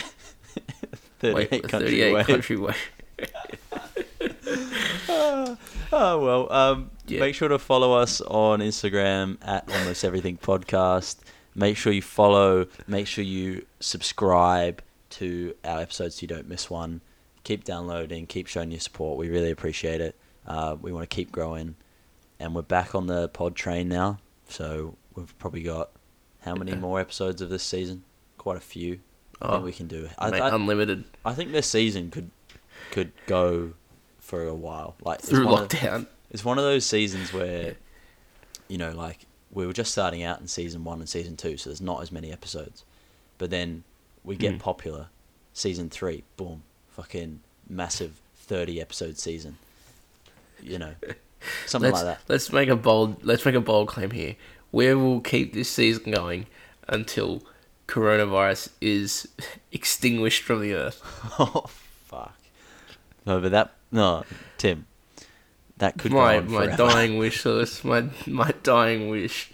38 1.20 1.34
Wait, 1.52 1.64
country 1.64 1.90
38 1.90 2.14
wave. 2.14 2.28
country 2.28 2.56
wave. 2.58 2.92
oh 5.10 5.58
well. 5.92 6.54
Um, 6.54 6.92
Yeah. 7.08 7.22
Make 7.22 7.34
sure 7.34 7.48
to 7.50 7.58
follow 7.58 7.94
us 7.94 8.22
on 8.22 8.60
Instagram 8.60 9.40
at 9.42 9.68
almost 9.80 10.06
everything 10.06 10.38
podcast. 10.38 11.18
Make 11.56 11.76
sure 11.76 11.92
you 11.92 12.04
follow. 12.04 12.68
Make 12.88 13.08
sure 13.08 13.24
you 13.24 13.66
subscribe 13.80 14.84
to 15.12 15.56
our 15.64 15.82
episodes 15.82 16.16
so 16.18 16.22
you 16.22 16.28
don't 16.28 16.48
miss 16.48 16.70
one. 16.70 17.02
Keep 17.44 17.64
downloading. 17.64 18.28
Keep 18.28 18.46
showing 18.46 18.70
your 18.70 18.80
support. 18.80 19.18
We 19.18 19.28
really 19.28 19.50
appreciate 19.50 20.02
it. 20.02 20.16
Uh, 20.46 20.76
we 20.80 20.92
want 20.94 21.10
to 21.10 21.16
keep 21.16 21.32
growing, 21.32 21.76
and 22.40 22.54
we're 22.54 22.62
back 22.62 22.94
on 22.94 23.08
the 23.08 23.28
pod 23.30 23.56
train 23.56 23.90
now. 23.90 24.20
So 24.50 24.96
we've 25.16 25.38
probably 25.40 25.64
got 25.64 25.90
how 26.42 26.56
many 26.56 26.76
more 26.76 27.00
episodes 27.00 27.42
of 27.42 27.50
this 27.50 27.64
season? 27.64 28.04
Quite 28.38 28.58
a 28.58 28.62
few. 28.62 29.00
I 29.42 29.48
Oh, 29.48 29.52
think 29.54 29.66
we 29.66 29.72
can 29.74 29.88
do. 29.88 30.10
I, 30.18 30.30
mate, 30.32 30.42
I, 30.42 30.56
unlimited 30.56 31.04
I 31.26 31.34
think 31.34 31.52
this 31.52 31.68
season 31.70 32.10
could 32.12 32.30
could 32.92 33.12
go 33.26 33.74
for 34.20 34.44
a 34.48 34.54
while. 34.54 34.96
Like 35.02 35.20
it's 35.20 35.30
through 35.30 35.46
one 35.48 35.64
of- 35.64 35.70
lockdown. 35.70 36.08
it's 36.32 36.46
one 36.46 36.58
of 36.58 36.64
those 36.64 36.86
seasons 36.86 37.34
where, 37.34 37.76
you 38.68 38.78
know, 38.78 38.92
like 38.92 39.26
we 39.52 39.66
were 39.66 39.74
just 39.74 39.92
starting 39.92 40.24
out 40.24 40.40
in 40.40 40.48
season 40.48 40.84
one 40.84 41.00
and 41.00 41.10
season 41.10 41.36
two, 41.36 41.58
so 41.58 41.70
there's 41.70 41.82
not 41.82 42.02
as 42.02 42.12
many 42.12 42.32
episodes. 42.32 42.84
But 43.38 43.50
then 43.50 43.84
we 44.24 44.36
get 44.38 44.54
Mm. 44.56 44.60
popular, 44.60 45.08
season 45.54 45.90
three, 45.90 46.24
boom, 46.38 46.64
fucking 46.90 47.42
massive 47.70 48.22
thirty 48.38 48.80
episode 48.80 49.18
season. 49.18 49.58
You 50.62 50.80
know, 50.80 50.94
something 51.66 51.92
let's, 51.92 52.04
like 52.04 52.18
that. 52.18 52.22
Let's 52.28 52.52
make 52.52 52.70
a 52.70 52.76
bold. 52.76 53.24
Let's 53.24 53.46
make 53.46 53.56
a 53.56 53.62
bold 53.62 53.88
claim 53.88 54.12
here. 54.12 54.36
We 54.72 54.94
will 54.94 55.22
keep 55.22 55.54
this 55.54 55.70
season 55.70 56.12
going 56.12 56.48
until 56.88 57.44
coronavirus 57.88 58.70
is 58.82 59.28
extinguished 59.72 60.44
from 60.44 60.62
the 60.62 60.74
earth. 60.74 61.02
oh 61.40 61.66
fuck. 62.06 62.38
No, 63.26 63.40
but 63.40 63.52
that 63.52 63.74
no, 63.92 64.24
Tim. 64.58 64.86
That 65.78 65.98
could 65.98 66.12
my 66.12 66.40
my 66.40 66.68
dying 66.68 67.18
wish, 67.20 67.46
Lewis. 67.46 67.84
My 67.84 68.06
my 68.26 68.54
dying 68.64 69.10
wish. 69.10 69.52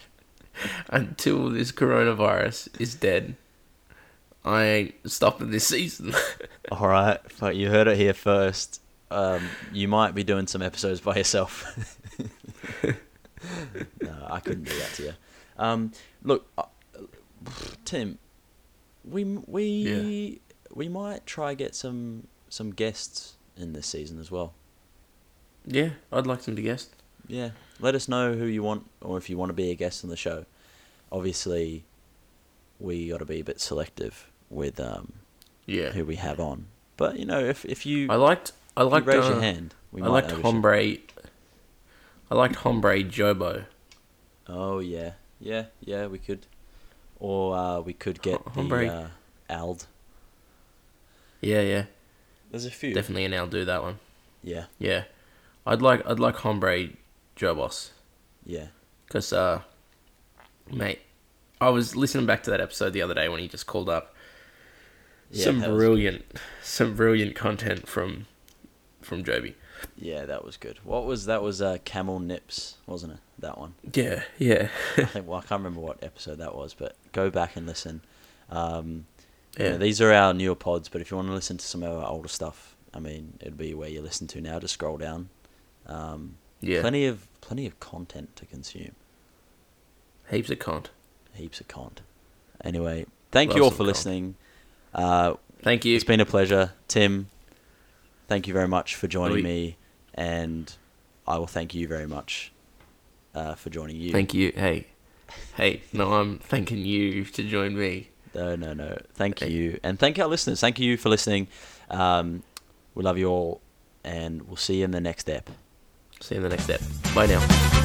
Until 0.90 1.50
this 1.50 1.72
coronavirus 1.72 2.80
is 2.80 2.94
dead, 2.94 3.36
I 4.46 4.64
ain't 4.64 4.96
stopping 5.06 5.50
this 5.50 5.68
season. 5.68 6.14
All 6.72 6.88
right, 6.88 7.20
but 7.40 7.56
you 7.56 7.70
heard 7.70 7.88
it 7.88 7.98
here 7.98 8.14
first. 8.14 8.82
Um, 9.12 9.48
you 9.74 9.88
might 9.88 10.16
be 10.16 10.24
doing 10.24 10.48
some 10.48 10.62
episodes 10.62 11.02
by 11.02 11.16
yourself. 11.18 11.66
no, 12.84 14.28
I 14.30 14.40
couldn't 14.40 14.64
do 14.64 14.78
that 14.80 14.90
to 14.96 15.04
you. 15.04 15.14
Um, 15.58 15.92
look, 16.24 16.48
uh, 16.58 16.64
Tim, 17.86 18.18
we 19.04 19.24
we 19.24 19.64
Yeah. 19.64 20.38
we 20.74 20.88
might 20.90 21.26
try 21.26 21.54
get 21.54 21.76
some 21.76 22.28
some 22.50 22.72
guests 22.72 23.34
in 23.58 23.74
this 23.74 23.88
season 23.88 24.20
as 24.20 24.32
well. 24.32 24.54
Yeah, 25.66 25.92
I'd 26.12 26.26
like 26.28 26.42
them 26.42 26.56
to 26.56 26.62
guest. 26.62 26.90
Yeah, 27.28 27.52
let 27.80 27.96
us 27.96 28.08
know 28.08 28.34
who 28.34 28.46
you 28.46 28.64
want, 28.64 28.90
or 29.02 29.18
if 29.18 29.30
you 29.30 29.38
want 29.38 29.50
to 29.50 29.54
be 29.54 29.70
a 29.72 29.76
guest 29.76 30.04
on 30.04 30.10
the 30.10 30.18
show. 30.18 30.46
Obviously, 31.12 31.84
we 32.80 33.10
got 33.10 33.20
to 33.20 33.26
be 33.26 33.40
a 33.40 33.44
bit 33.44 33.60
selective 33.62 34.30
with 34.50 34.80
um, 34.80 35.14
Yeah. 35.66 35.92
who 35.92 36.06
we 36.06 36.16
have 36.16 36.40
on. 36.40 36.66
But 36.98 37.20
you 37.20 37.26
know, 37.26 37.40
if 37.40 37.66
if 37.66 37.86
you, 37.86 38.08
I 38.10 38.16
liked. 38.16 38.54
I 38.82 38.84
if 38.84 38.88
you 38.88 38.92
liked. 38.92 39.08
raise 39.08 39.26
uh, 39.26 39.30
your 39.30 39.42
hand, 39.42 39.74
we 39.92 40.02
I 40.02 40.06
might 40.06 40.12
liked. 40.28 40.32
Hombre. 40.42 40.98
I 42.30 42.36
liked 42.36 42.56
Hombre 42.58 43.04
Jobo. 43.04 43.66
Oh 44.48 44.80
yeah, 44.80 45.14
yeah, 45.40 45.66
yeah. 45.82 46.08
We 46.08 46.18
could, 46.18 46.46
or 47.20 47.56
uh, 47.56 47.80
we 47.82 47.94
could 47.94 48.22
get 48.22 48.42
Hombre. 48.48 48.86
the 48.88 48.94
uh, 48.94 49.08
Ald. 49.50 49.88
Yeah, 51.42 51.62
yeah. 51.62 51.86
There's 52.52 52.66
a 52.66 52.72
few. 52.72 52.94
Definitely, 52.94 53.26
an 53.26 53.34
I'll 53.34 53.48
do 53.48 53.66
that 53.66 53.82
one. 53.82 54.00
Yeah, 54.44 54.66
Yeah, 54.80 55.04
I'd 55.66 55.82
like. 55.82 56.06
I'd 56.06 56.20
like 56.20 56.36
Hombre 56.38 56.90
Jobos. 57.38 57.92
yeah, 58.46 58.68
Because, 59.08 59.32
uh, 59.32 59.62
mate, 60.72 61.00
I 61.60 61.70
was 61.70 61.96
listening 61.96 62.26
back 62.26 62.44
to 62.44 62.50
that 62.52 62.60
episode 62.60 62.92
the 62.94 63.02
other 63.04 63.14
day 63.14 63.30
when 63.30 63.40
he 63.40 63.48
just 63.48 63.68
called 63.68 63.88
up. 63.90 64.16
Yeah, 65.30 65.46
some 65.46 65.60
brilliant, 65.62 66.26
some 66.64 66.96
brilliant 66.96 67.36
content 67.36 67.88
from, 67.88 68.26
from 69.12 69.24
Joby. 69.24 69.56
yeah. 69.98 70.26
That 70.26 70.44
was 70.46 70.58
good. 70.58 70.80
What 70.84 71.06
was 71.06 71.26
that? 71.26 71.42
Was 71.42 71.62
uh, 71.62 71.78
Camel 71.86 72.20
Nips, 72.20 72.78
wasn't 72.88 73.14
it? 73.14 73.20
That 73.40 73.58
one. 73.58 73.74
Yeah, 73.94 74.24
yeah, 74.38 74.70
I 74.98 75.06
think. 75.06 75.28
Well, 75.28 75.40
I 75.40 75.42
can't 75.42 75.60
remember 75.60 75.82
what 75.82 76.04
episode 76.04 76.38
that 76.38 76.56
was, 76.56 76.74
but 76.74 76.96
go 77.12 77.30
back 77.30 77.56
and 77.56 77.66
listen. 77.66 78.02
Um, 78.50 79.06
yeah. 79.58 79.72
yeah. 79.72 79.78
these 79.78 80.02
are 80.02 80.12
our 80.12 80.34
newer 80.34 80.56
pods, 80.56 80.90
but 80.90 81.02
if 81.02 81.12
you 81.12 81.18
want 81.18 81.30
to 81.30 81.34
listen 81.34 81.58
to 81.58 81.66
some 81.66 81.84
of 81.84 81.98
our 81.98 82.08
older 82.08 82.28
stuff, 82.28 82.76
I 82.94 83.00
mean, 83.00 83.34
it'd 83.42 83.58
be 83.58 83.74
where 83.74 83.90
you 83.90 84.02
listen 84.02 84.28
to 84.28 84.42
now. 84.42 84.60
Just 84.60 84.76
scroll 84.76 84.98
down. 84.98 85.30
Um, 85.88 86.38
yeah. 86.62 86.82
Plenty 86.82 87.06
of 87.06 87.28
plenty 87.42 87.66
of 87.66 87.80
content 87.80 88.36
to 88.36 88.46
consume. 88.46 88.96
Heaps 90.30 90.50
of 90.50 90.60
cont. 90.60 90.92
Heaps 91.34 91.60
of 91.60 91.68
content. 91.68 92.02
Anyway, 92.64 93.06
thank 93.32 93.56
you 93.56 93.64
all 93.64 93.72
for 93.72 93.84
listening. 93.84 94.36
Uh, 94.94 95.34
Thank 95.64 95.86
you. 95.86 95.96
It's 95.96 96.04
been 96.04 96.20
a 96.20 96.26
pleasure, 96.26 96.74
Tim. 96.88 97.28
Thank 98.32 98.48
you 98.48 98.54
very 98.54 98.70
much 98.70 98.96
for 98.96 99.10
joining 99.10 99.40
Oi. 99.40 99.42
me, 99.44 99.78
and 100.14 100.74
I 101.28 101.38
will 101.38 101.48
thank 101.48 101.76
you 101.76 101.86
very 101.86 102.08
much 102.08 102.54
uh, 103.36 103.56
for 103.56 103.70
joining 103.70 103.98
you. 103.98 104.14
Thank 104.14 104.34
you. 104.34 104.54
Hey, 104.56 104.88
hey. 105.58 105.82
No, 105.92 106.14
I'm 106.14 106.40
thanking 106.40 106.78
you 106.78 107.26
to 107.26 107.44
join 107.44 107.78
me. 107.78 108.08
No, 108.34 108.56
no, 108.56 108.72
no. 108.72 108.98
Thank 109.16 109.40
Hey. 109.40 109.50
you, 109.50 109.82
and 109.84 110.00
thank 110.00 110.18
our 110.18 110.28
listeners. 110.28 110.62
Thank 110.62 110.80
you 110.80 110.96
for 110.96 111.10
listening. 111.10 111.50
Um, 111.90 112.44
we 112.96 113.04
love 113.04 113.18
you 113.18 113.28
all, 113.28 113.60
and 114.06 114.44
we'll 114.44 114.56
see 114.56 114.78
you 114.78 114.86
in 114.86 114.92
the 114.92 115.02
next 115.02 115.30
ep. 115.30 115.50
See 116.22 116.36
you 116.36 116.40
in 116.40 116.44
the 116.44 116.56
next 116.56 116.64
step. 116.64 116.80
Bye 117.14 117.26
now. 117.26 117.81